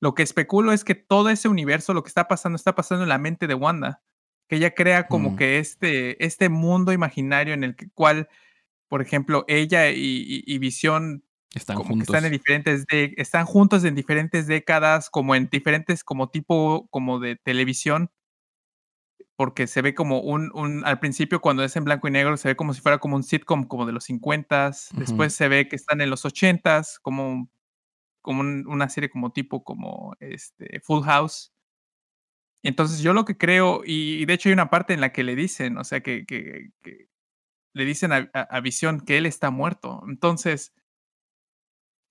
lo 0.00 0.14
que 0.14 0.22
especulo 0.22 0.72
es 0.72 0.82
que 0.82 0.94
todo 0.94 1.28
ese 1.28 1.48
universo, 1.48 1.94
lo 1.94 2.02
que 2.02 2.08
está 2.08 2.26
pasando, 2.26 2.56
está 2.56 2.74
pasando 2.74 3.04
en 3.04 3.10
la 3.10 3.18
mente 3.18 3.46
de 3.46 3.54
Wanda, 3.54 4.02
que 4.48 4.56
ella 4.56 4.74
crea 4.74 5.06
como 5.06 5.30
mm. 5.30 5.36
que 5.36 5.58
este, 5.58 6.24
este 6.24 6.48
mundo 6.48 6.92
imaginario 6.92 7.54
en 7.54 7.64
el 7.64 7.76
que, 7.76 7.90
cual, 7.90 8.28
por 8.88 9.02
ejemplo, 9.02 9.44
ella 9.46 9.90
y, 9.90 10.42
y, 10.46 10.58
Visión 10.58 11.22
están 11.54 11.76
juntos. 11.78 12.08
están 12.08 12.24
en 12.24 12.32
diferentes 12.32 12.86
de, 12.86 13.14
están 13.16 13.44
juntos 13.44 13.84
en 13.84 13.94
diferentes 13.94 14.46
décadas, 14.46 15.10
como 15.10 15.34
en 15.34 15.48
diferentes, 15.48 16.04
como 16.04 16.30
tipo, 16.30 16.86
como 16.90 17.18
de 17.18 17.36
televisión, 17.36 18.10
porque 19.36 19.66
se 19.66 19.82
ve 19.82 19.94
como 19.94 20.20
un, 20.20 20.50
un, 20.54 20.84
al 20.84 21.00
principio 21.00 21.40
cuando 21.40 21.64
es 21.64 21.74
en 21.74 21.84
blanco 21.84 22.06
y 22.06 22.10
negro, 22.10 22.36
se 22.36 22.48
ve 22.48 22.56
como 22.56 22.74
si 22.74 22.80
fuera 22.82 22.98
como 22.98 23.16
un 23.16 23.22
sitcom 23.22 23.64
como 23.64 23.86
de 23.86 23.92
los 23.92 24.04
50 24.04 24.70
después 24.92 25.34
se 25.34 25.48
ve 25.48 25.66
que 25.66 25.76
están 25.76 26.00
en 26.02 26.10
los 26.10 26.24
80s, 26.24 27.00
como, 27.00 27.50
como 28.22 28.42
una 28.42 28.88
serie 28.90 29.08
como 29.08 29.32
tipo 29.32 29.64
como 29.64 30.14
este, 30.20 30.80
Full 30.80 31.04
House. 31.04 31.52
Entonces 32.62 33.00
yo 33.00 33.14
lo 33.14 33.24
que 33.24 33.38
creo, 33.38 33.80
y, 33.84 34.24
de 34.26 34.34
hecho 34.34 34.50
hay 34.50 34.52
una 34.52 34.68
parte 34.68 34.92
en 34.92 35.00
la 35.00 35.12
que 35.12 35.24
le 35.24 35.34
dicen, 35.34 35.78
o 35.78 35.84
sea, 35.84 36.02
que, 36.02 36.26
que, 36.26 36.68
le 37.72 37.84
dicen 37.84 38.12
a, 38.12 38.30
a, 38.34 38.60
Visión 38.60 39.00
que 39.00 39.16
él 39.16 39.24
está 39.24 39.50
muerto. 39.50 40.02
Entonces, 40.06 40.74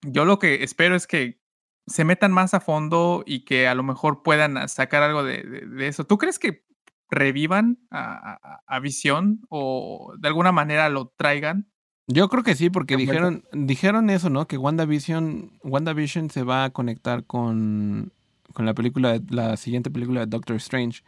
yo 0.02 0.26
lo 0.26 0.40
que 0.40 0.64
espero 0.64 0.96
es 0.96 1.08
que 1.08 1.40
se 1.88 2.06
metan 2.06 2.32
más 2.32 2.54
a 2.54 2.60
fondo 2.60 3.24
y 3.26 3.46
que 3.46 3.68
a 3.68 3.76
lo 3.76 3.84
mejor 3.84 4.22
puedan 4.24 4.68
sacar 4.70 5.02
algo 5.04 5.24
de, 5.24 5.44
de 5.44 5.88
eso. 5.88 6.06
¿Tú 6.06 6.18
crees 6.18 6.38
que 6.38 6.64
revivan 7.10 7.80
a, 7.92 8.80
Visión 8.82 9.42
o 9.50 10.14
de 10.18 10.28
alguna 10.28 10.52
manera 10.52 10.90
lo 10.90 11.12
traigan. 11.18 11.68
Yo 12.08 12.30
creo 12.30 12.44
que 12.44 12.56
sí, 12.56 12.70
porque 12.70 12.96
dijeron, 12.96 13.44
dijeron 13.52 14.10
eso, 14.10 14.30
¿no? 14.30 14.48
Que 14.48 14.58
WandaVision, 14.58 15.60
WandaVision 15.64 16.30
se 16.30 16.44
va 16.44 16.64
a 16.64 16.70
conectar 16.70 17.26
con, 17.26 18.14
con 18.54 18.66
la 18.66 18.74
película, 18.74 19.20
la 19.30 19.58
siguiente 19.58 19.92
película 19.92 20.22
de 20.22 20.26
Doctor 20.28 20.56
Strange. 20.56 21.04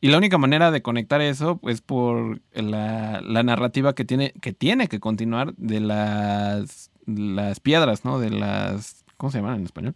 Y 0.00 0.08
la 0.08 0.18
única 0.18 0.36
manera 0.36 0.70
de 0.70 0.82
conectar 0.82 1.20
eso 1.22 1.58
es 1.62 1.80
por 1.80 2.42
la, 2.52 3.22
la, 3.22 3.42
narrativa 3.42 3.94
que 3.94 4.04
tiene, 4.04 4.34
que 4.42 4.52
tiene 4.52 4.86
que 4.86 5.00
continuar 5.00 5.54
de 5.56 5.80
las, 5.80 6.90
las 7.06 7.60
piedras, 7.60 8.04
¿no? 8.04 8.18
De 8.18 8.30
las. 8.30 9.04
¿Cómo 9.16 9.30
se 9.30 9.38
llaman 9.38 9.60
en 9.60 9.64
español? 9.64 9.94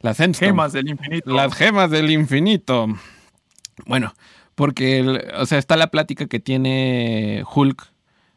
Las 0.00 0.18
gemas 0.18 0.72
del 0.72 0.88
infinito. 0.88 1.30
Las 1.30 1.54
gemas 1.54 1.90
del 1.90 2.10
infinito. 2.10 2.88
Bueno, 3.86 4.12
porque, 4.54 5.22
o 5.38 5.46
sea, 5.46 5.58
está 5.58 5.76
la 5.76 5.86
plática 5.86 6.26
que 6.26 6.40
tiene 6.40 7.42
Hulk, 7.54 7.90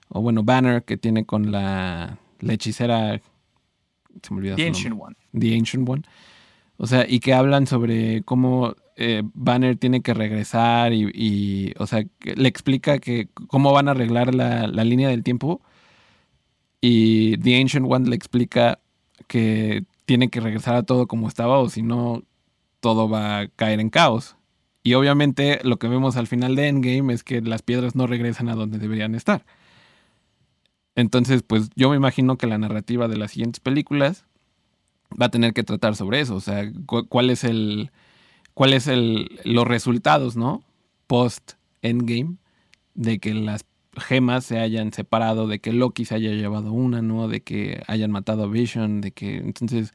o 0.10 0.22
bueno, 0.22 0.44
Banner, 0.44 0.84
que 0.84 0.98
tiene 0.98 1.26
con 1.26 1.52
la, 1.52 2.18
hechicera. 2.42 3.20
Se 4.22 4.34
me 4.34 4.38
olvidó. 4.38 4.56
The 4.56 4.68
Ancient 4.68 4.98
One. 5.00 5.16
The 5.38 5.56
Ancient 5.56 5.90
One. 5.90 6.04
O 6.78 6.88
sea, 6.88 7.06
y 7.08 7.20
que 7.20 7.34
hablan 7.34 7.68
sobre 7.68 8.24
cómo 8.24 8.76
eh, 8.96 9.24
Banner 9.34 9.76
tiene 9.76 10.02
que 10.02 10.14
regresar 10.14 10.94
y, 10.94 11.74
o 11.78 11.86
sea, 11.86 12.06
le 12.22 12.48
explica 12.48 13.00
que 13.00 13.28
cómo 13.48 13.74
van 13.74 13.90
a 13.90 13.92
arreglar 13.92 14.34
la, 14.34 14.68
la 14.68 14.84
línea 14.84 15.10
del 15.10 15.24
tiempo. 15.24 15.62
Y 16.82 17.38
The 17.38 17.60
Ancient 17.60 17.88
One 17.90 18.10
le 18.10 18.16
explica 18.16 18.80
que 19.28 19.84
tiene 20.06 20.30
que 20.30 20.40
regresar 20.40 20.76
a 20.76 20.84
todo 20.84 21.08
como 21.08 21.28
estaba 21.28 21.60
o 21.60 21.70
si 21.70 21.82
no, 21.82 22.24
todo 22.80 23.10
va 23.10 23.40
a 23.40 23.48
caer 23.48 23.80
en 23.80 23.90
caos. 23.90 24.36
Y 24.84 24.94
obviamente 24.94 25.60
lo 25.64 25.78
que 25.80 25.88
vemos 25.88 26.16
al 26.16 26.28
final 26.28 26.56
de 26.56 26.68
Endgame 26.70 27.14
es 27.14 27.24
que 27.24 27.42
las 27.42 27.62
piedras 27.62 27.96
no 27.96 28.08
regresan 28.08 28.48
a 28.50 28.56
donde 28.56 28.78
deberían 28.78 29.16
estar. 29.16 29.46
Entonces, 30.96 31.44
pues 31.44 31.70
yo 31.76 31.90
me 31.90 31.96
imagino 31.96 32.38
que 32.38 32.48
la 32.48 32.58
narrativa 32.58 33.08
de 33.08 33.18
las 33.18 33.32
siguientes 33.32 33.60
películas 33.60 34.26
va 35.20 35.28
a 35.28 35.32
tener 35.32 35.54
que 35.54 35.64
tratar 35.64 35.96
sobre 35.96 36.22
eso. 36.22 36.36
O 36.36 36.40
sea, 36.40 36.62
el. 36.62 36.76
cuál 36.90 37.30
es 37.30 37.44
el. 38.88 39.40
los 39.44 39.68
resultados, 39.68 40.36
¿no? 40.36 40.64
Post 41.06 41.54
Endgame. 41.82 42.38
De 42.96 43.20
que 43.20 43.34
las 43.34 43.64
gemas 43.98 44.46
se 44.46 44.60
hayan 44.60 44.94
separado, 44.94 45.48
de 45.48 45.60
que 45.60 45.74
Loki 45.74 46.06
se 46.06 46.16
haya 46.16 46.32
llevado 46.32 46.72
una, 46.72 47.02
¿no? 47.02 47.28
De 47.28 47.42
que 47.42 47.82
hayan 47.88 48.12
matado 48.12 48.44
a 48.44 48.48
Vision, 48.48 49.02
de 49.02 49.12
que. 49.12 49.38
Entonces 49.38 49.94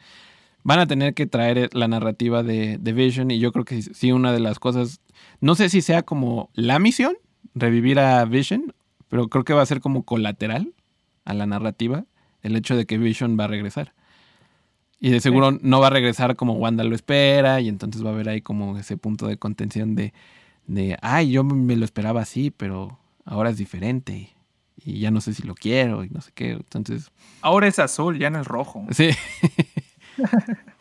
van 0.64 0.78
a 0.78 0.86
tener 0.86 1.14
que 1.14 1.26
traer 1.26 1.59
eh, 1.59 1.68
la 1.72 1.88
narrativa 1.88 2.42
de, 2.42 2.78
Vision 2.78 3.30
y 3.30 3.38
yo 3.38 3.53
creo 3.53 3.64
que 3.64 3.82
sí, 3.82 4.12
una 4.12 4.32
de 4.32 4.40
las 4.40 4.59
cosas, 4.59 5.00
no 5.40 5.55
sé 5.55 5.68
si 5.68 5.82
sea 5.82 6.03
como 6.03 6.50
la 6.55 6.78
misión, 6.78 7.14
revivir 7.55 7.98
a 7.98 8.24
Vision, 8.24 8.74
pero 9.09 9.28
creo 9.28 9.44
que 9.44 9.55
va 9.55 9.62
a 9.62 9.66
ser 9.66 9.80
como 9.80 10.05
colateral 10.05 10.72
a 11.24 11.34
la 11.34 11.46
narrativa 11.46 12.05
el 12.42 12.57
hecho 12.57 12.76
de 12.76 12.86
que 12.86 12.98
Vision 12.98 13.36
va 13.38 13.44
a 13.44 13.48
regresar. 13.48 13.94
Y 15.00 15.11
de 15.11 15.20
seguro 15.20 15.59
no 15.61 15.80
va 15.80 15.88
a 15.88 15.90
regresar 15.90 16.36
como 16.36 16.55
Wanda 16.55 16.84
lo 16.84 16.94
espera 16.94 17.61
y 17.61 17.68
entonces 17.68 18.05
va 18.05 18.11
a 18.11 18.12
haber 18.12 18.28
ahí 18.28 18.40
como 18.40 18.78
ese 18.78 18.96
punto 18.96 19.26
de 19.26 19.36
contención 19.36 19.96
de, 19.96 20.12
de 20.66 20.96
ay, 21.03 21.32
yo 21.32 21.42
me 21.42 21.74
lo 21.74 21.84
esperaba 21.84 22.20
así, 22.20 22.53
pero 22.53 23.00
ahora 23.25 23.51
es 23.51 23.57
diferente 23.57 24.35
y 24.77 25.01
ya 25.01 25.11
no 25.11 25.20
sé 25.20 25.35
si 25.35 25.43
lo 25.43 25.55
quiero 25.55 26.05
y 26.05 26.09
no 26.11 26.20
sé 26.20 26.33
qué. 26.35 26.53
Entonces... 26.53 27.11
Ahora 27.41 27.68
es 27.68 27.79
azul, 27.79 28.18
ya 28.18 28.31
no 28.31 28.41
es 28.41 28.47
rojo. 28.47 28.87
Sí. 28.91 29.11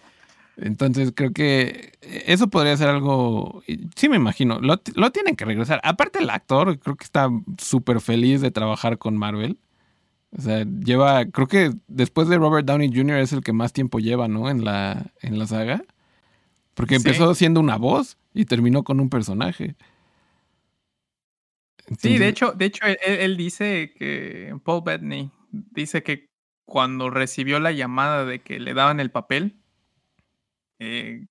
Entonces 0.58 1.12
creo 1.16 1.32
que 1.32 1.94
eso 2.02 2.48
podría 2.48 2.78
ser 2.78 2.90
algo, 2.90 3.64
sí 3.96 4.10
me 4.10 4.18
imagino, 4.18 4.60
lo, 4.60 4.78
tienen 5.12 5.36
que 5.36 5.46
regresar. 5.46 5.82
Aparte 5.84 6.20
el 6.20 6.30
actor, 6.30 6.78
creo 6.80 6.96
que 6.96 7.04
está 7.04 7.30
súper 7.58 8.00
feliz 8.00 8.42
de 8.42 8.52
trabajar 8.52 8.98
con 8.98 9.18
Marvel. 9.18 9.58
O 10.38 10.42
sea, 10.42 10.64
lleva, 10.64 11.26
creo 11.26 11.48
que 11.48 11.72
después 11.88 12.28
de 12.28 12.38
Robert 12.38 12.66
Downey 12.66 12.92
Jr. 12.94 13.18
es 13.18 13.34
el 13.34 13.42
que 13.42 13.54
más 13.54 13.74
tiempo 13.74 14.00
lleva, 14.00 14.28
¿no? 14.28 14.50
En 14.50 14.64
la, 14.64 15.12
en 15.22 15.40
la 15.40 15.48
saga. 15.48 15.84
Porque 16.74 16.96
empezó 16.96 17.34
siendo 17.36 17.60
una 17.60 17.78
voz 17.78 18.18
y 18.34 18.46
terminó 18.46 18.84
con 18.84 19.00
un 19.00 19.10
personaje. 19.10 19.76
Sí, 21.98 22.18
de 22.18 22.28
hecho, 22.28 22.54
de 22.54 22.66
hecho 22.66 22.86
él, 22.86 23.38
dice 23.38 23.94
que 23.98 24.56
Paul 24.64 24.84
Bettany 24.84 25.32
dice 25.52 26.04
que 26.04 26.30
cuando 26.66 27.10
recibió 27.10 27.60
la 27.60 27.72
llamada 27.72 28.26
de 28.26 28.42
que 28.42 28.60
le 28.60 28.74
daban 28.74 29.00
el 29.00 29.12
papel, 29.12 29.58
eh, 30.80 31.26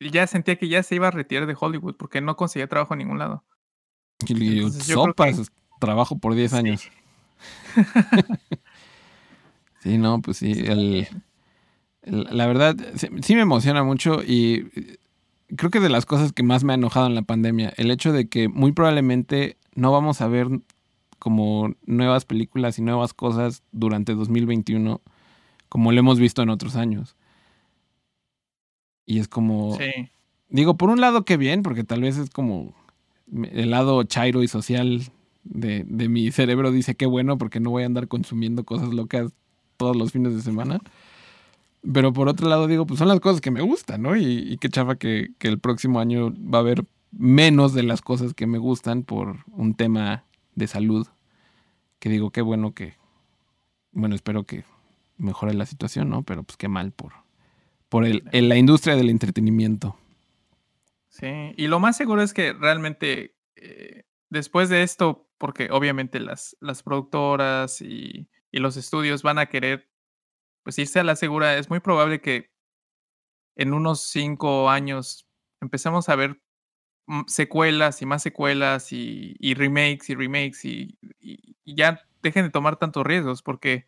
ya 0.00 0.26
sentía 0.26 0.56
que 0.56 0.68
ya 0.68 0.82
se 0.82 0.94
iba 0.96 1.08
a 1.08 1.10
retirar 1.10 1.46
de 1.46 1.56
Hollywood 1.58 1.96
porque 1.96 2.20
no 2.20 2.36
conseguía 2.36 2.68
trabajo 2.68 2.94
en 2.94 2.98
ningún 2.98 3.18
lado. 3.18 3.44
sopas, 4.70 5.50
trabajo 5.80 6.18
por 6.18 6.34
10 6.34 6.52
años. 6.52 6.88
sí, 9.82 9.98
no, 9.98 10.20
pues 10.20 10.38
sí. 10.38 10.54
la 12.02 12.46
verdad, 12.46 12.76
sí, 12.96 13.34
me 13.34 13.42
emociona 13.42 13.82
mucho 13.82 14.22
y 14.22 14.98
creo 15.56 15.70
que 15.70 15.80
de 15.80 15.88
las 15.88 16.06
cosas 16.06 16.32
que 16.32 16.42
más 16.42 16.64
me 16.64 16.72
ha 16.72 16.76
enojado 16.76 17.06
en 17.06 17.14
la 17.14 17.22
pandemia, 17.22 17.72
el 17.76 17.90
hecho 17.90 18.12
de 18.12 18.28
que 18.28 18.48
muy 18.48 18.72
probablemente 18.72 19.56
no 19.74 19.92
vamos 19.92 20.20
a 20.20 20.28
ver 20.28 20.48
como 21.18 21.74
nuevas 21.86 22.24
películas 22.24 22.78
y 22.78 22.82
nuevas 22.82 23.14
cosas 23.14 23.62
durante 23.72 24.14
2021 24.14 25.00
como 25.74 25.90
lo 25.90 25.98
hemos 25.98 26.20
visto 26.20 26.40
en 26.40 26.50
otros 26.50 26.76
años. 26.76 27.16
Y 29.06 29.18
es 29.18 29.26
como... 29.26 29.76
Sí. 29.76 30.08
Digo, 30.48 30.76
por 30.76 30.88
un 30.88 31.00
lado 31.00 31.24
qué 31.24 31.36
bien, 31.36 31.64
porque 31.64 31.82
tal 31.82 32.02
vez 32.02 32.16
es 32.16 32.30
como 32.30 32.74
el 33.50 33.70
lado 33.70 34.04
chairo 34.04 34.44
y 34.44 34.46
social 34.46 35.02
de, 35.42 35.84
de 35.84 36.08
mi 36.08 36.30
cerebro 36.30 36.70
dice 36.70 36.94
qué 36.94 37.06
bueno 37.06 37.38
porque 37.38 37.58
no 37.58 37.70
voy 37.70 37.82
a 37.82 37.86
andar 37.86 38.06
consumiendo 38.06 38.62
cosas 38.64 38.94
locas 38.94 39.32
todos 39.76 39.96
los 39.96 40.12
fines 40.12 40.34
de 40.34 40.42
semana. 40.42 40.78
Pero 41.92 42.12
por 42.12 42.28
otro 42.28 42.48
lado 42.48 42.66
digo, 42.66 42.86
pues 42.86 42.98
son 42.98 43.08
las 43.08 43.20
cosas 43.20 43.40
que 43.40 43.50
me 43.50 43.60
gustan, 43.60 44.02
¿no? 44.02 44.16
Y, 44.16 44.56
qué 44.58 44.68
chafa 44.68 44.96
que, 44.96 45.30
que, 45.38 45.48
el 45.48 45.58
próximo 45.58 46.00
año 46.00 46.32
va 46.32 46.58
a 46.58 46.62
haber 46.62 46.84
menos 47.12 47.74
de 47.74 47.82
las 47.82 48.00
cosas 48.00 48.34
que 48.34 48.46
me 48.46 48.58
gustan 48.58 49.02
por 49.02 49.38
un 49.52 49.74
tema 49.74 50.24
de 50.54 50.66
salud 50.66 51.06
que 52.04 52.10
digo, 52.10 52.30
qué 52.30 52.42
bueno 52.42 52.74
que, 52.74 52.96
bueno, 53.92 54.14
espero 54.14 54.44
que 54.44 54.64
mejore 55.16 55.54
la 55.54 55.64
situación, 55.64 56.10
¿no? 56.10 56.22
Pero 56.22 56.42
pues 56.42 56.58
qué 56.58 56.68
mal 56.68 56.92
por, 56.92 57.12
por 57.88 58.04
el, 58.04 58.24
en 58.32 58.50
la 58.50 58.56
industria 58.56 58.94
del 58.94 59.08
entretenimiento. 59.08 59.96
Sí, 61.08 61.54
y 61.56 61.66
lo 61.68 61.80
más 61.80 61.96
seguro 61.96 62.20
es 62.20 62.34
que 62.34 62.52
realmente 62.52 63.36
eh, 63.56 64.04
después 64.28 64.68
de 64.68 64.82
esto, 64.82 65.30
porque 65.38 65.68
obviamente 65.70 66.20
las, 66.20 66.56
las 66.60 66.82
productoras 66.82 67.80
y, 67.80 68.28
y, 68.50 68.58
los 68.58 68.76
estudios 68.76 69.22
van 69.22 69.38
a 69.38 69.46
querer 69.46 69.88
pues 70.64 70.78
irse 70.78 70.98
a 70.98 71.04
la 71.04 71.14
segura, 71.14 71.56
es 71.56 71.70
muy 71.70 71.78
probable 71.78 72.20
que 72.20 72.50
en 73.56 73.72
unos 73.72 74.02
cinco 74.02 74.68
años 74.68 75.28
empecemos 75.60 76.08
a 76.08 76.16
ver 76.16 76.40
Mm, 77.06 77.22
secuelas 77.26 78.00
y 78.00 78.06
más 78.06 78.22
secuelas 78.22 78.90
y, 78.90 79.54
remakes 79.54 80.08
y 80.08 80.14
remakes 80.14 80.64
y, 80.64 80.98
ya 81.66 82.00
dejen 82.22 82.44
de 82.44 82.50
tomar 82.50 82.76
tantos 82.76 83.04
riesgos 83.04 83.42
porque 83.42 83.84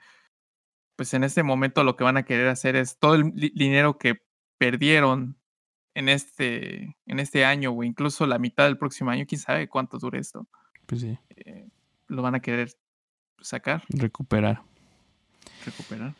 pues 0.97 1.15
en 1.15 1.25
este 1.25 1.43
momento 1.43 1.83
lo 1.85 1.97
que 1.97 2.05
van 2.05 2.19
a 2.19 2.25
querer 2.25 2.49
hacer 2.49 2.77
es 2.77 2.99
todo 2.99 3.15
el 3.15 3.33
dinero 3.33 3.99
que 3.99 4.23
perdieron 4.59 5.39
en 5.95 6.11
este, 6.11 6.97
en 7.07 7.19
este 7.19 7.45
año 7.47 7.73
o 7.73 7.85
incluso 7.85 8.27
la 8.27 8.39
mitad 8.39 8.65
del 8.65 8.79
próximo 8.79 9.11
año, 9.11 9.25
quién 9.27 9.41
sabe 9.41 9.69
cuánto 9.69 9.99
dure 9.99 10.19
esto. 10.19 10.47
Pues 10.87 11.01
sí. 11.01 11.19
Eh, 11.31 11.69
lo 12.09 12.23
van 12.23 12.35
a 12.35 12.41
querer 12.41 12.71
sacar. 13.41 13.83
Recuperar. 13.89 14.63
Recuperar. 15.65 16.15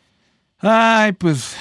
Ay, 0.59 1.11
pues 1.11 1.55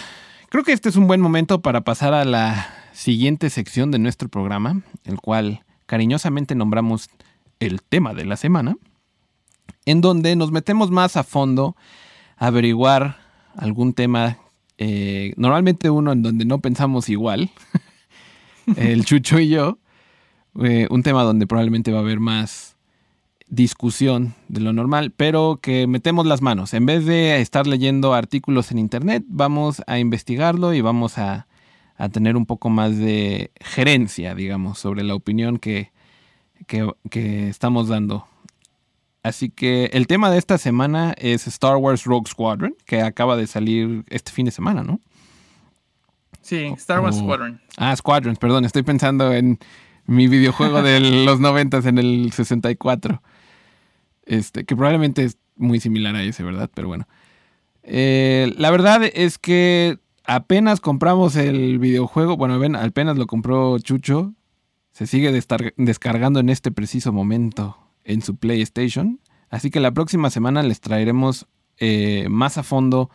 creo 0.48 0.64
que 0.64 0.72
este 0.72 0.88
es 0.88 0.96
un 0.96 1.06
buen 1.06 1.20
momento 1.20 1.60
para 1.60 1.82
pasar 1.82 2.14
a 2.14 2.24
la 2.24 2.74
siguiente 2.94 3.50
sección 3.50 3.90
de 3.90 3.98
nuestro 3.98 4.30
programa, 4.30 4.80
el 5.04 5.20
cual 5.20 5.64
cariñosamente 5.84 6.54
nombramos 6.54 7.10
el 7.60 7.82
tema 7.82 8.14
de 8.14 8.24
la 8.24 8.38
semana, 8.38 8.76
en 9.84 10.00
donde 10.00 10.34
nos 10.34 10.50
metemos 10.50 10.90
más 10.90 11.18
a 11.18 11.24
fondo 11.24 11.76
a 12.38 12.46
averiguar 12.46 13.18
algún 13.54 13.92
tema, 13.92 14.38
eh, 14.78 15.34
normalmente 15.36 15.90
uno 15.90 16.12
en 16.12 16.22
donde 16.22 16.46
no 16.46 16.60
pensamos 16.60 17.10
igual, 17.10 17.50
el 18.76 19.04
Chucho 19.04 19.38
y 19.38 19.50
yo, 19.50 19.78
eh, 20.62 20.86
un 20.88 21.02
tema 21.02 21.22
donde 21.22 21.46
probablemente 21.46 21.92
va 21.92 21.98
a 21.98 22.00
haber 22.00 22.18
más 22.18 22.75
discusión 23.48 24.34
de 24.48 24.60
lo 24.60 24.72
normal, 24.72 25.12
pero 25.16 25.58
que 25.62 25.86
metemos 25.86 26.26
las 26.26 26.42
manos. 26.42 26.74
En 26.74 26.86
vez 26.86 27.04
de 27.06 27.40
estar 27.40 27.66
leyendo 27.66 28.14
artículos 28.14 28.70
en 28.72 28.78
internet, 28.78 29.24
vamos 29.28 29.82
a 29.86 29.98
investigarlo 29.98 30.74
y 30.74 30.80
vamos 30.80 31.18
a, 31.18 31.46
tener 32.12 32.36
un 32.36 32.44
poco 32.44 32.68
más 32.68 32.98
de 32.98 33.50
gerencia, 33.60 34.34
digamos, 34.34 34.78
sobre 34.78 35.02
la 35.02 35.14
opinión 35.14 35.58
que, 35.58 35.92
que, 36.66 37.48
estamos 37.48 37.88
dando. 37.88 38.26
Así 39.22 39.48
que 39.48 39.86
el 39.86 40.06
tema 40.06 40.30
de 40.30 40.38
esta 40.38 40.58
semana 40.58 41.14
es 41.16 41.46
Star 41.46 41.76
Wars 41.76 42.04
Rogue 42.04 42.28
Squadron, 42.28 42.74
que 42.84 43.00
acaba 43.00 43.36
de 43.36 43.46
salir 43.46 44.04
este 44.08 44.30
fin 44.30 44.44
de 44.44 44.52
semana, 44.52 44.82
¿no? 44.82 45.00
Sí, 46.42 46.66
Star 46.76 47.00
Wars 47.00 47.16
Squadron. 47.16 47.60
Ah, 47.76 47.96
Squadrons, 47.96 48.38
perdón, 48.38 48.64
estoy 48.64 48.82
pensando 48.82 49.32
en 49.32 49.58
mi 50.06 50.28
videojuego 50.28 50.82
de 50.82 51.00
los 51.24 51.40
90 51.40 51.78
en 51.78 51.98
el 51.98 52.32
64. 52.32 53.22
Este, 54.26 54.64
que 54.64 54.76
probablemente 54.76 55.24
es 55.24 55.38
muy 55.56 55.80
similar 55.80 56.14
a 56.16 56.22
ese, 56.22 56.42
¿verdad? 56.42 56.70
Pero 56.74 56.88
bueno. 56.88 57.06
Eh, 57.82 58.52
la 58.58 58.70
verdad 58.70 59.02
es 59.14 59.38
que 59.38 59.98
apenas 60.24 60.80
compramos 60.80 61.36
el 61.36 61.78
videojuego. 61.78 62.36
Bueno, 62.36 62.58
ven, 62.58 62.76
apenas 62.76 63.16
lo 63.16 63.26
compró 63.26 63.78
Chucho. 63.78 64.34
Se 64.92 65.06
sigue 65.06 65.30
descargando 65.76 66.40
en 66.40 66.48
este 66.48 66.72
preciso 66.72 67.12
momento 67.12 67.78
en 68.04 68.22
su 68.22 68.36
PlayStation. 68.36 69.20
Así 69.50 69.70
que 69.70 69.78
la 69.78 69.92
próxima 69.92 70.30
semana 70.30 70.62
les 70.62 70.80
traeremos 70.80 71.46
eh, 71.78 72.26
más 72.28 72.58
a 72.58 72.62
fondo 72.62 73.10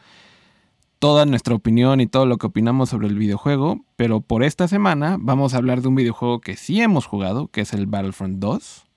toda 0.99 1.25
nuestra 1.25 1.55
opinión 1.55 1.99
y 1.99 2.07
todo 2.07 2.27
lo 2.27 2.37
que 2.37 2.47
opinamos 2.47 2.89
sobre 2.89 3.07
el 3.07 3.17
videojuego. 3.17 3.83
Pero 3.97 4.21
por 4.21 4.43
esta 4.43 4.67
semana 4.67 5.17
vamos 5.19 5.53
a 5.53 5.57
hablar 5.57 5.81
de 5.81 5.89
un 5.89 5.95
videojuego 5.95 6.39
que 6.39 6.55
sí 6.55 6.79
hemos 6.79 7.05
jugado, 7.05 7.47
que 7.47 7.61
es 7.61 7.73
el 7.73 7.87
Battlefront 7.87 8.37
2 8.39 8.90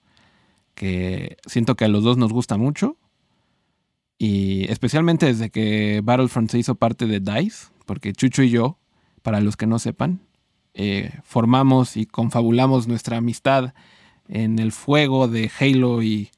que 0.75 1.37
siento 1.47 1.77
que 1.77 1.85
a 1.85 1.89
los 1.89 2.05
dos 2.05 2.17
nos 2.17 2.33
gusta 2.33 2.57
mucho. 2.57 2.97
Y 4.19 4.71
especialmente 4.71 5.27
desde 5.27 5.51
que 5.51 6.01
Battlefront 6.05 6.51
se 6.51 6.59
hizo 6.59 6.77
parte 6.77 7.07
de 7.07 7.21
DICE, 7.21 7.69
porque 7.87 8.13
Chucho 8.13 8.43
y 8.43 8.51
yo, 8.51 8.79
para 9.23 9.41
los 9.41 9.57
que 9.57 9.67
no 9.67 9.79
sepan, 9.79 10.21
eh, 10.75 11.13
formamos 11.25 11.97
y 11.97 12.07
confabulamos 12.07 12.89
nuestra 12.89 13.19
amistad 13.19 13.75
en 14.29 14.59
el 14.59 14.73
fuego 14.73 15.29
de 15.29 15.51
Halo 15.59 16.03
y, 16.03 16.31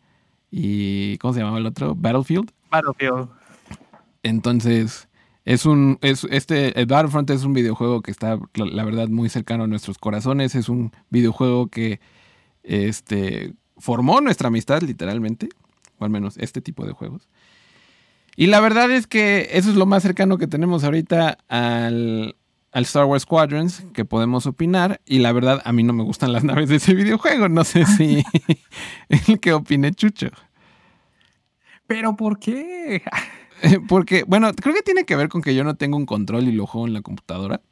y 0.51 1.19
¿cómo 1.19 1.35
se 1.35 1.41
llamaba 1.41 1.59
el 1.59 1.67
otro? 1.67 1.95
Battlefield. 1.95 2.51
Battlefield. 2.71 3.29
Entonces, 4.23 5.09
es 5.45 5.65
un, 5.65 5.99
es, 6.03 6.25
este, 6.31 6.79
el 6.79 6.87
Battlefront 6.87 7.31
es 7.31 7.45
un 7.45 7.53
videojuego 7.53 8.03
que 8.03 8.11
está, 8.11 8.39
la, 8.55 8.85
verdad, 8.85 9.09
muy 9.09 9.29
cercano 9.29 9.65
a 9.65 9.67
nuestros 9.69 9.97
corazones. 9.97 10.57
Es 10.57 10.69
un 10.69 10.93
videojuego 11.09 11.69
que, 11.69 12.01
este, 12.65 13.55
formó 13.79 14.21
nuestra 14.21 14.49
amistad 14.49 14.83
literalmente, 14.83 15.49
o 15.99 16.05
al 16.05 16.11
menos 16.11 16.37
este 16.39 16.61
tipo 16.61 16.87
de 16.87 16.93
juegos. 16.93 17.29
Y 18.37 18.47
la 18.47 18.61
verdad 18.61 18.91
es 18.91 19.07
que 19.07 19.49
eso 19.53 19.71
es 19.71 19.77
lo 19.77 19.87
más 19.87 20.03
cercano 20.03 20.37
que 20.37 20.47
tenemos 20.47 20.85
ahorita 20.85 21.39
al, 21.49 22.37
Star 22.73 23.07
Wars 23.07 23.23
Squadrons 23.23 23.87
que 23.95 24.05
podemos 24.05 24.47
opinar. 24.47 25.01
Y 25.07 25.21
la 25.21 25.33
verdad, 25.33 25.63
a 25.65 25.73
mí 25.73 25.83
no 25.83 25.95
me 25.95 26.03
gustan 26.05 26.33
las 26.33 26.45
naves 26.45 26.69
de 26.69 26.77
ese 26.77 26.95
videojuego. 26.95 27.49
No 27.49 27.65
sé 27.65 27.87
si 27.87 28.23
el 29.09 29.41
que 29.41 29.55
opine 29.55 29.93
Chucho. 29.93 30.29
¿Pero 31.87 32.15
por 32.17 32.39
qué? 32.39 33.03
Porque, 33.89 34.25
bueno, 34.25 34.53
creo 34.53 34.75
que 34.75 34.83
tiene 34.83 35.05
que 35.05 35.17
ver 35.17 35.31
con 35.31 35.41
que 35.41 35.55
yo 35.55 35.65
no 35.65 35.77
tengo 35.77 35.97
un 35.97 36.05
control 36.05 36.47
y 36.47 36.53
lo 36.53 36.67
juego 36.67 36.87
en 36.87 36.93
la 36.93 37.01
computadora. 37.01 37.63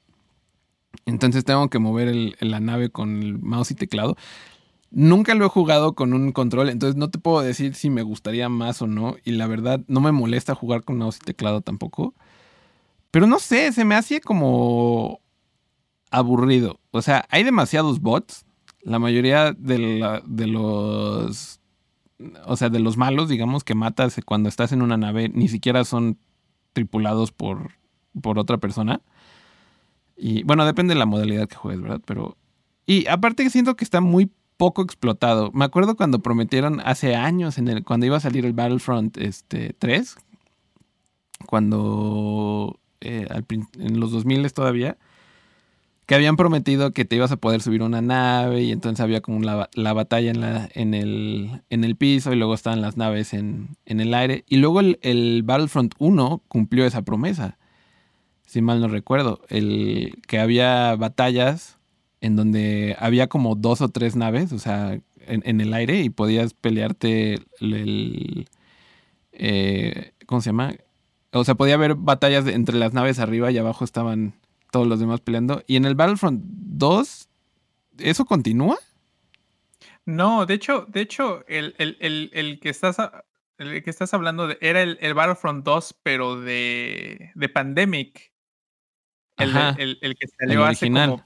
Entonces 1.05 1.45
tengo 1.45 1.69
que 1.69 1.79
mover 1.79 2.15
la 2.41 2.61
nave 2.61 2.89
con 2.89 3.23
el 3.23 3.39
mouse 3.39 3.73
y 3.73 3.75
teclado. 3.75 4.17
Nunca 4.97 5.35
lo 5.35 5.45
he 5.45 5.49
jugado 5.49 5.95
con 5.97 6.15
un 6.15 6.31
control, 6.31 6.69
entonces 6.69 6.95
no 6.95 7.11
te 7.11 7.19
puedo 7.19 7.41
decir 7.41 7.75
si 7.75 7.91
me 7.91 8.03
gustaría 8.03 8.49
más 8.49 8.81
o 8.81 8.87
no. 8.87 9.17
Y 9.25 9.33
la 9.33 9.49
verdad, 9.49 9.81
no 9.89 10.01
me 10.01 10.13
molesta 10.13 10.55
jugar 10.55 10.85
con 10.85 10.99
mouse 10.99 11.17
y 11.17 11.25
teclado 11.25 11.63
tampoco. 11.63 12.15
Pero 13.11 13.27
no 13.27 13.41
sé, 13.41 13.73
se 13.73 13.85
me 13.85 13.97
hacía 13.97 14.21
como 14.21 15.21
aburrido. 16.13 16.79
O 16.93 17.03
sea, 17.03 17.27
hay 17.29 17.43
demasiados 17.43 18.01
bots. 18.01 18.47
La 18.83 19.01
mayoría 19.01 19.53
de, 19.53 20.17
los. 20.47 21.61
O 22.47 22.57
sea, 22.57 22.69
de 22.69 22.79
los 22.79 22.97
malos, 22.97 23.29
digamos, 23.29 23.65
que 23.65 23.75
matas 23.75 24.21
cuando 24.25 24.49
estás 24.49 24.71
en 24.71 24.81
una 24.81 24.97
nave, 24.97 25.29
ni 25.29 25.49
siquiera 25.49 25.85
son 25.85 26.19
tripulados 26.73 27.33
por, 27.33 27.73
por 28.23 28.39
otra 28.39 28.59
persona. 28.59 29.01
Y 30.17 30.45
bueno, 30.45 30.65
depende 30.65 30.95
de 30.95 31.01
la 31.01 31.07
modalidad 31.07 31.49
que 31.49 31.57
juegues, 31.57 31.83
¿verdad? 31.83 32.01
Pero. 32.07 32.37
Y 32.87 33.09
aparte 33.09 33.51
siento 33.51 33.75
que 33.75 33.83
está 33.83 34.01
muy 34.01 34.31
poco 34.57 34.83
explotado. 34.83 35.51
Me 35.53 35.65
acuerdo 35.65 35.97
cuando 35.97 36.21
prometieron 36.21 36.81
hace 36.81 37.15
años, 37.17 37.59
en 37.59 37.69
el, 37.69 37.85
cuando 37.85 38.07
iba 38.07 38.17
a 38.17 38.21
salir 38.21 38.47
el 38.47 38.53
Battlefront 38.53 39.17
este, 39.19 39.75
3, 39.79 40.17
cuando 41.47 42.79
eh, 43.01 43.27
en 43.79 44.01
los 44.01 44.13
2000 44.13 44.53
todavía, 44.53 44.97
que 46.07 46.15
habían 46.15 46.37
prometido 46.37 46.93
que 46.93 47.05
te 47.05 47.17
ibas 47.17 47.33
a 47.33 47.37
poder 47.37 47.63
subir 47.63 47.83
una 47.83 48.03
nave 48.03 48.63
y 48.63 48.73
entonces 48.73 49.03
había 49.03 49.23
como 49.23 49.41
la, 49.41 49.71
la 49.75 49.93
batalla 49.95 50.31
en, 50.31 50.41
la, 50.41 50.69
en, 50.75 50.93
el, 50.95 51.63
en 51.71 51.85
el 51.85 51.97
piso 51.97 52.33
y 52.33 52.37
luego 52.37 52.55
estaban 52.55 52.83
las 52.83 52.97
naves 52.97 53.33
en, 53.33 53.77
en 53.87 54.01
el 54.01 54.13
aire. 54.13 54.45
Y 54.49 54.57
luego 54.57 54.81
el, 54.81 55.43
Battlefront 55.45 55.95
1 55.99 56.43
cumplió 56.49 56.85
esa 56.85 57.03
promesa, 57.03 57.59
si 58.47 58.61
mal 58.61 58.81
no 58.81 58.89
recuerdo, 58.89 59.41
el 59.49 60.21
que 60.27 60.39
había 60.39 60.95
batallas 60.97 61.79
en 62.21 62.37
donde 62.37 62.97
había 62.99 63.29
como 63.29 63.55
dos 63.55 63.81
o 63.81 63.89
tres 63.89 64.17
naves, 64.17 64.53
o 64.53 64.59
sea, 64.59 64.99
en, 65.27 65.61
el 65.61 65.75
aire 65.75 66.01
y 66.01 66.11
podías 66.11 66.55
pelearte 66.55 67.41
el... 67.61 68.49
Eh, 69.33 70.13
¿Cómo 70.27 70.41
se 70.41 70.51
llama? 70.51 70.75
O 71.33 71.45
sea, 71.45 71.55
podía 71.55 71.75
haber 71.75 71.97
batallas 71.97 72.47
entre 72.47 72.79
las 72.79 72.93
naves 72.93 73.19
arriba 73.19 73.51
y 73.51 73.59
abajo 73.59 73.85
estaban 73.85 74.35
todos 74.71 74.87
los 74.87 75.01
demás 75.01 75.21
peleando. 75.21 75.63
Y 75.67 75.77
en 75.77 75.85
el 75.85 75.95
Battlefront 75.95 76.43
2, 76.45 77.29
¿eso 77.99 78.25
continúa? 78.25 78.79
No, 80.07 80.47
de 80.47 80.55
hecho, 80.55 80.87
de 80.89 81.01
hecho, 81.01 81.45
el, 81.49 81.75
que 82.61 82.69
estás 82.69 82.97
el 83.59 83.83
que 83.83 83.91
estás 83.91 84.13
hablando 84.15 84.49
de, 84.49 84.59
era 84.61 84.83
el, 84.83 85.15
Battlefront 85.15 85.65
2, 85.65 85.97
pero 86.03 86.41
de, 86.41 87.31
de 87.35 87.49
Pandemic. 87.49 88.33
El, 89.37 89.99
que 90.17 90.29
salió 90.39 90.65
hace 90.65 90.91
como 90.91 91.25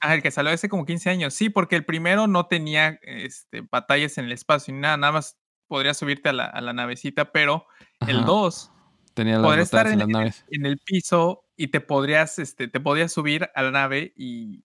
Ah, 0.00 0.14
el 0.14 0.22
que 0.22 0.30
salió 0.30 0.50
hace 0.50 0.68
como 0.68 0.86
15 0.86 1.10
años. 1.10 1.34
Sí, 1.34 1.50
porque 1.50 1.76
el 1.76 1.84
primero 1.84 2.26
no 2.26 2.46
tenía 2.46 2.98
este, 3.02 3.62
batallas 3.70 4.16
en 4.18 4.24
el 4.26 4.32
espacio 4.32 4.72
ni 4.72 4.80
nada, 4.80 4.96
nada 4.96 5.12
más 5.12 5.36
podrías 5.66 5.96
subirte 5.96 6.30
a 6.30 6.32
la, 6.32 6.72
navecita, 6.72 7.32
pero 7.32 7.66
el 8.06 8.24
2 8.24 8.72
tenía 9.14 9.38
las 9.38 9.58
estar 9.58 9.86
en, 9.86 10.00
las 10.00 10.08
naves. 10.08 10.44
en, 10.50 10.66
el 10.66 10.78
piso 10.78 11.44
y 11.56 11.68
te 11.68 11.80
podrías, 11.80 12.38
este, 12.38 12.66
te 12.66 12.80
podías 12.80 13.12
subir 13.12 13.48
a 13.54 13.62
la 13.62 13.70
nave 13.70 14.12
y. 14.16 14.64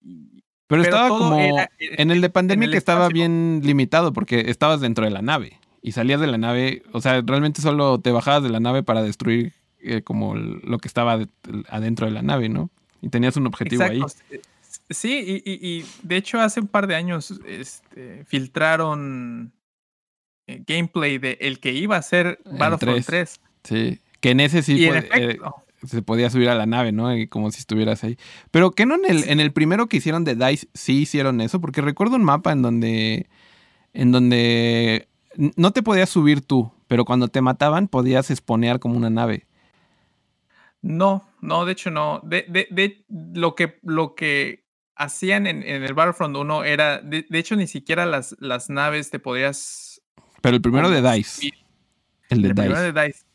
pero, 0.67 0.81
estaba 0.81 1.09
como. 1.09 1.37
en 1.37 2.11
el 2.11 2.21
de 2.21 2.29
pandemia 2.29 2.71
que 2.71 2.77
estaba 2.77 3.07
bien 3.09 3.61
limitado 3.63 4.13
porque 4.13 4.49
estabas 4.49 4.81
dentro 4.81 5.05
de 5.05 5.11
la 5.11 5.21
nave 5.21 5.59
y 5.81 5.91
salías 5.91 6.19
de 6.19 6.27
la 6.27 6.39
nave. 6.39 6.81
O 6.91 7.01
sea, 7.01 7.21
realmente 7.23 7.61
solo 7.61 7.99
te 7.99 8.11
bajabas 8.11 8.41
de 8.41 8.49
la 8.49 8.59
nave 8.59 8.81
para 8.81 9.03
destruir 9.03 9.53
eh, 9.79 10.01
como 10.01 10.35
lo 10.35 10.79
que 10.79 10.87
estaba 10.87 11.19
adentro 11.69 12.07
de 12.07 12.11
la 12.11 12.23
nave, 12.23 12.49
¿no? 12.49 12.71
Y 13.01 13.09
tenías 13.09 13.37
un 13.37 13.45
objetivo 13.45 13.83
ahí. 13.83 14.01
Sí, 14.89 15.41
y, 15.45 15.83
de 16.03 16.17
hecho 16.17 16.39
hace 16.39 16.59
un 16.59 16.67
par 16.67 16.85
de 16.85 16.95
años 16.95 17.33
este, 17.47 18.23
filtraron 18.25 19.51
eh, 20.47 20.63
gameplay 20.65 21.17
de 21.17 21.39
el 21.41 21.59
que 21.59 21.71
iba 21.73 21.97
a 21.97 22.01
ser 22.03 22.39
Battlefront 22.45 23.03
3. 23.03 23.41
Sí, 23.63 23.99
que 24.19 24.29
en 24.29 24.39
ese 24.41 24.61
sí 24.61 24.85
eh, 24.85 25.39
se 25.83 26.01
podía 26.03 26.29
subir 26.29 26.49
a 26.49 26.55
la 26.55 26.67
nave, 26.67 26.91
¿no? 26.91 27.09
como 27.29 27.49
si 27.49 27.59
estuvieras 27.59 28.03
ahí. 28.03 28.17
Pero 28.51 28.71
que 28.71 28.85
no 28.85 28.95
en 28.95 29.05
el, 29.05 29.29
en 29.29 29.39
el 29.39 29.51
primero 29.51 29.87
que 29.87 29.97
hicieron 29.97 30.23
de 30.23 30.35
DICE 30.35 30.67
sí 30.75 31.01
hicieron 31.01 31.41
eso, 31.41 31.59
porque 31.59 31.81
recuerdo 31.81 32.15
un 32.15 32.23
mapa 32.23 32.51
en 32.51 32.61
donde, 32.61 33.27
en 33.93 34.11
donde 34.11 35.07
no 35.55 35.71
te 35.71 35.81
podías 35.81 36.09
subir 36.09 36.41
tú, 36.41 36.71
pero 36.87 37.05
cuando 37.05 37.27
te 37.27 37.41
mataban 37.41 37.87
podías 37.87 38.29
exponear 38.29 38.79
como 38.79 38.97
una 38.97 39.09
nave. 39.09 39.47
No, 40.83 41.27
no, 41.41 41.65
de 41.65 41.71
hecho 41.71 41.89
no. 41.89 42.21
De, 42.23 42.45
de, 42.47 42.67
de 42.69 43.03
lo 43.33 43.55
que, 43.55 43.79
lo 43.81 44.13
que 44.13 44.64
hacían 44.95 45.47
en, 45.47 45.63
el 45.63 45.93
Battlefront 45.93 46.35
1 46.35 46.63
era, 46.63 46.99
de, 46.99 47.25
hecho, 47.31 47.55
ni 47.55 47.67
siquiera 47.67 48.05
las, 48.05 48.35
las 48.39 48.69
naves 48.69 49.09
te 49.09 49.19
podrías. 49.19 50.01
Pero 50.41 50.55
el 50.55 50.61
primero 50.61 50.89
de 50.89 51.01
DICE. 51.01 51.51
El 52.29 52.41
de 52.41 52.47
el 52.49 52.55
Primero 52.55 52.81
de 52.81 52.91
DICE. 52.91 53.25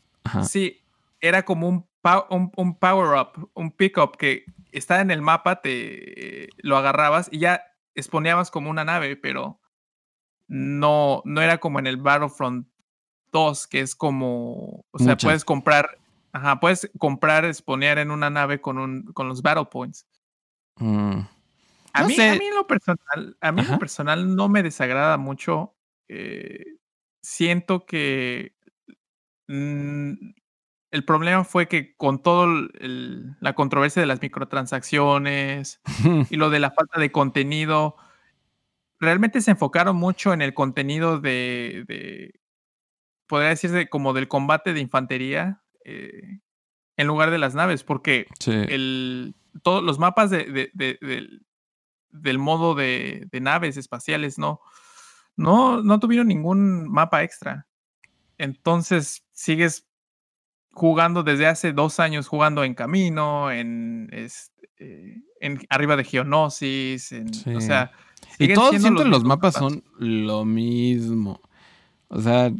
Sí, 0.47 0.81
era 1.19 1.43
como 1.43 1.67
un, 1.67 1.87
un, 2.55 2.75
power-up, 2.75 3.49
un 3.53 3.71
pick-up 3.71 4.17
que 4.17 4.45
estaba 4.71 5.01
en 5.01 5.11
el 5.11 5.21
mapa, 5.21 5.61
te 5.61 6.49
lo 6.57 6.77
agarrabas 6.77 7.29
y 7.31 7.39
ya 7.39 7.63
exponeabas 7.95 8.51
como 8.51 8.69
una 8.69 8.85
nave, 8.85 9.15
pero 9.15 9.59
no, 10.47 11.21
no 11.25 11.41
era 11.41 11.59
como 11.59 11.79
en 11.79 11.87
el 11.87 11.97
Battlefront 11.97 12.67
2, 13.31 13.67
que 13.67 13.81
es 13.81 13.95
como, 13.95 14.85
o 14.91 14.99
sea, 14.99 15.17
puedes 15.17 15.45
comprar, 15.45 15.97
ajá, 16.33 16.59
puedes 16.59 16.89
comprar, 16.97 17.45
exponer 17.45 17.97
en 17.97 18.11
una 18.11 18.29
nave 18.29 18.61
con, 18.61 18.77
un, 18.77 19.03
con 19.13 19.27
los 19.27 19.41
Battle 19.41 19.65
Points. 19.71 20.05
Mm. 20.77 21.21
A, 21.93 22.03
mí, 22.03 22.19
a 22.19 22.35
mí 22.35 22.45
en 22.45 22.55
lo 22.55 22.67
personal, 22.67 23.37
a 23.41 23.51
mí 23.51 23.61
en 23.61 23.71
lo 23.71 23.79
personal 23.79 24.35
no 24.35 24.49
me 24.49 24.63
desagrada 24.63 25.17
mucho. 25.17 25.75
Eh, 26.07 26.77
siento 27.21 27.85
que 27.85 28.53
mm, 29.47 30.13
el 30.91 31.05
problema 31.05 31.43
fue 31.43 31.67
que 31.67 31.95
con 31.95 32.21
todo 32.21 32.47
la 33.39 33.53
controversia 33.53 34.01
de 34.01 34.07
las 34.07 34.21
microtransacciones 34.21 35.81
y 36.29 36.35
lo 36.35 36.49
de 36.49 36.59
la 36.59 36.71
falta 36.71 36.99
de 36.99 37.11
contenido, 37.11 37.95
realmente 38.99 39.41
se 39.41 39.51
enfocaron 39.51 39.95
mucho 39.95 40.33
en 40.33 40.41
el 40.41 40.53
contenido 40.53 41.19
de, 41.19 42.39
podría 43.27 43.49
decirse 43.49 43.89
como 43.89 44.13
del 44.13 44.27
combate 44.27 44.73
de 44.73 44.81
infantería 44.81 45.63
eh, 45.85 46.39
en 46.97 47.07
lugar 47.07 47.31
de 47.31 47.37
las 47.37 47.55
naves, 47.55 47.83
porque 47.83 48.27
el, 48.45 49.33
todos 49.63 49.81
los 49.81 49.97
mapas 49.97 50.29
de, 50.29 50.71
del 52.11 52.39
modo 52.39 52.75
de, 52.75 53.27
naves 53.41 53.77
espaciales 53.77 54.37
no, 54.37 54.59
no, 55.35 55.81
no 55.81 55.99
tuvieron 55.99 56.27
ningún 56.27 56.89
mapa 56.89 57.23
extra. 57.23 57.67
Entonces 58.37 59.23
sigues 59.31 59.87
jugando 60.73 61.23
desde 61.23 61.47
hace 61.47 61.73
dos 61.73 61.99
años, 61.99 62.27
jugando 62.27 62.63
en 62.63 62.73
camino, 62.73 63.51
en, 63.51 64.09
este, 64.11 65.21
en 65.39 65.59
arriba 65.69 65.95
de 65.95 66.03
Geonosis, 66.03 67.11
en, 67.11 67.29
o 67.55 67.61
sea, 67.61 67.91
y 68.39 68.53
todos 68.53 68.69
siento 68.71 69.03
los, 69.03 69.09
los 69.09 69.23
mapas, 69.23 69.53
son 69.55 69.83
lo 69.97 70.45
mismo. 70.45 71.39
O 72.07 72.21
sea, 72.21 72.51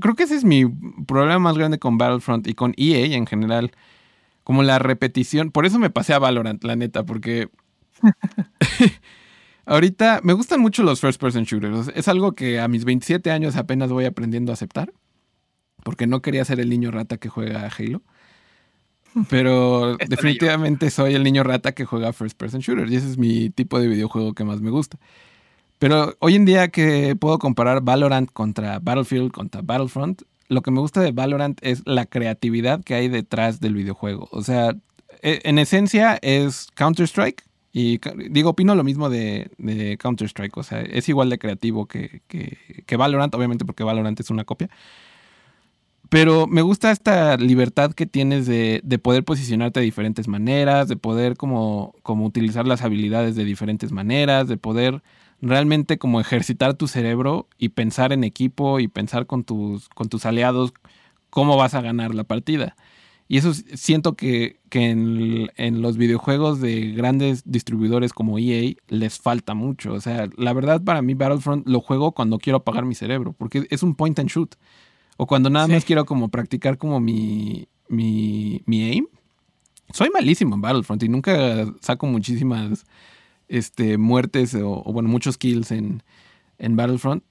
creo 0.00 0.14
que 0.14 0.22
ese 0.22 0.36
es 0.36 0.44
mi 0.44 0.64
problema 1.06 1.38
más 1.38 1.58
grande 1.58 1.78
con 1.78 1.98
Battlefront 1.98 2.46
y 2.46 2.54
con 2.54 2.72
EA 2.76 3.16
en 3.16 3.26
general. 3.26 3.72
Como 4.42 4.62
la 4.62 4.78
repetición. 4.78 5.50
Por 5.50 5.66
eso 5.66 5.78
me 5.78 5.90
pasé 5.90 6.14
a 6.14 6.18
Valorant, 6.18 6.62
la 6.64 6.76
neta, 6.76 7.04
porque. 7.04 7.50
ahorita 9.66 10.20
me 10.22 10.32
gustan 10.32 10.60
mucho 10.60 10.82
los 10.82 11.00
first 11.00 11.20
person 11.20 11.44
shooters. 11.44 11.90
Es 11.94 12.08
algo 12.08 12.32
que 12.32 12.60
a 12.60 12.68
mis 12.68 12.84
27 12.84 13.30
años 13.30 13.56
apenas 13.56 13.90
voy 13.90 14.04
aprendiendo 14.04 14.52
a 14.52 14.54
aceptar. 14.54 14.92
Porque 15.82 16.06
no 16.06 16.20
quería 16.20 16.44
ser 16.44 16.58
el 16.58 16.68
niño 16.68 16.90
rata 16.90 17.16
que 17.16 17.28
juega 17.28 17.62
a 17.62 17.70
Halo. 17.70 18.02
Pero 19.30 19.96
definitivamente 20.08 20.90
soy 20.90 21.14
el 21.14 21.22
niño 21.22 21.42
rata 21.42 21.72
que 21.72 21.84
juega 21.84 22.12
first 22.12 22.36
person 22.36 22.60
shooter 22.60 22.90
y 22.90 22.96
ese 22.96 23.08
es 23.08 23.18
mi 23.18 23.50
tipo 23.50 23.78
de 23.78 23.88
videojuego 23.88 24.34
que 24.34 24.44
más 24.44 24.60
me 24.60 24.70
gusta. 24.70 24.98
Pero 25.78 26.14
hoy 26.20 26.36
en 26.36 26.44
día 26.44 26.68
que 26.68 27.16
puedo 27.16 27.38
comparar 27.38 27.82
Valorant 27.82 28.30
contra 28.32 28.78
Battlefield, 28.78 29.30
contra 29.30 29.60
Battlefront, 29.62 30.22
lo 30.48 30.62
que 30.62 30.70
me 30.70 30.80
gusta 30.80 31.00
de 31.00 31.12
Valorant 31.12 31.58
es 31.62 31.82
la 31.84 32.06
creatividad 32.06 32.82
que 32.82 32.94
hay 32.94 33.08
detrás 33.08 33.60
del 33.60 33.74
videojuego. 33.74 34.28
O 34.30 34.42
sea, 34.42 34.74
e, 35.22 35.40
en 35.44 35.58
esencia 35.58 36.18
es 36.22 36.68
Counter-Strike. 36.74 37.42
Y 37.78 38.00
digo, 38.30 38.50
opino 38.50 38.74
lo 38.74 38.84
mismo 38.84 39.10
de, 39.10 39.50
Counter-Strike. 40.00 40.56
O 40.56 40.62
sea, 40.62 40.80
es 40.80 41.10
igual 41.10 41.28
de 41.28 41.38
creativo 41.38 41.84
que, 41.84 42.22
que 42.26 42.96
Valorant, 42.96 43.34
obviamente 43.34 43.66
porque 43.66 43.84
Valorant 43.84 44.18
es 44.18 44.30
una 44.30 44.44
copia. 44.44 44.70
Pero 46.08 46.46
me 46.46 46.62
gusta 46.62 46.90
esta 46.90 47.36
libertad 47.36 47.92
que 47.92 48.06
tienes 48.06 48.46
de, 48.46 48.80
poder 49.02 49.24
posicionarte 49.24 49.80
de 49.80 49.84
diferentes 49.84 50.28
maneras, 50.28 50.88
de 50.88 50.96
poder 50.96 51.36
como, 51.36 51.94
como 52.02 52.24
utilizar 52.24 52.66
las 52.66 52.82
habilidades 52.82 53.34
de 53.34 53.44
diferentes 53.44 53.90
maneras, 53.92 54.46
de 54.46 54.56
poder 54.56 55.02
realmente 55.42 55.98
como 55.98 56.20
ejercitar 56.20 56.74
tu 56.74 56.86
cerebro 56.88 57.48
y 57.58 57.70
pensar 57.70 58.12
en 58.12 58.24
equipo 58.24 58.78
y 58.80 58.88
pensar 58.88 59.26
con 59.26 59.44
tus, 59.44 59.88
con 59.90 60.08
tus 60.08 60.24
aliados 60.26 60.72
cómo 61.28 61.56
vas 61.56 61.74
a 61.74 61.82
ganar 61.82 62.14
la 62.14 62.24
partida. 62.24 62.76
Y 63.28 63.38
eso 63.38 63.52
siento 63.54 64.14
que, 64.14 64.60
en, 64.70 65.50
en, 65.56 65.82
los 65.82 65.96
videojuegos 65.96 66.60
de 66.60 66.92
grandes 66.92 67.42
distribuidores 67.44 68.12
como 68.12 68.38
EA 68.38 68.74
les 68.88 69.18
falta 69.18 69.54
mucho. 69.54 69.94
O 69.94 70.00
sea, 70.00 70.28
la 70.36 70.52
verdad 70.52 70.82
para 70.82 71.02
mí 71.02 71.14
Battlefront 71.14 71.66
lo 71.66 71.80
juego 71.80 72.12
cuando 72.12 72.38
quiero 72.38 72.58
apagar 72.58 72.84
mi 72.84 72.94
cerebro, 72.94 73.32
porque 73.32 73.66
es 73.70 73.82
un 73.82 73.94
point 73.94 74.18
and 74.18 74.28
shoot. 74.28 74.54
O 75.16 75.26
cuando 75.26 75.50
nada 75.50 75.66
más 75.66 75.84
quiero 75.84 76.04
como 76.04 76.28
practicar 76.28 76.78
como 76.78 77.00
mi, 77.00 77.68
mi, 77.88 78.62
mi 78.66 78.84
aim. 78.84 79.06
Soy 79.92 80.10
malísimo 80.10 80.54
en 80.54 80.60
Battlefront 80.60 81.02
y 81.02 81.08
nunca 81.08 81.66
saco 81.80 82.06
muchísimas 82.06 82.84
este, 83.48 83.98
muertes 83.98 84.54
o, 84.54 84.82
bueno, 84.92 85.08
muchos 85.08 85.38
kills 85.38 85.72
en, 85.72 86.02
en 86.58 86.76
Battlefront. 86.76 87.24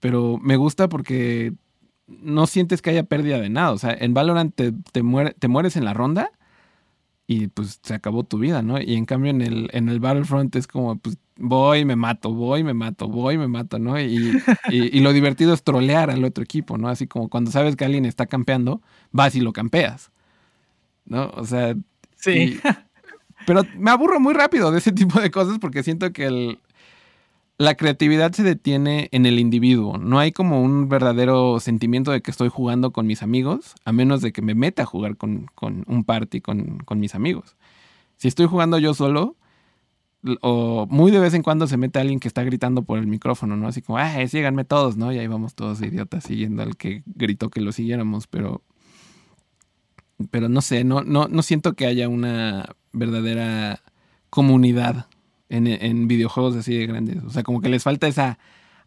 Pero 0.00 0.38
me 0.40 0.56
gusta 0.56 0.88
porque 0.88 1.54
no 2.06 2.46
sientes 2.46 2.82
que 2.82 2.90
haya 2.90 3.04
pérdida 3.04 3.40
de 3.40 3.50
nada. 3.50 3.72
O 3.72 3.78
sea, 3.78 3.96
en 3.98 4.14
Valorant 4.14 4.54
te, 4.54 4.72
te, 4.72 5.02
te 5.38 5.48
mueres 5.48 5.76
en 5.76 5.84
la 5.84 5.94
ronda 5.94 6.30
y 7.26 7.48
pues 7.48 7.80
se 7.82 7.94
acabó 7.94 8.24
tu 8.24 8.38
vida, 8.38 8.62
¿no? 8.62 8.80
Y 8.80 8.94
en 8.94 9.06
cambio 9.06 9.30
en 9.30 9.40
el, 9.40 9.70
en 9.72 9.88
el 9.88 10.00
Battlefront 10.00 10.54
es 10.56 10.66
como, 10.66 10.96
pues 10.96 11.16
voy, 11.36 11.84
me 11.84 11.96
mato, 11.96 12.32
voy, 12.32 12.62
me 12.62 12.74
mato, 12.74 13.08
voy, 13.08 13.38
me 13.38 13.48
mato, 13.48 13.78
¿no? 13.78 13.98
Y, 13.98 14.42
y, 14.70 15.00
lo 15.00 15.12
divertido 15.12 15.54
es 15.54 15.62
trolear 15.62 16.10
al 16.10 16.24
otro 16.24 16.44
equipo, 16.44 16.76
¿no? 16.76 16.88
Así 16.88 17.06
como 17.06 17.28
cuando 17.28 17.50
sabes 17.50 17.76
que 17.76 17.84
alguien 17.84 18.04
está 18.04 18.26
campeando, 18.26 18.82
vas 19.10 19.34
y 19.34 19.40
lo 19.40 19.52
campeas, 19.52 20.10
¿no? 21.06 21.30
O 21.34 21.44
sea... 21.46 21.74
Sí. 22.16 22.58
pero 23.46 23.62
me 23.76 23.90
aburro 23.90 24.20
muy 24.20 24.32
rápido 24.32 24.70
de 24.70 24.78
ese 24.78 24.92
tipo 24.92 25.20
de 25.20 25.30
cosas 25.30 25.58
porque 25.58 25.82
siento 25.82 26.12
que 26.12 26.26
el, 26.26 26.58
la 27.56 27.76
creatividad 27.76 28.32
se 28.32 28.42
detiene 28.42 29.08
en 29.12 29.26
el 29.26 29.38
individuo. 29.38 29.98
No 29.98 30.18
hay 30.18 30.32
como 30.32 30.60
un 30.62 30.88
verdadero 30.88 31.60
sentimiento 31.60 32.10
de 32.10 32.20
que 32.20 32.30
estoy 32.30 32.48
jugando 32.48 32.92
con 32.92 33.06
mis 33.06 33.22
amigos, 33.22 33.74
a 33.84 33.92
menos 33.92 34.20
de 34.22 34.32
que 34.32 34.42
me 34.42 34.54
meta 34.54 34.82
a 34.82 34.86
jugar 34.86 35.16
con, 35.16 35.50
un 35.60 36.04
party 36.04 36.40
con, 36.40 36.78
con, 36.78 36.98
mis 36.98 37.14
amigos. 37.14 37.56
Si 38.16 38.28
estoy 38.28 38.46
jugando 38.46 38.78
yo 38.78 38.94
solo, 38.94 39.36
o 40.40 40.86
muy 40.90 41.10
de 41.12 41.20
vez 41.20 41.34
en 41.34 41.42
cuando 41.42 41.66
se 41.66 41.76
mete 41.76 42.00
alguien 42.00 42.18
que 42.18 42.28
está 42.28 42.42
gritando 42.42 42.82
por 42.82 42.98
el 42.98 43.06
micrófono, 43.06 43.56
¿no? 43.56 43.68
Así 43.68 43.82
como, 43.82 43.98
ah, 43.98 44.26
síganme 44.26 44.64
todos, 44.64 44.96
¿no? 44.96 45.12
Y 45.12 45.18
ahí 45.18 45.26
vamos 45.26 45.54
todos 45.54 45.80
idiotas 45.82 46.24
siguiendo 46.24 46.62
al 46.62 46.76
que 46.76 47.02
gritó 47.06 47.50
que 47.50 47.60
lo 47.60 47.72
siguiéramos, 47.72 48.26
pero. 48.26 48.62
Pero 50.30 50.48
no 50.48 50.60
sé, 50.62 50.84
no, 50.84 51.02
no, 51.02 51.26
no 51.28 51.42
siento 51.42 51.74
que 51.74 51.86
haya 51.86 52.08
una 52.08 52.76
verdadera 52.92 53.82
comunidad 54.30 55.08
en, 55.56 56.08
videojuegos 56.08 56.56
así 56.56 56.76
de 56.76 56.86
grandes. 56.86 57.22
O 57.24 57.30
sea, 57.30 57.42
como 57.42 57.60
que 57.60 57.68
les 57.68 57.82
falta 57.82 58.08
esa 58.08 58.38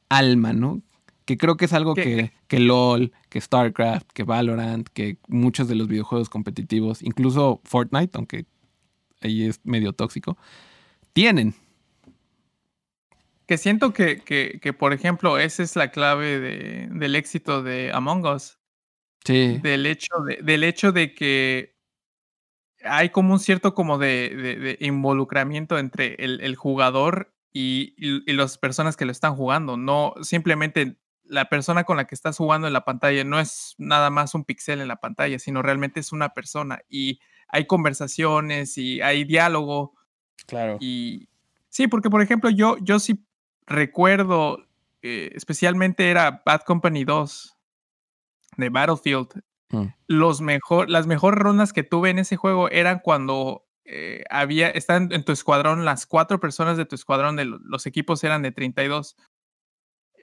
alma, 0.10 0.54
¿no? 0.54 0.82
Que 1.26 1.38
creo 1.38 1.58
que 1.58 1.66
es 1.66 1.74
algo 1.74 1.94
que, 1.94 2.32
que 2.48 2.60
LOL, 2.60 3.12
que 3.30 3.42
StarCraft, 3.42 4.12
que 4.14 4.24
Valorant, 4.24 4.88
que 4.90 5.18
muchos 5.28 5.68
de 5.68 5.76
los 5.76 5.88
videojuegos 5.88 6.30
competitivos, 6.30 7.02
incluso 7.02 7.62
Fortnite, 7.66 8.12
aunque 8.18 8.46
ahí 9.22 9.46
es 9.46 9.60
medio 9.64 9.94
tóxico, 9.94 10.38
tienen. 11.14 11.54
Que 13.46 13.58
siento 13.58 13.94
que, 13.94 14.20
que, 14.20 14.74
por 14.74 14.94
ejemplo, 14.94 15.38
esa 15.38 15.64
es 15.64 15.76
la 15.76 15.92
clave 15.92 16.40
de, 16.40 16.88
del 16.92 17.16
éxito 17.16 17.64
de 17.64 17.92
Among 17.94 18.26
Us. 18.26 18.58
Sí. 19.24 19.60
Del 19.62 19.86
hecho 19.86 20.16
de, 20.26 20.40
del 20.42 20.64
hecho 20.64 20.92
de 20.92 21.14
que 21.14 21.77
hay 22.90 23.10
como 23.10 23.34
un 23.34 23.40
cierto 23.40 23.74
como 23.74 23.98
de, 23.98 24.78
involucramiento 24.80 25.78
entre 25.78 26.16
el, 26.16 26.56
jugador 26.56 27.34
y, 27.54 27.96
las 28.34 28.58
personas 28.58 28.98
que 28.98 29.06
lo 29.06 29.12
están 29.12 29.36
jugando. 29.36 29.78
No 29.78 30.14
simplemente 30.22 30.98
la 31.24 31.50
persona 31.50 31.84
con 31.84 31.98
la 31.98 32.06
que 32.06 32.16
estás 32.16 32.38
jugando 32.38 32.68
en 32.68 32.74
la 32.74 32.86
pantalla 32.86 33.24
no 33.24 33.40
es 33.40 33.76
nada 33.78 34.10
más 34.10 34.34
un 34.34 34.46
pixel 34.46 34.82
en 34.82 34.88
la 34.88 34.98
pantalla, 34.98 35.40
sino 35.40 35.62
realmente 35.62 36.00
es 36.00 36.12
una 36.12 36.30
persona 36.30 36.80
y 36.90 37.20
hay 37.48 37.66
conversaciones 37.66 38.78
y 38.78 39.02
hay 39.02 39.24
diálogo. 39.24 39.94
Claro. 40.46 40.78
Y 40.80 41.30
sí, 41.70 41.88
porque 41.88 42.10
por 42.10 42.22
ejemplo 42.22 42.50
yo, 42.50 42.78
yo 42.82 43.00
sí 43.00 43.26
recuerdo, 43.66 44.66
eh, 45.02 45.32
especialmente 45.36 46.10
era 46.10 46.42
Bad 46.46 46.62
Company 46.62 47.04
2 47.04 47.56
de 48.58 48.70
Battlefield, 48.70 49.44
Mm. 49.70 49.86
Los 50.08 50.42
mejor, 50.42 50.90
las 50.90 51.08
mejores 51.08 51.40
rondas 51.40 51.74
que 51.74 51.84
tuve 51.84 52.10
en 52.10 52.20
ese 52.20 52.36
juego 52.36 52.70
eran 52.70 53.00
cuando 53.00 53.66
eh, 53.86 54.24
había, 54.30 54.70
están 54.70 55.12
en 55.12 55.24
tu 55.24 55.32
escuadrón, 55.32 55.86
las 55.86 56.06
cuatro 56.06 56.40
personas 56.40 56.78
de 56.78 56.86
tu 56.86 56.96
escuadrón, 56.96 57.36
de 57.36 57.46
los 57.46 57.86
equipos 57.86 58.24
eran 58.24 58.42
de 58.42 58.52
32. 58.52 59.16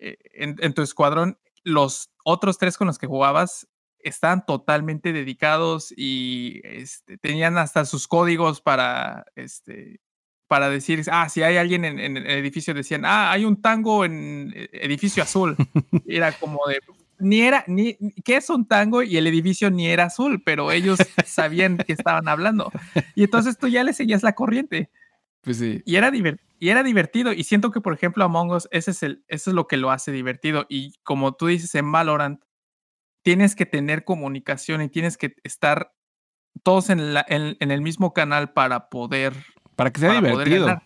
Eh, 0.01 0.16
en, 0.34 0.57
en, 0.61 0.74
tu 0.74 0.82
escuadrón, 0.82 1.38
los 1.62 2.11
otros 2.24 2.59
tres 2.59 2.76
con 2.76 2.86
los 2.86 2.99
que 2.99 3.07
jugabas 3.07 3.68
estaban 3.99 4.45
totalmente 4.45 5.12
dedicados 5.12 5.92
y 5.97 6.61
este, 6.64 7.16
tenían 7.16 7.57
hasta 7.57 7.86
sus 7.86 8.07
códigos 8.07 8.61
para 8.61 9.24
este, 9.34 10.01
para 10.47 10.68
decir, 10.68 11.03
ah, 11.11 11.28
si 11.28 11.42
hay 11.42 11.57
alguien 11.57 11.84
en, 11.84 11.99
en 11.99 12.16
el 12.16 12.30
edificio, 12.30 12.74
decían, 12.74 13.05
ah, 13.05 13.32
hay 13.32 13.45
un 13.45 13.61
tango 13.61 14.05
en 14.05 14.53
eh, 14.55 14.68
edificio 14.72 15.22
azul. 15.22 15.57
era 16.07 16.32
como 16.32 16.61
de, 16.68 16.80
ni 17.25 17.41
era, 17.41 17.64
ni, 17.66 17.97
¿qué 18.25 18.37
es 18.37 18.51
un 18.51 18.66
tango? 18.66 19.03
Y 19.03 19.16
el 19.16 19.27
edificio 19.27 19.70
ni 19.70 19.89
era 19.89 20.05
azul, 20.05 20.43
pero 20.45 20.70
ellos 20.70 20.99
sabían 21.27 21.79
que 21.79 21.93
estaban 21.93 22.29
hablando. 22.29 22.70
Y 23.14 23.25
entonces 23.25 23.59
tú 23.59 23.68
ya 23.68 23.83
le 23.83 23.93
seguías 23.93 24.22
la 24.22 24.35
corriente. 24.35 24.91
Pues 25.41 25.59
sí. 25.59 25.83
Y 25.85 25.97
era, 25.97 26.11
y 26.14 26.68
era 26.68 26.83
divertido. 26.83 27.33
Y 27.33 27.45
siento 27.45 27.70
que, 27.70 27.81
por 27.81 27.95
ejemplo, 27.95 28.25
Among 28.25 28.51
Us, 28.51 28.68
ese 28.70 28.93
es 28.93 29.03
el, 29.03 29.25
eso 29.29 29.51
es 29.51 29.55
lo 29.55 29.66
que 29.66 29.77
lo 29.77 29.91
hace 29.91 30.12
divertido. 30.12 30.66
Y 30.68 30.95
como 31.03 31.35
tú 31.35 31.47
dices 31.47 31.75
en 31.75 31.91
Valorant, 31.91 32.43
tienes 33.22 33.55
que 33.55 33.66
tener 33.66 34.05
comunicación 34.05 34.83
y 34.83 34.89
tienes 34.89 35.16
que 35.16 35.35
estar 35.45 35.93
todos 36.62 36.91
en, 36.91 37.14
la, 37.14 37.25
en, 37.29 37.70
el 37.70 37.81
mismo 37.81 38.12
canal 38.12 38.53
para 38.53 38.89
poder. 38.89 39.35
Para 39.77 39.93
que 39.93 40.01
sea 40.01 40.12
divertido. 40.12 40.81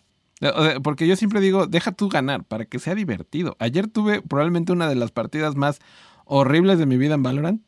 Porque 0.82 1.06
yo 1.06 1.16
siempre 1.16 1.40
digo, 1.40 1.66
deja 1.66 1.92
tú 1.92 2.08
ganar 2.08 2.44
para 2.44 2.64
que 2.64 2.78
sea 2.78 2.94
divertido. 2.94 3.56
Ayer 3.58 3.88
tuve 3.88 4.22
probablemente 4.22 4.72
una 4.72 4.88
de 4.88 4.94
las 4.94 5.10
partidas 5.10 5.56
más 5.56 5.80
horribles 6.28 6.78
de 6.78 6.86
mi 6.86 6.96
vida 6.96 7.14
en 7.14 7.22
Valorant. 7.22 7.62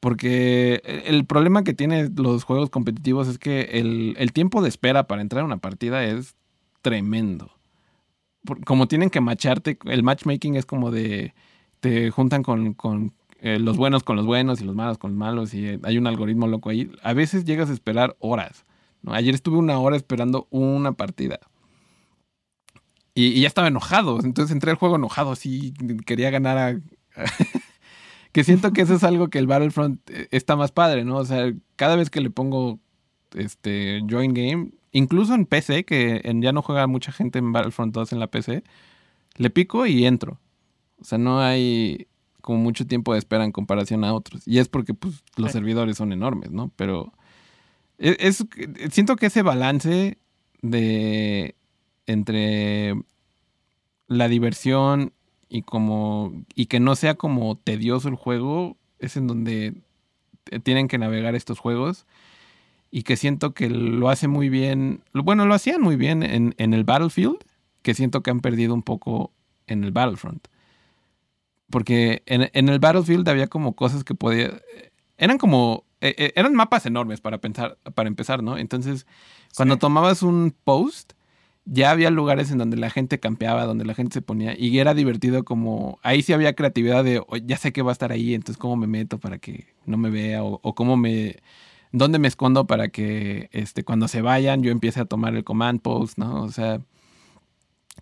Porque 0.00 0.82
el 1.06 1.24
problema 1.24 1.64
que 1.64 1.74
tienen 1.74 2.14
los 2.16 2.44
juegos 2.44 2.70
competitivos 2.70 3.28
es 3.28 3.38
que 3.38 3.62
el, 3.72 4.32
tiempo 4.32 4.62
de 4.62 4.68
espera 4.68 5.06
para 5.06 5.22
entrar 5.22 5.42
a 5.42 5.46
una 5.46 5.56
partida 5.56 6.04
es 6.04 6.36
tremendo. 6.82 7.50
Como 8.64 8.86
tienen 8.88 9.10
que 9.10 9.20
macharte, 9.20 9.78
el 9.84 10.02
matchmaking 10.02 10.56
es 10.56 10.66
como 10.66 10.90
de. 10.90 11.34
Te 11.80 12.10
juntan 12.10 12.42
con, 12.42 12.74
con 12.74 13.14
eh, 13.40 13.58
los 13.58 13.76
buenos 13.76 14.02
con 14.02 14.16
los 14.16 14.24
buenos 14.24 14.60
y 14.60 14.64
los 14.64 14.74
malos 14.74 14.96
con 14.98 15.10
los 15.10 15.18
malos 15.18 15.52
y 15.52 15.78
hay 15.82 15.98
un 15.98 16.06
algoritmo 16.06 16.46
loco 16.46 16.70
ahí. 16.70 16.90
A 17.02 17.12
veces 17.12 17.44
llegas 17.44 17.70
a 17.70 17.72
esperar 17.72 18.16
horas. 18.18 18.64
Ayer 19.06 19.34
estuve 19.34 19.56
una 19.56 19.78
hora 19.78 19.96
esperando 19.96 20.48
una 20.50 20.92
partida. 20.92 21.38
Y, 23.14 23.40
ya 23.40 23.46
estaba 23.46 23.68
enojado. 23.68 24.18
Entonces 24.22 24.52
entré 24.52 24.70
al 24.70 24.76
juego 24.76 24.96
enojado, 24.96 25.32
así 25.32 25.74
quería 26.04 26.30
ganar 26.30 26.58
a... 26.58 26.80
que 28.36 28.44
siento 28.44 28.74
que 28.74 28.82
eso 28.82 28.92
es 28.92 29.02
algo 29.02 29.28
que 29.28 29.38
el 29.38 29.46
Battlefront 29.46 29.98
eh, 30.10 30.28
está 30.30 30.56
más 30.56 30.70
padre, 30.70 31.06
¿no? 31.06 31.16
O 31.16 31.24
sea, 31.24 31.54
cada 31.76 31.96
vez 31.96 32.10
que 32.10 32.20
le 32.20 32.28
pongo 32.28 32.78
este 33.34 34.02
Join 34.10 34.34
Game, 34.34 34.72
incluso 34.92 35.32
en 35.34 35.46
PC, 35.46 35.86
que 35.86 36.20
ya 36.42 36.52
no 36.52 36.60
juega 36.60 36.86
mucha 36.86 37.12
gente 37.12 37.38
en 37.38 37.50
Battlefront 37.54 37.94
2 37.94 38.12
en 38.12 38.20
la 38.20 38.26
PC, 38.26 38.62
le 39.36 39.48
pico 39.48 39.86
y 39.86 40.04
entro. 40.04 40.38
O 41.00 41.04
sea, 41.04 41.16
no 41.16 41.40
hay 41.40 42.08
como 42.42 42.58
mucho 42.58 42.86
tiempo 42.86 43.14
de 43.14 43.20
espera 43.20 43.42
en 43.42 43.52
comparación 43.52 44.04
a 44.04 44.12
otros. 44.12 44.46
Y 44.46 44.58
es 44.58 44.68
porque 44.68 44.92
pues, 44.92 45.24
los 45.36 45.52
servidores 45.52 45.96
son 45.96 46.12
enormes, 46.12 46.50
¿no? 46.50 46.70
Pero 46.76 47.14
e, 47.96 48.18
es, 48.20 48.44
siento 48.90 49.16
que 49.16 49.26
ese 49.28 49.40
balance 49.40 50.18
de 50.60 51.54
entre 52.04 52.96
la 54.08 54.28
diversión 54.28 55.14
y 55.48 55.62
como 55.62 56.32
y 56.54 56.66
que 56.66 56.80
no 56.80 56.96
sea 56.96 57.14
como 57.14 57.56
tedioso 57.56 58.08
el 58.08 58.16
juego 58.16 58.76
es 58.98 59.16
en 59.16 59.26
donde 59.26 59.74
tienen 60.62 60.88
que 60.88 60.98
navegar 60.98 61.34
estos 61.34 61.58
juegos. 61.58 62.06
Y 62.90 63.02
que 63.02 63.16
siento 63.16 63.52
que 63.52 63.68
lo 63.68 64.08
hace 64.08 64.28
muy 64.28 64.48
bien 64.48 65.02
bueno 65.12 65.44
lo 65.44 65.54
hacían 65.54 65.82
muy 65.82 65.96
bien 65.96 66.22
en, 66.22 66.54
en 66.56 66.72
el 66.72 66.84
Battlefield 66.84 67.38
que 67.82 67.94
siento 67.94 68.22
que 68.22 68.30
han 68.30 68.40
perdido 68.40 68.74
un 68.74 68.82
poco 68.82 69.32
en 69.66 69.84
el 69.84 69.92
Battlefront. 69.92 70.46
Porque 71.68 72.22
en, 72.26 72.48
en 72.52 72.68
el 72.68 72.78
Battlefield 72.78 73.28
había 73.28 73.48
como 73.48 73.74
cosas 73.74 74.04
que 74.04 74.14
podía 74.14 74.60
eran 75.18 75.38
como 75.38 75.84
eh, 76.00 76.14
eh, 76.18 76.32
eran 76.36 76.54
mapas 76.54 76.86
enormes 76.86 77.20
para 77.20 77.38
pensar 77.38 77.78
para 77.94 78.08
empezar 78.08 78.42
no 78.42 78.58
entonces 78.58 79.06
cuando 79.56 79.78
tomabas 79.78 80.22
un 80.22 80.54
post 80.64 81.14
ya 81.66 81.90
había 81.90 82.10
lugares 82.10 82.50
en 82.52 82.58
donde 82.58 82.76
la 82.76 82.90
gente 82.90 83.18
campeaba, 83.18 83.64
donde 83.64 83.84
la 83.84 83.94
gente 83.94 84.14
se 84.14 84.22
ponía 84.22 84.54
y 84.56 84.78
era 84.78 84.94
divertido 84.94 85.44
como 85.44 85.98
ahí 86.02 86.22
sí 86.22 86.32
había 86.32 86.54
creatividad 86.54 87.04
de 87.04 87.22
ya 87.44 87.58
sé 87.58 87.72
que 87.72 87.82
va 87.82 87.90
a 87.90 87.92
estar 87.92 88.12
ahí, 88.12 88.34
entonces 88.34 88.56
cómo 88.56 88.76
me 88.76 88.86
meto 88.86 89.18
para 89.18 89.38
que 89.38 89.66
no 89.84 89.96
me 89.96 90.08
vea 90.08 90.44
o, 90.44 90.74
cómo 90.74 90.96
me 90.96 91.36
dónde 91.92 92.18
me 92.20 92.28
escondo 92.28 92.66
para 92.66 92.88
que 92.88 93.48
este 93.52 93.84
cuando 93.84 94.06
se 94.08 94.22
vayan 94.22 94.62
yo 94.62 94.70
empiece 94.70 95.00
a 95.00 95.06
tomar 95.06 95.34
el 95.34 95.44
command 95.44 95.80
post, 95.80 96.18
¿no? 96.18 96.42
O 96.44 96.52
sea, 96.52 96.80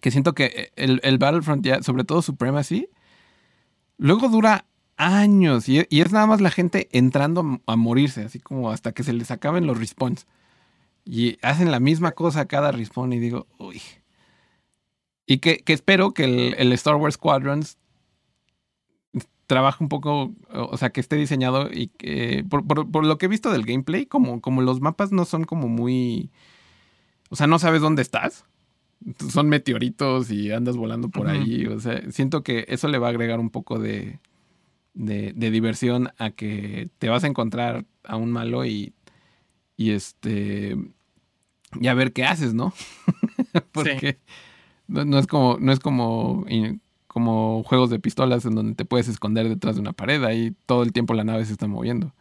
que 0.00 0.10
siento 0.10 0.34
que 0.34 0.70
el, 0.76 1.00
el 1.02 1.18
Battlefront 1.18 1.64
ya, 1.64 1.82
sobre 1.82 2.04
todo 2.04 2.20
Supremacy, 2.20 2.88
luego 3.96 4.28
dura 4.28 4.66
años 4.96 5.68
y, 5.68 5.86
y, 5.88 6.00
es 6.02 6.12
nada 6.12 6.26
más 6.26 6.40
la 6.40 6.50
gente 6.50 6.88
entrando 6.92 7.60
a 7.66 7.76
morirse, 7.76 8.24
así 8.24 8.40
como 8.40 8.70
hasta 8.70 8.92
que 8.92 9.02
se 9.04 9.12
les 9.12 9.30
acaben 9.30 9.66
los 9.66 9.78
respawns. 9.78 10.26
Y 11.04 11.38
hacen 11.42 11.70
la 11.70 11.80
misma 11.80 12.12
cosa 12.12 12.46
cada 12.46 12.72
respawn 12.72 13.12
y 13.12 13.18
digo, 13.18 13.46
uy. 13.58 13.82
Y 15.26 15.38
que, 15.38 15.62
espero 15.66 16.12
que 16.12 16.54
el, 16.56 16.72
Star 16.72 16.96
Wars 16.96 17.14
Squadrons 17.14 17.78
trabaje 19.46 19.82
un 19.82 19.88
poco, 19.88 20.34
o 20.52 20.76
sea, 20.76 20.90
que 20.90 21.00
esté 21.00 21.16
diseñado 21.16 21.70
y 21.70 21.88
que, 21.88 22.44
por, 22.48 23.04
lo 23.04 23.18
que 23.18 23.26
he 23.26 23.28
visto 23.28 23.50
del 23.50 23.64
gameplay, 23.64 24.06
como, 24.06 24.40
como 24.40 24.62
los 24.62 24.80
mapas 24.80 25.12
no 25.12 25.24
son 25.24 25.44
como 25.44 25.68
muy, 25.68 26.30
o 27.30 27.36
sea, 27.36 27.46
no 27.46 27.58
sabes 27.58 27.80
dónde 27.80 28.02
estás. 28.02 28.44
Son 29.30 29.50
meteoritos 29.50 30.30
y 30.30 30.50
andas 30.50 30.78
volando 30.78 31.10
por 31.10 31.28
ahí. 31.28 31.66
O 31.66 31.78
sea, 31.78 32.10
siento 32.10 32.42
que 32.42 32.64
eso 32.68 32.88
le 32.88 32.96
va 32.96 33.08
a 33.08 33.10
agregar 33.10 33.38
un 33.38 33.50
poco 33.50 33.78
de, 33.78 34.18
de, 34.94 35.34
de 35.34 35.50
diversión 35.50 36.10
a 36.16 36.30
que 36.30 36.88
te 36.98 37.10
vas 37.10 37.24
a 37.24 37.26
encontrar 37.26 37.84
a 38.04 38.16
un 38.16 38.32
malo 38.32 38.64
y 38.64 38.94
y 39.76 39.92
este 39.92 40.76
y 41.80 41.88
a 41.88 41.94
ver 41.94 42.12
qué 42.12 42.24
haces, 42.24 42.54
¿no? 42.54 42.72
Porque 43.72 44.18
no, 44.86 45.18
es 45.18 45.26
como 45.26 45.58
no 45.60 45.72
es 45.72 45.80
como 45.80 46.44
como 47.06 47.62
juegos 47.62 47.90
de 47.90 48.00
pistolas 48.00 48.44
en 48.44 48.54
donde 48.54 48.74
te 48.74 48.84
puedes 48.84 49.08
esconder 49.08 49.48
detrás 49.48 49.76
de 49.76 49.80
una 49.80 49.92
pared, 49.92 50.22
ahí 50.24 50.54
todo 50.66 50.82
el 50.82 50.92
tiempo 50.92 51.14
la 51.14 51.24
nave 51.24 51.44
se 51.44 51.52
está 51.52 51.68
moviendo. 51.68 52.12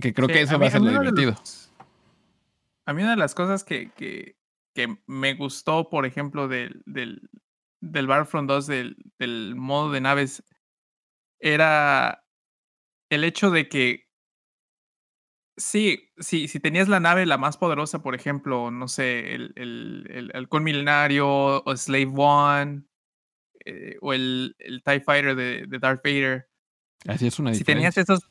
Que 0.00 0.12
creo 0.12 0.28
que 0.28 0.42
eso 0.42 0.58
va 0.58 0.66
a 0.66 0.70
ser 0.70 0.82
lo 0.82 0.90
divertido. 0.90 1.34
a 2.86 2.92
mí 2.92 3.02
una 3.02 3.12
de 3.12 3.16
las 3.16 3.34
cosas 3.34 3.64
que, 3.64 3.90
que, 3.96 4.36
que 4.74 4.98
me 5.06 5.34
gustó, 5.34 5.88
por 5.88 6.06
ejemplo, 6.06 6.48
del, 6.48 6.82
del, 6.84 7.28
del 7.80 8.06
Battlefront 8.06 8.48
2, 8.48 8.66
del, 8.66 8.96
del 9.18 9.56
modo 9.56 9.90
de 9.90 10.00
naves, 10.00 10.44
era 11.40 12.24
el 13.08 13.24
hecho 13.24 13.50
de 13.50 13.68
que 13.68 14.09
Sí, 15.56 16.10
sí, 16.18 16.48
si 16.48 16.60
tenías 16.60 16.88
la 16.88 17.00
nave 17.00 17.26
la 17.26 17.36
más 17.36 17.56
poderosa, 17.56 18.02
por 18.02 18.14
ejemplo, 18.14 18.70
no 18.70 18.88
sé, 18.88 19.34
el, 19.34 19.52
el, 19.56 20.30
el, 20.32 20.62
Milenario 20.62 21.62
o 21.62 21.76
Slave 21.76 22.12
One 22.14 22.82
eh, 23.64 23.96
o 24.00 24.12
el, 24.14 24.56
el 24.58 24.82
TIE 24.82 25.00
Fighter 25.00 25.36
de, 25.36 25.66
de, 25.66 25.78
Darth 25.78 26.02
Vader. 26.02 26.48
Así 27.06 27.26
es 27.26 27.38
una 27.38 27.50
diferencia. 27.50 27.52
Si 27.52 27.64
tenías 27.64 27.98
esos, 27.98 28.30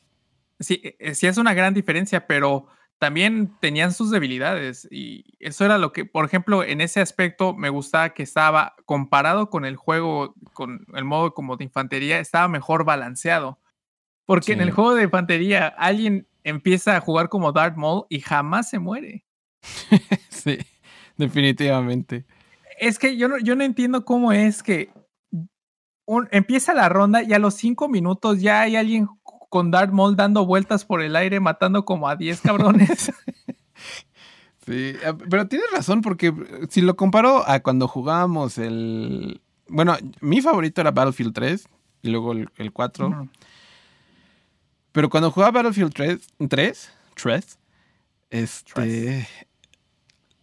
sí, 0.58 0.80
eh, 0.98 1.14
sí 1.14 1.26
es 1.26 1.38
una 1.38 1.54
gran 1.54 1.72
diferencia, 1.72 2.26
pero 2.26 2.66
también 2.98 3.56
tenían 3.60 3.94
sus 3.94 4.10
debilidades 4.10 4.86
y 4.90 5.24
eso 5.38 5.64
era 5.64 5.78
lo 5.78 5.92
que, 5.92 6.04
por 6.04 6.26
ejemplo, 6.26 6.62
en 6.62 6.82
ese 6.82 7.00
aspecto 7.00 7.54
me 7.54 7.70
gustaba 7.70 8.10
que 8.10 8.22
estaba 8.22 8.74
comparado 8.84 9.48
con 9.48 9.64
el 9.64 9.76
juego, 9.76 10.34
con 10.52 10.84
el 10.94 11.04
modo 11.04 11.32
como 11.32 11.56
de 11.56 11.64
infantería, 11.64 12.18
estaba 12.18 12.46
mejor 12.48 12.84
balanceado. 12.84 13.58
Porque 14.26 14.52
en 14.52 14.60
el 14.60 14.70
juego 14.70 14.94
de 14.94 15.04
infantería 15.04 15.66
alguien 15.66 16.28
empieza 16.44 16.96
a 16.96 17.00
jugar 17.00 17.28
como 17.28 17.52
Darth 17.52 17.76
Maul 17.76 18.06
y 18.08 18.20
jamás 18.20 18.70
se 18.70 18.78
muere. 18.78 19.24
sí, 20.28 20.58
definitivamente. 21.16 22.24
Es 22.78 22.98
que 22.98 23.16
yo 23.16 23.28
no, 23.28 23.38
yo 23.38 23.56
no 23.56 23.64
entiendo 23.64 24.04
cómo 24.04 24.32
es 24.32 24.62
que 24.62 24.90
empieza 26.30 26.74
la 26.74 26.88
ronda 26.88 27.22
y 27.22 27.32
a 27.32 27.38
los 27.38 27.54
cinco 27.54 27.88
minutos 27.88 28.40
ya 28.40 28.62
hay 28.62 28.76
alguien 28.76 29.08
con 29.22 29.70
Darth 29.70 29.92
Maul 29.92 30.16
dando 30.16 30.46
vueltas 30.46 30.84
por 30.84 31.02
el 31.02 31.16
aire 31.16 31.40
matando 31.40 31.84
como 31.84 32.08
a 32.08 32.16
10 32.16 32.40
cabrones. 32.40 33.12
sí, 34.66 34.94
eh, 35.02 35.14
pero 35.28 35.46
tienes 35.48 35.70
razón 35.72 36.00
porque 36.00 36.32
si 36.68 36.80
lo 36.80 36.96
comparo 36.96 37.46
a 37.46 37.60
cuando 37.60 37.88
jugábamos 37.88 38.58
el... 38.58 39.40
Bueno, 39.68 39.96
mi 40.20 40.40
favorito 40.40 40.80
era 40.80 40.90
Battlefield 40.90 41.34
3 41.34 41.68
y 42.02 42.10
luego 42.10 42.32
el, 42.32 42.72
4. 42.72 43.28
Pero 44.92 45.08
cuando 45.10 45.30
jugaba 45.30 45.62
Battlefield 45.62 45.92
3, 45.92 46.20
3, 46.48 46.90
este, 48.30 49.28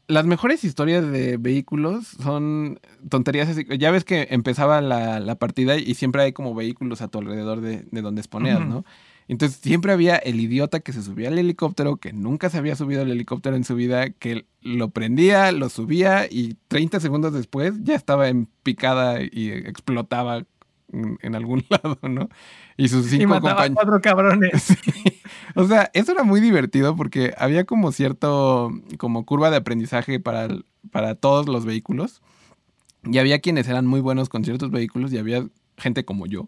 las 0.07 0.25
mejores 0.25 0.63
historias 0.63 1.09
de 1.09 1.37
vehículos 1.37 2.07
son 2.07 2.79
tonterías 3.09 3.49
así. 3.49 3.65
Ya 3.77 3.91
ves 3.91 4.03
que 4.03 4.27
empezaba 4.31 4.81
la, 4.81 5.35
partida 5.35 5.77
y 5.77 5.93
siempre 5.95 6.23
hay 6.23 6.33
como 6.33 6.55
vehículos 6.55 7.01
a 7.01 7.09
tu 7.09 7.19
alrededor 7.19 7.61
de, 7.61 7.85
donde 7.91 8.21
exponías, 8.21 8.65
¿no? 8.65 8.85
Entonces 9.29 9.59
siempre 9.61 9.91
había 9.91 10.15
el 10.15 10.39
idiota 10.39 10.79
que 10.79 10.93
se 10.93 11.03
subía 11.03 11.27
al 11.27 11.37
helicóptero, 11.37 11.97
que 11.97 12.13
nunca 12.13 12.49
se 12.49 12.57
había 12.57 12.77
subido 12.77 13.01
al 13.01 13.11
helicóptero 13.11 13.57
en 13.57 13.65
su 13.65 13.75
vida, 13.75 14.09
que 14.09 14.45
lo 14.61 14.89
prendía, 14.89 15.51
lo 15.51 15.67
subía 15.67 16.27
y 16.29 16.55
30 16.69 17.01
segundos 17.01 17.33
después 17.33 17.73
ya 17.83 17.95
estaba 17.95 18.29
en 18.29 18.47
picada 18.63 19.21
y 19.21 19.51
explotaba 19.51 20.45
en, 20.91 21.35
algún 21.35 21.65
lado, 21.69 21.97
¿no? 22.01 22.29
Y 22.77 22.89
sus 22.89 23.07
cinco 23.07 23.23
y 23.23 23.27
mataba 23.27 23.69
cuatro 23.69 24.01
cabrones. 24.01 24.77
O 25.55 25.65
sea, 25.65 25.89
eso 25.93 26.11
era 26.11 26.23
muy 26.23 26.39
divertido 26.39 26.95
porque 26.95 27.33
había 27.37 27.65
como 27.65 27.91
cierto, 27.91 28.71
como 28.97 29.25
curva 29.25 29.49
de 29.49 29.57
aprendizaje 29.57 30.19
para, 30.19 30.47
para 30.91 31.15
todos 31.15 31.47
los 31.47 31.65
vehículos. 31.65 32.21
Y 33.03 33.17
había 33.17 33.39
quienes 33.39 33.67
eran 33.67 33.87
muy 33.87 33.99
buenos 33.99 34.29
con 34.29 34.43
ciertos 34.43 34.69
vehículos 34.69 35.11
y 35.11 35.17
había 35.17 35.47
gente 35.77 36.05
como 36.05 36.27
yo 36.27 36.47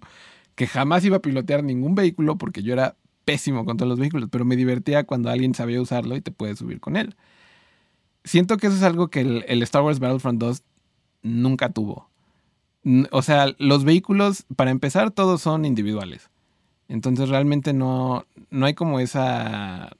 que 0.59 0.67
jamás 0.67 1.05
iba 1.05 1.15
a 1.15 1.21
pilotear 1.21 1.63
ningún 1.63 1.95
vehículo 1.95 2.37
porque 2.37 2.63
yo 2.63 2.73
era 2.73 2.97
pésimo 3.23 3.63
con 3.63 3.77
todos 3.77 3.87
los 3.87 3.97
vehículos, 3.97 4.27
pero 4.29 4.43
me 4.43 4.57
divertía 4.57 5.05
cuando 5.05 5.29
alguien 5.29 5.55
sabía 5.55 5.81
usarlo 5.81 6.17
y 6.17 6.21
te 6.21 6.31
puedes 6.31 6.59
subir 6.59 6.81
con 6.81 6.97
él. 6.97 7.15
Siento 8.25 8.57
que 8.57 8.67
eso 8.67 8.75
es 8.75 8.83
algo 8.83 9.07
que 9.07 9.21
el, 9.21 9.63
Star 9.63 9.83
Wars 9.83 9.99
Battlefront 9.99 10.37
2 10.37 10.63
nunca 11.21 11.69
tuvo. 11.69 12.09
O 13.11 13.21
sea, 13.21 13.53
los 13.57 13.83
vehículos, 13.83 14.45
para 14.55 14.71
empezar, 14.71 15.11
todos 15.11 15.41
son 15.41 15.65
individuales. 15.65 16.29
Entonces 16.87 17.29
realmente 17.29 17.73
no, 17.73 18.25
no 18.49 18.65
hay 18.65 18.73
como 18.73 18.99
esa 18.99 19.95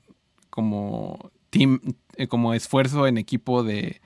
como 0.49 1.32
team, 1.51 1.80
eh, 2.15 2.27
como 2.27 2.53
esfuerzo 2.53 3.07
en 3.07 3.17
equipo 3.17 3.63
de, 3.63 4.01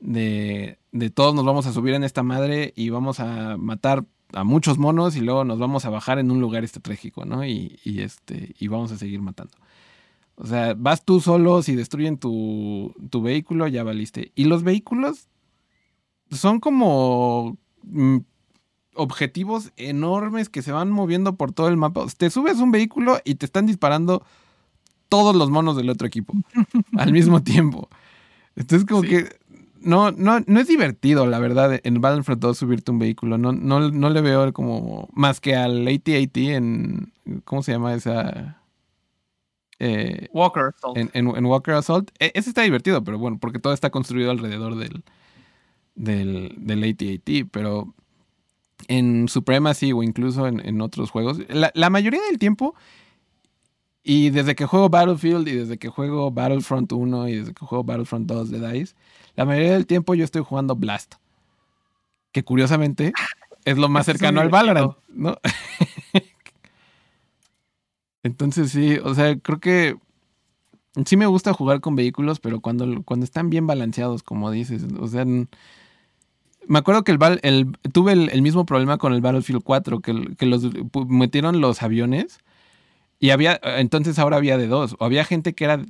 de, 0.00 0.78
de 0.92 1.10
todos 1.10 1.34
nos 1.34 1.44
vamos 1.44 1.66
a 1.66 1.72
subir 1.72 1.94
en 1.94 2.04
esta 2.04 2.22
madre 2.22 2.72
y 2.76 2.90
vamos 2.90 3.20
a 3.20 3.56
matar 3.56 4.04
a 4.32 4.44
muchos 4.44 4.78
monos 4.78 5.16
y 5.16 5.20
luego 5.20 5.44
nos 5.44 5.58
vamos 5.58 5.84
a 5.84 5.90
bajar 5.90 6.18
en 6.18 6.30
un 6.30 6.40
lugar 6.40 6.64
estratégico, 6.64 7.24
¿no? 7.24 7.44
Y, 7.44 7.78
este, 7.84 8.54
y 8.58 8.68
vamos 8.68 8.92
a 8.92 8.96
seguir 8.96 9.20
matando. 9.20 9.54
O 10.36 10.46
sea, 10.46 10.74
vas 10.74 11.04
tú 11.04 11.20
solo, 11.20 11.62
si 11.62 11.76
destruyen 11.76 12.18
tu, 12.18 12.94
tu 13.10 13.22
vehículo, 13.22 13.68
ya 13.68 13.84
valiste. 13.84 14.32
Y 14.34 14.44
los 14.44 14.62
vehículos 14.62 15.28
son 16.30 16.60
como 16.60 17.58
objetivos 18.94 19.72
enormes 19.76 20.48
que 20.48 20.62
se 20.62 20.72
van 20.72 20.90
moviendo 20.90 21.36
por 21.36 21.52
todo 21.52 21.68
el 21.68 21.76
mapa. 21.76 22.06
Te 22.16 22.30
subes 22.30 22.58
un 22.58 22.70
vehículo 22.70 23.18
y 23.24 23.36
te 23.36 23.46
están 23.46 23.66
disparando 23.66 24.24
todos 25.08 25.34
los 25.34 25.50
monos 25.50 25.76
del 25.76 25.90
otro 25.90 26.06
equipo 26.06 26.34
al 26.96 27.12
mismo 27.12 27.42
tiempo. 27.42 27.88
Entonces, 28.56 28.86
como 28.86 29.02
que 29.02 29.28
no, 29.80 30.12
no, 30.12 30.40
no 30.46 30.60
es 30.60 30.68
divertido, 30.68 31.26
la 31.26 31.38
verdad, 31.38 31.80
en 31.82 32.00
Battlefront 32.00 32.40
2 32.40 32.56
subirte 32.56 32.90
un 32.90 32.98
vehículo. 32.98 33.38
No, 33.38 33.52
no, 33.52 33.90
no 33.90 34.10
le 34.10 34.20
veo 34.20 34.52
como 34.52 35.08
más 35.12 35.40
que 35.40 35.56
al 35.56 35.86
AT-AT 35.86 36.36
en. 36.36 37.12
¿Cómo 37.44 37.62
se 37.62 37.72
llama 37.72 37.94
esa? 37.94 38.62
Eh, 39.78 40.28
Walker 40.32 40.64
Assault. 40.74 40.96
En, 40.96 41.46
Walker 41.46 41.74
Assault. 41.74 42.10
E, 42.18 42.30
ese 42.34 42.50
está 42.50 42.62
divertido, 42.62 43.02
pero 43.02 43.18
bueno, 43.18 43.38
porque 43.40 43.58
todo 43.58 43.72
está 43.72 43.90
construido 43.90 44.30
alrededor 44.30 44.76
del, 44.76 45.02
del, 45.94 46.54
del 46.58 46.84
AT-AT. 46.84 47.48
Pero 47.50 47.94
en 48.88 49.28
Supremacy 49.28 49.92
o 49.92 50.02
incluso 50.02 50.46
en, 50.46 50.80
otros 50.80 51.10
juegos, 51.10 51.38
la, 51.48 51.70
la 51.74 51.90
mayoría 51.90 52.20
del 52.22 52.38
tiempo 52.38 52.74
y 54.04 54.30
desde 54.30 54.54
que 54.54 54.66
juego 54.66 54.88
Battlefield 54.88 55.46
y 55.46 55.52
desde 55.52 55.78
que 55.78 55.88
juego 55.88 56.30
Battlefront 56.30 56.92
1 56.92 57.28
y 57.28 57.36
desde 57.36 57.54
que 57.54 57.64
juego 57.64 57.84
Battlefront 57.84 58.26
2 58.26 58.50
de 58.50 58.72
DICE, 58.72 58.96
la 59.36 59.44
mayoría 59.44 59.74
del 59.74 59.86
tiempo 59.86 60.14
yo 60.14 60.24
estoy 60.24 60.42
jugando 60.42 60.74
Blast. 60.74 61.14
Que 62.32 62.42
curiosamente 62.42 63.12
es 63.64 63.78
lo 63.78 63.88
más 63.88 64.06
cercano 64.06 64.40
al 64.40 64.48
Valorant, 64.48 64.96
¿no? 65.08 65.36
Entonces 68.24 68.70
sí, 68.70 68.98
o 69.02 69.14
sea, 69.14 69.36
creo 69.38 69.60
que 69.60 69.96
sí 71.04 71.16
me 71.16 71.26
gusta 71.26 71.52
jugar 71.52 71.80
con 71.80 71.96
vehículos, 71.96 72.40
pero 72.40 72.60
cuando, 72.60 73.02
cuando 73.04 73.24
están 73.24 73.50
bien 73.50 73.66
balanceados, 73.66 74.22
como 74.22 74.50
dices, 74.50 74.84
o 74.98 75.06
sea, 75.06 75.24
me 76.68 76.78
acuerdo 76.78 77.04
que 77.04 77.12
el, 77.12 77.72
tuve 77.92 78.12
el, 78.12 78.42
mismo 78.42 78.66
problema 78.66 78.98
con 78.98 79.12
el 79.12 79.20
Battlefield 79.20 79.62
4, 79.62 80.00
que, 80.00 80.34
que 80.36 80.46
los 80.46 80.68
metieron 81.08 81.60
los 81.60 81.82
aviones 81.82 82.40
y 83.22 83.30
había, 83.30 83.60
entonces 83.62 84.18
ahora 84.18 84.36
había 84.36 84.58
de 84.58 84.66
dos. 84.66 84.96
O 84.98 85.04
había 85.04 85.24
gente 85.24 85.52
que 85.52 85.62
era 85.62 85.80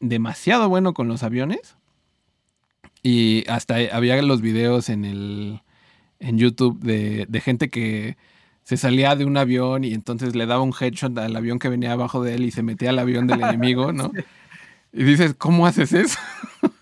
demasiado 0.00 0.70
bueno 0.70 0.94
con 0.94 1.06
los 1.06 1.22
aviones. 1.22 1.76
Y 3.02 3.44
hasta 3.50 3.76
había 3.92 4.22
los 4.22 4.40
videos 4.40 4.88
en 4.88 5.04
el 5.04 5.60
en 6.20 6.38
YouTube 6.38 6.80
de, 6.80 7.26
de, 7.28 7.40
gente 7.42 7.68
que 7.68 8.16
se 8.64 8.78
salía 8.78 9.14
de 9.14 9.26
un 9.26 9.36
avión 9.36 9.84
y 9.84 9.92
entonces 9.92 10.34
le 10.34 10.46
daba 10.46 10.62
un 10.62 10.72
headshot 10.72 11.16
al 11.18 11.36
avión 11.36 11.58
que 11.58 11.68
venía 11.68 11.92
abajo 11.92 12.24
de 12.24 12.36
él 12.36 12.44
y 12.44 12.50
se 12.50 12.62
metía 12.62 12.90
al 12.90 12.98
avión 12.98 13.26
del 13.26 13.42
enemigo, 13.42 13.92
¿no? 13.92 14.10
Y 14.90 15.04
dices, 15.04 15.34
¿cómo 15.36 15.66
haces 15.66 15.92
eso? 15.92 16.18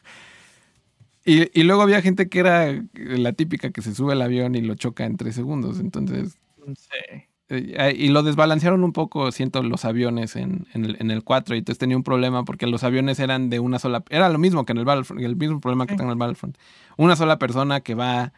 y, 1.27 1.61
y, 1.61 1.65
luego 1.65 1.83
había 1.83 2.01
gente 2.01 2.29
que 2.29 2.39
era 2.39 2.83
la 2.95 3.33
típica 3.33 3.71
que 3.71 3.83
se 3.83 3.95
sube 3.95 4.13
al 4.13 4.23
avión 4.23 4.55
y 4.55 4.63
lo 4.63 4.75
choca 4.75 5.05
en 5.05 5.17
tres 5.17 5.35
segundos. 5.35 5.81
Entonces. 5.81 6.39
Sí. 6.77 7.27
Eh, 7.49 7.95
y 7.97 8.09
lo 8.09 8.25
desbalancearon 8.25 8.83
un 8.83 8.93
poco, 8.93 9.31
siento, 9.31 9.63
los 9.63 9.85
aviones 9.85 10.35
en, 10.35 10.67
el, 10.75 10.97
en, 10.99 11.21
4. 11.21 11.55
Y 11.55 11.59
entonces 11.59 11.79
tenía 11.79 11.97
un 11.97 12.03
problema 12.03 12.45
porque 12.45 12.67
los 12.67 12.83
aviones 12.83 13.21
eran 13.21 13.51
de 13.51 13.61
una 13.61 13.79
sola. 13.79 14.03
Era 14.11 14.29
lo 14.29 14.39
mismo 14.39 14.65
que 14.65 14.73
en 14.73 14.79
el 14.79 14.85
Battlefront, 14.85 15.23
el 15.23 15.37
mismo 15.37 15.61
problema 15.61 15.87
que 15.87 15.95
tengo 15.95 16.11
en 16.11 16.17
el 16.17 16.19
Battlefront. 16.19 16.57
Una 16.97 17.15
sola 17.15 17.39
persona 17.39 17.81
que 17.81 17.95
va 17.95 18.33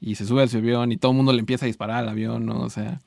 y 0.00 0.14
se 0.16 0.26
sube 0.26 0.42
a 0.42 0.48
su 0.48 0.58
avión 0.58 0.92
y 0.92 0.96
todo 0.96 1.12
el 1.12 1.16
mundo 1.16 1.32
le 1.32 1.40
empieza 1.40 1.64
a 1.64 1.68
disparar 1.68 1.98
al 1.98 2.08
avión, 2.08 2.46
¿no? 2.46 2.60
O 2.60 2.70
sea. 2.70 3.00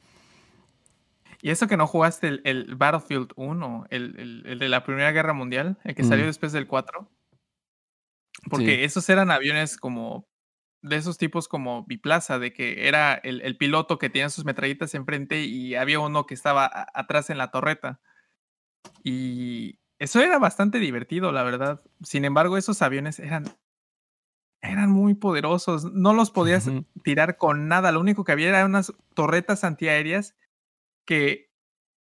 Y 1.42 1.50
eso 1.50 1.68
que 1.68 1.78
no 1.78 1.88
jugaste 1.88 2.40
el, 2.44 2.76
Battlefield 2.76 3.34
1, 3.36 3.88
el, 3.90 4.58
de 4.60 4.70
la 4.70 4.84
Primera 4.84 5.12
Guerra 5.12 5.34
Mundial, 5.34 5.78
el 5.84 5.94
que 5.94 6.04
salió 6.04 6.26
después 6.26 6.52
del 6.54 6.68
4. 6.68 7.08
Porque 8.50 8.84
esos 8.84 9.08
eran 9.10 9.32
aviones 9.32 9.78
como 9.78 10.28
de 10.84 10.98
esos 10.98 11.18
tipos 11.18 11.48
como 11.48 11.86
biplaza, 11.86 12.40
de 12.40 12.54
que 12.54 12.88
era 12.88 13.14
el, 13.16 13.58
piloto 13.58 13.98
que 13.98 14.10
tenía 14.10 14.30
sus 14.30 14.46
metralletas 14.46 14.94
enfrente 14.94 15.44
y 15.46 15.76
había 15.76 16.00
uno 16.00 16.26
que 16.26 16.34
estaba 16.34 16.70
atrás 16.94 17.30
en 17.30 17.38
la 17.38 17.52
torreta. 17.52 18.02
Y 19.02 19.80
eso 19.98 20.20
era 20.20 20.40
bastante 20.40 20.80
divertido, 20.80 21.32
la 21.32 21.44
verdad. 21.44 21.82
Sin 22.04 22.26
embargo, 22.26 22.58
esos 22.58 22.82
aviones 22.82 23.20
eran, 23.20 23.46
eran 24.62 24.92
muy 24.92 25.14
poderosos. 25.14 25.86
No 25.86 26.14
los 26.14 26.32
podías 26.32 26.70
tirar 27.02 27.38
con 27.38 27.70
nada. 27.70 27.94
Lo 27.94 28.02
único 28.02 28.26
que 28.26 28.34
había 28.34 28.50
eran 28.50 28.66
unas 28.66 28.94
torretas 29.14 29.64
antiaéreas 29.64 30.36
que 31.06 31.50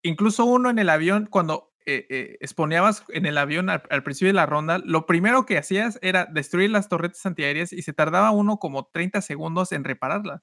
incluso 0.03 0.45
uno 0.45 0.69
en 0.69 0.81
el 0.81 0.91
avión, 0.91 1.27
cuando 1.27 1.74
eh, 1.87 2.07
eh 2.09 2.39
en 3.09 3.27
el 3.27 3.39
avión 3.39 3.69
al, 3.69 4.03
principio 4.03 4.29
de 4.29 4.35
la 4.35 4.47
ronda, 4.47 4.79
lo 4.79 5.07
primero 5.07 5.47
que 5.47 5.59
hacías 5.59 5.99
era 6.03 6.27
destruir 6.27 6.71
las 6.71 6.89
torretas 6.89 7.25
antiaéreas 7.27 7.73
y 7.73 7.83
se 7.83 7.93
tardaba 7.93 8.31
uno 8.31 8.59
como 8.59 8.87
30 8.87 9.21
segundos 9.21 9.73
en 9.73 9.85
repararlas. 9.85 10.43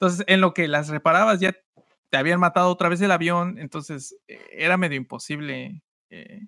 Entonces, 0.00 0.24
en 0.28 0.40
lo 0.40 0.54
que 0.54 0.68
las 0.68 0.88
reparabas 0.88 1.40
ya 1.40 1.56
te 2.10 2.16
habían 2.16 2.40
matado 2.40 2.70
otra 2.70 2.88
vez 2.88 3.00
el 3.00 3.10
avión, 3.10 3.58
entonces 3.58 4.16
eh, 4.28 4.40
era 4.52 4.76
medio 4.76 4.96
imposible 4.96 5.82
eh, 6.10 6.46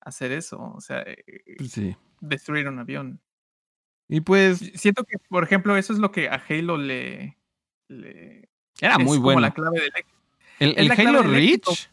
hacer 0.00 0.32
eso, 0.32 0.60
o 0.60 0.80
sea, 0.80 1.04
pues 1.58 1.80
destruir 2.20 2.68
un 2.68 2.78
avión. 2.78 3.20
Y 4.08 4.20
pues... 4.20 4.58
Siento 4.74 5.04
que, 5.04 5.18
por 5.28 5.42
ejemplo, 5.42 5.76
eso 5.76 5.92
es 5.92 5.98
lo 5.98 6.12
que 6.12 6.28
a 6.28 6.42
Halo 6.48 6.76
le... 6.76 7.36
era 8.80 8.98
muy 8.98 9.18
bueno. 9.18 9.40
la 9.40 9.52
clave 9.52 9.80
del 9.80 9.92
El, 10.60 10.78
el 10.78 10.92
Halo 10.92 11.22
Reach 11.22 11.90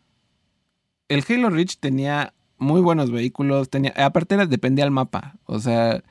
el 1.09 1.23
Halo 1.27 1.49
Reach 1.49 1.77
tenía 1.77 2.33
muy 2.57 2.81
buenos 2.81 3.11
vehículos, 3.11 3.69
tenía, 3.69 3.93
aparte 3.97 4.35
era, 4.35 4.45
dependía 4.45 4.85
del 4.85 4.91
mapa, 4.91 5.35
o 5.45 5.59
sea, 5.59 6.03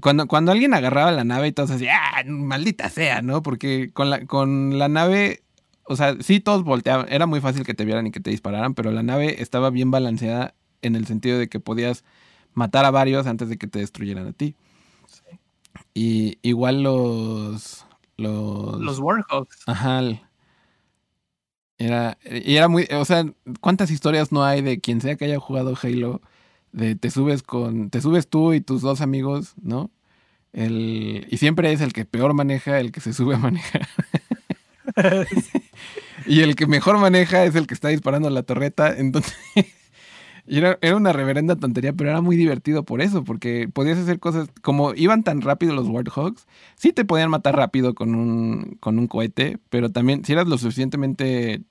cuando, 0.00 0.26
cuando 0.26 0.52
alguien 0.52 0.74
agarraba 0.74 1.12
la 1.12 1.24
nave 1.24 1.48
y 1.48 1.52
todos 1.52 1.70
decían, 1.70 1.96
ah, 1.98 2.22
maldita 2.26 2.88
sea, 2.90 3.22
¿no? 3.22 3.42
Porque 3.42 3.90
con 3.92 4.10
la, 4.10 4.26
con 4.26 4.78
la 4.78 4.88
nave, 4.88 5.42
o 5.84 5.96
sea, 5.96 6.16
sí 6.20 6.40
todos 6.40 6.64
volteaban, 6.64 7.06
era 7.08 7.26
muy 7.26 7.40
fácil 7.40 7.64
que 7.64 7.74
te 7.74 7.84
vieran 7.84 8.06
y 8.06 8.10
que 8.10 8.20
te 8.20 8.30
dispararan, 8.30 8.74
pero 8.74 8.90
la 8.90 9.02
nave 9.02 9.40
estaba 9.42 9.70
bien 9.70 9.90
balanceada 9.90 10.54
en 10.82 10.96
el 10.96 11.06
sentido 11.06 11.38
de 11.38 11.48
que 11.48 11.60
podías 11.60 12.04
matar 12.52 12.84
a 12.84 12.90
varios 12.90 13.26
antes 13.26 13.48
de 13.48 13.56
que 13.56 13.66
te 13.66 13.78
destruyeran 13.78 14.26
a 14.26 14.32
ti. 14.32 14.56
Y 15.92 16.38
igual 16.42 16.82
los... 16.82 17.86
Los, 18.16 18.80
los 18.80 19.00
Warhawks. 19.00 19.62
Ajá. 19.66 20.02
Era, 21.78 22.18
y 22.24 22.56
era 22.56 22.68
muy, 22.68 22.88
o 22.92 23.04
sea, 23.04 23.24
¿cuántas 23.60 23.90
historias 23.90 24.32
no 24.32 24.44
hay 24.44 24.62
de 24.62 24.80
quien 24.80 25.00
sea 25.00 25.16
que 25.16 25.24
haya 25.24 25.40
jugado 25.40 25.74
Halo? 25.82 26.22
De 26.72 26.94
te 26.96 27.10
subes 27.10 27.42
con, 27.42 27.90
te 27.90 28.00
subes 28.00 28.28
tú 28.28 28.52
y 28.52 28.60
tus 28.60 28.82
dos 28.82 29.00
amigos, 29.00 29.54
¿no? 29.62 29.90
El, 30.52 31.26
y 31.30 31.36
siempre 31.38 31.72
es 31.72 31.80
el 31.80 31.92
que 31.92 32.04
peor 32.04 32.34
maneja, 32.34 32.78
el 32.80 32.92
que 32.92 33.00
se 33.00 33.12
sube 33.12 33.34
a 33.34 33.38
manejar. 33.38 33.88
y 36.26 36.40
el 36.40 36.56
que 36.56 36.66
mejor 36.66 36.98
maneja 36.98 37.44
es 37.44 37.54
el 37.54 37.66
que 37.66 37.74
está 37.74 37.88
disparando 37.88 38.30
la 38.30 38.42
torreta. 38.42 38.94
Entonces, 38.96 39.34
era, 40.46 40.78
era, 40.80 40.96
una 40.96 41.12
reverenda 41.12 41.56
tontería, 41.56 41.92
pero 41.92 42.10
era 42.10 42.20
muy 42.20 42.36
divertido 42.36 42.84
por 42.84 43.00
eso, 43.00 43.24
porque 43.24 43.68
podías 43.72 43.98
hacer 43.98 44.20
cosas, 44.20 44.48
como 44.62 44.94
iban 44.94 45.22
tan 45.22 45.40
rápido 45.40 45.74
los 45.74 45.88
Warthogs, 45.88 46.46
sí 46.76 46.92
te 46.92 47.04
podían 47.04 47.30
matar 47.30 47.56
rápido 47.56 47.94
con 47.94 48.14
un, 48.14 48.76
con 48.80 48.98
un 48.98 49.06
cohete, 49.06 49.58
pero 49.70 49.90
también 49.90 50.24
si 50.24 50.32
eras 50.32 50.46
lo 50.46 50.58
suficientemente 50.58 51.62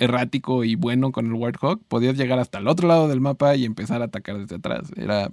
errático 0.00 0.64
y 0.64 0.74
bueno 0.74 1.12
con 1.12 1.26
el 1.26 1.34
Warthog, 1.34 1.80
podías 1.86 2.16
llegar 2.16 2.38
hasta 2.38 2.58
el 2.58 2.68
otro 2.68 2.88
lado 2.88 3.06
del 3.06 3.20
mapa 3.20 3.54
y 3.54 3.64
empezar 3.64 4.02
a 4.02 4.06
atacar 4.06 4.38
desde 4.38 4.56
atrás. 4.56 4.90
Era, 4.96 5.30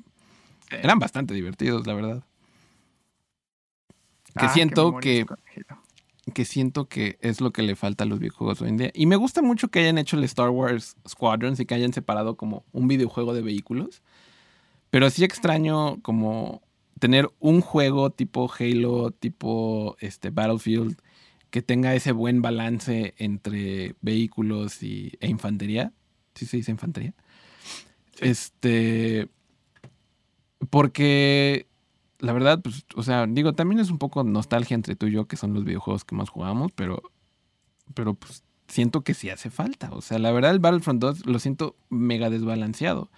eran 0.70 1.00
bastante 1.00 1.34
divertidos, 1.34 1.88
la 1.88 1.94
verdad. 1.94 2.24
Que 4.38 4.46
ah, 4.46 4.50
siento 4.50 4.98
que 4.98 5.26
que 6.34 6.46
siento 6.46 6.88
que 6.88 7.18
es 7.22 7.42
lo 7.42 7.52
que 7.52 7.62
le 7.62 7.76
falta 7.76 8.04
a 8.04 8.08
los 8.08 8.20
videojuegos 8.20 8.62
hoy 8.62 8.70
en 8.70 8.78
día. 8.78 8.92
Y 8.94 9.06
me 9.06 9.16
gusta 9.16 9.42
mucho 9.42 9.70
que 9.70 9.80
hayan 9.80 9.98
hecho 9.98 10.18
el 10.18 10.24
Star 10.26 10.50
Wars 10.50 10.96
Squadrons 11.08 11.60
y 11.60 11.66
que 11.66 11.76
hayan 11.76 11.94
separado 11.94 12.36
como 12.36 12.66
un 12.72 12.88
videojuego 12.88 13.34
de 13.34 13.42
vehículos. 13.42 14.02
Pero 14.90 15.10
sí 15.10 15.24
extraño 15.24 16.02
como 16.02 16.62
tener 17.00 17.30
un 17.40 17.62
juego 17.62 18.10
tipo 18.10 18.52
Halo, 18.58 19.12
tipo 19.12 19.98
este, 20.00 20.30
Battlefield, 20.30 20.98
que 21.50 21.62
tenga 21.62 21.96
ese 21.96 22.12
buen 22.12 22.42
balance 22.42 23.14
entre 23.18 23.96
vehículos 24.02 24.84
y, 24.84 25.14
e 25.20 25.28
infantería. 25.28 25.94
¿Sí 26.36 26.46
se 26.46 26.58
dice 26.58 26.72
infantería? 26.72 27.14
Este. 28.20 29.30
Porque 30.70 31.67
la 32.20 32.34
verdad, 32.34 32.62
pues, 32.62 32.86
o 32.96 33.04
sea, 33.04 33.26
digo, 33.28 33.54
también 33.54 33.80
es 33.80 33.92
un 33.92 33.98
poco 33.98 34.24
nostalgia 34.24 34.76
entre 34.76 34.96
tú 34.96 35.08
y 35.08 35.12
yo, 35.12 35.28
que 35.28 35.38
son 35.38 35.54
los 35.54 35.64
videojuegos 35.64 36.04
que 36.04 36.16
más 36.16 36.30
jugamos, 36.30 36.72
pero, 36.72 37.02
pero 37.94 38.16
pues 38.16 38.44
siento 38.68 39.02
que 39.02 39.14
sí 39.14 39.30
hace 39.30 39.50
falta. 39.50 39.92
O 39.92 40.02
sea, 40.02 40.20
la 40.20 40.32
verdad, 40.32 40.52
el 40.52 40.60
Battlefront 40.60 41.02
2 41.02 41.26
lo 41.26 41.40
siento 41.40 41.76
mega 41.90 42.30
desbalanceado. 42.30 43.10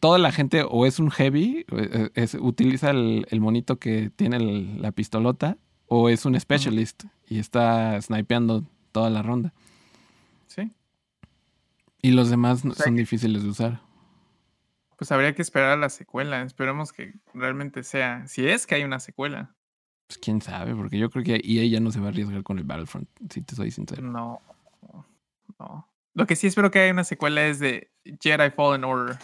toda 0.00 0.18
la 0.18 0.32
gente 0.32 0.64
o 0.68 0.86
es 0.86 0.98
un 0.98 1.10
heavy, 1.10 1.64
eh, 1.70 2.10
es, 2.14 2.34
utiliza 2.34 2.90
el, 2.90 3.26
monito 3.40 3.78
que 3.78 4.10
tiene 4.10 4.38
la 4.40 4.92
pistolota, 4.92 5.56
o 5.86 6.10
es 6.10 6.26
un 6.26 6.38
specialist 6.38 7.04
y 7.26 7.38
está 7.38 8.00
snipeando 8.02 8.64
toda 8.92 9.08
la 9.08 9.22
ronda. 9.22 9.54
Sí. 10.48 10.72
Y 12.02 12.10
los 12.10 12.28
demás 12.28 12.60
son 12.60 12.96
difíciles 12.96 13.42
de 13.42 13.48
usar. 13.48 13.87
Pues 14.98 15.12
habría 15.12 15.32
que 15.32 15.42
esperar 15.42 15.70
a 15.70 15.76
la 15.76 15.90
secuela. 15.90 16.42
Esperemos 16.42 16.92
que 16.92 17.14
realmente 17.32 17.84
sea. 17.84 18.26
Si 18.26 18.48
es 18.48 18.66
que 18.66 18.74
hay 18.74 18.82
una 18.82 18.98
secuela. 18.98 19.54
Pues 20.08 20.18
quién 20.18 20.42
sabe, 20.42 20.74
porque 20.74 20.98
yo 20.98 21.08
creo 21.08 21.24
que 21.24 21.40
EA 21.44 21.64
ya 21.66 21.78
no 21.78 21.92
se 21.92 22.00
va 22.00 22.06
a 22.06 22.08
arriesgar 22.08 22.42
con 22.42 22.58
el 22.58 22.64
Battlefront, 22.64 23.08
si 23.30 23.42
te 23.42 23.54
soy 23.54 23.70
sincero. 23.70 24.02
No. 24.02 24.40
No. 25.60 25.88
Lo 26.14 26.26
que 26.26 26.34
sí 26.34 26.48
espero 26.48 26.72
que 26.72 26.80
haya 26.80 26.92
una 26.92 27.04
secuela 27.04 27.46
es 27.46 27.60
de 27.60 27.92
Jedi 28.20 28.50
Fallen 28.50 28.82
Order. 28.82 29.18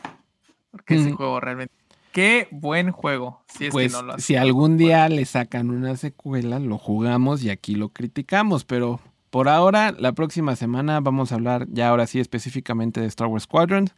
Porque 0.71 0.95
ese 0.95 1.11
juego 1.11 1.41
realmente. 1.41 1.75
Qué 2.13 2.47
buen 2.53 2.93
juego. 2.93 3.43
Si 3.49 3.69
pues 3.71 3.97
si 4.19 4.37
algún 4.37 4.77
día 4.77 5.09
le 5.09 5.25
sacan 5.25 5.71
una 5.71 5.97
secuela, 5.97 6.61
lo 6.61 6.79
jugamos 6.79 7.43
y 7.43 7.51
aquí 7.51 7.75
lo 7.75 7.89
criticamos. 7.89 8.65
Pero 8.65 9.01
por 9.31 9.49
ahora, 9.49 9.91
la 9.91 10.13
próxima 10.13 10.55
semana 10.55 11.01
vamos 11.01 11.33
a 11.33 11.35
hablar 11.35 11.67
ya 11.69 11.89
ahora 11.89 12.07
sí 12.07 12.21
específicamente 12.21 13.01
de 13.01 13.09
Star 13.09 13.27
Wars 13.27 13.45
Squadrons. 13.45 13.93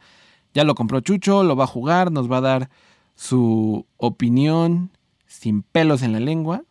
Ya 0.57 0.65
lo 0.65 0.75
compró 0.75 1.01
Chucho, 1.01 1.43
lo 1.43 1.55
va 1.55 1.65
a 1.65 1.67
jugar, 1.67 2.11
nos 2.11 2.33
va 2.33 2.39
a 2.39 2.41
dar 2.41 2.71
su 3.15 3.85
opinión 3.99 4.91
sin 5.27 5.61
pelos 5.61 6.01
en 6.01 6.15
la 6.15 6.19
lengua. 6.19 6.63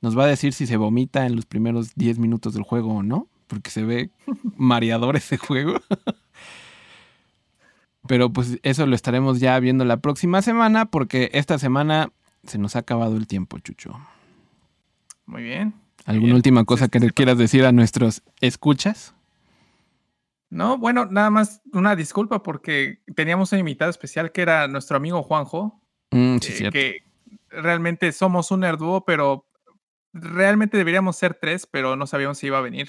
Nos 0.00 0.16
va 0.16 0.24
a 0.24 0.28
decir 0.28 0.54
si 0.54 0.66
se 0.66 0.78
vomita 0.78 1.26
en 1.26 1.36
los 1.36 1.44
primeros 1.44 1.94
10 1.94 2.20
minutos 2.20 2.54
del 2.54 2.62
juego 2.62 2.94
o 2.94 3.02
no, 3.02 3.28
porque 3.46 3.68
se 3.68 3.84
ve 3.84 4.08
mareador 4.56 5.16
ese 5.16 5.36
juego. 5.36 5.78
Pero 8.08 8.32
pues 8.32 8.60
eso 8.62 8.86
lo 8.86 8.94
estaremos 8.94 9.40
ya 9.40 9.60
viendo 9.60 9.84
la 9.84 9.98
próxima 9.98 10.40
semana, 10.40 10.86
porque 10.86 11.28
esta 11.34 11.58
semana 11.58 12.10
se 12.44 12.56
nos 12.56 12.76
ha 12.76 12.78
acabado 12.78 13.18
el 13.18 13.26
tiempo, 13.26 13.58
Chucho. 13.58 13.92
Muy 15.26 15.42
bien. 15.42 15.74
¿Alguna 16.06 16.34
última 16.34 16.64
cosa 16.64 16.88
que 16.88 16.98
le 16.98 17.10
quieras 17.10 17.36
decir 17.36 17.66
a 17.66 17.72
nuestros 17.72 18.22
escuchas? 18.40 19.12
No, 20.50 20.78
bueno, 20.78 21.06
nada 21.06 21.30
más 21.30 21.60
una 21.72 21.94
disculpa 21.94 22.42
porque 22.42 23.02
teníamos 23.14 23.52
un 23.52 23.58
invitado 23.58 23.90
especial 23.90 24.32
que 24.32 24.42
era 24.42 24.66
nuestro 24.68 24.96
amigo 24.96 25.22
Juanjo. 25.22 25.80
Mm, 26.10 26.38
sí, 26.38 26.64
eh, 26.64 26.70
que 26.70 26.96
realmente 27.50 28.12
somos 28.12 28.50
un 28.50 28.60
nerduo, 28.60 29.04
pero 29.04 29.46
realmente 30.12 30.76
deberíamos 30.76 31.16
ser 31.16 31.34
tres, 31.34 31.66
pero 31.66 31.96
no 31.96 32.06
sabíamos 32.06 32.38
si 32.38 32.46
iba 32.46 32.58
a 32.58 32.62
venir. 32.62 32.88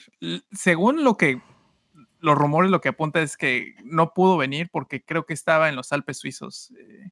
Según 0.51 1.03
lo 1.03 1.17
que 1.17 1.41
los 2.19 2.37
rumores 2.37 2.71
lo 2.71 2.81
que 2.81 2.89
apunta 2.89 3.21
es 3.21 3.37
que 3.37 3.75
no 3.83 4.13
pudo 4.13 4.37
venir 4.37 4.69
porque 4.71 5.03
creo 5.03 5.25
que 5.25 5.33
estaba 5.33 5.69
en 5.69 5.75
los 5.75 5.91
Alpes 5.91 6.17
suizos 6.17 6.71
eh, 6.77 7.09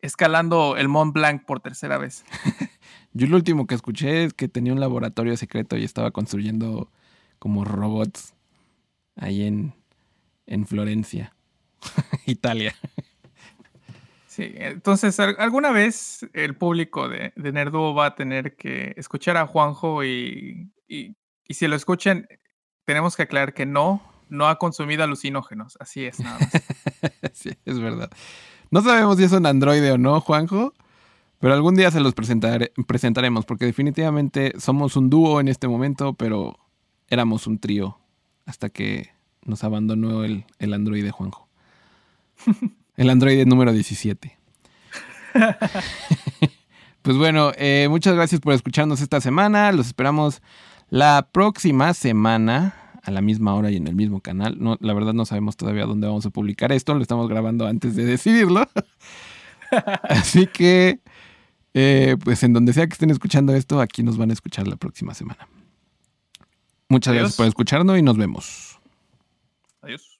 escalando 0.00 0.76
el 0.76 0.88
Mont 0.88 1.12
Blanc 1.12 1.44
por 1.44 1.60
tercera 1.60 1.98
vez. 1.98 2.24
Yo 3.12 3.26
lo 3.26 3.36
último 3.36 3.66
que 3.66 3.74
escuché 3.74 4.24
es 4.24 4.34
que 4.34 4.48
tenía 4.48 4.72
un 4.72 4.80
laboratorio 4.80 5.36
secreto 5.36 5.76
y 5.76 5.84
estaba 5.84 6.10
construyendo 6.10 6.90
como 7.38 7.64
robots 7.64 8.34
ahí 9.18 9.44
en, 9.44 9.74
en 10.46 10.66
Florencia, 10.66 11.34
Italia. 12.26 12.74
Sí, 14.26 14.52
entonces 14.54 15.18
alguna 15.18 15.72
vez 15.72 16.26
el 16.32 16.54
público 16.54 17.08
de, 17.08 17.32
de 17.34 17.52
Nerduo 17.52 17.92
va 17.94 18.06
a 18.06 18.14
tener 18.14 18.54
que 18.54 18.94
escuchar 18.96 19.36
a 19.36 19.46
Juanjo 19.46 20.04
y, 20.04 20.70
y, 20.86 21.16
si 21.50 21.66
lo 21.66 21.74
escuchan, 21.74 22.28
tenemos 22.84 23.16
que 23.16 23.24
aclarar 23.24 23.52
que 23.52 23.66
no, 23.66 24.00
no 24.28 24.46
ha 24.46 24.56
consumido 24.58 25.02
alucinógenos. 25.02 25.76
Así 25.80 26.04
es, 26.04 26.20
nada 26.20 26.38
más. 26.38 26.50
sí, 27.32 27.50
es 27.64 27.80
verdad. 27.80 28.10
No 28.70 28.82
sabemos 28.82 29.16
si 29.16 29.24
es 29.24 29.32
un 29.32 29.46
androide 29.46 29.90
o 29.90 29.98
no, 29.98 30.20
Juanjo, 30.20 30.72
pero 31.40 31.54
algún 31.54 31.74
día 31.74 31.90
se 31.90 32.00
los 32.00 32.14
presentaremos, 32.14 33.44
porque 33.44 33.64
definitivamente 33.64 34.52
somos 34.58 34.96
un 34.96 35.10
dúo 35.10 35.40
en 35.40 35.48
este 35.48 35.66
momento, 35.66 36.14
pero 36.14 36.58
éramos 37.08 37.46
un 37.46 37.58
trío 37.58 37.97
hasta 38.48 38.70
que 38.70 39.10
nos 39.44 39.62
abandonó 39.62 40.24
el, 40.24 40.46
el 40.58 40.72
androide 40.72 41.10
Juanjo. 41.10 41.48
El 42.96 43.10
androide 43.10 43.46
número 43.46 43.72
17. 43.72 44.36
pues 47.02 47.16
bueno, 47.16 47.52
eh, 47.56 47.86
muchas 47.88 48.16
gracias 48.16 48.40
por 48.40 48.54
escucharnos 48.54 49.00
esta 49.00 49.20
semana. 49.20 49.70
Los 49.70 49.86
esperamos 49.86 50.42
la 50.90 51.28
próxima 51.30 51.94
semana 51.94 52.74
a 53.04 53.12
la 53.12 53.20
misma 53.20 53.54
hora 53.54 53.70
y 53.70 53.76
en 53.76 53.86
el 53.86 53.94
mismo 53.94 54.20
canal. 54.20 54.56
No, 54.58 54.76
la 54.80 54.94
verdad 54.94 55.12
no 55.12 55.24
sabemos 55.26 55.56
todavía 55.56 55.86
dónde 55.86 56.08
vamos 56.08 56.26
a 56.26 56.30
publicar 56.30 56.72
esto. 56.72 56.92
Lo 56.94 57.02
estamos 57.02 57.28
grabando 57.28 57.68
antes 57.68 57.94
de 57.94 58.04
decidirlo. 58.04 58.68
Así 60.08 60.48
que, 60.48 60.98
eh, 61.74 62.16
pues 62.24 62.42
en 62.42 62.52
donde 62.52 62.72
sea 62.72 62.88
que 62.88 62.94
estén 62.94 63.10
escuchando 63.10 63.54
esto, 63.54 63.80
aquí 63.80 64.02
nos 64.02 64.18
van 64.18 64.30
a 64.30 64.32
escuchar 64.32 64.66
la 64.66 64.74
próxima 64.74 65.14
semana. 65.14 65.46
Muchas 66.88 67.14
gracias 67.14 67.36
por 67.36 67.46
escucharnos 67.46 67.98
y 67.98 68.02
nos 68.02 68.16
vemos. 68.16 68.78
Adiós. 69.82 70.18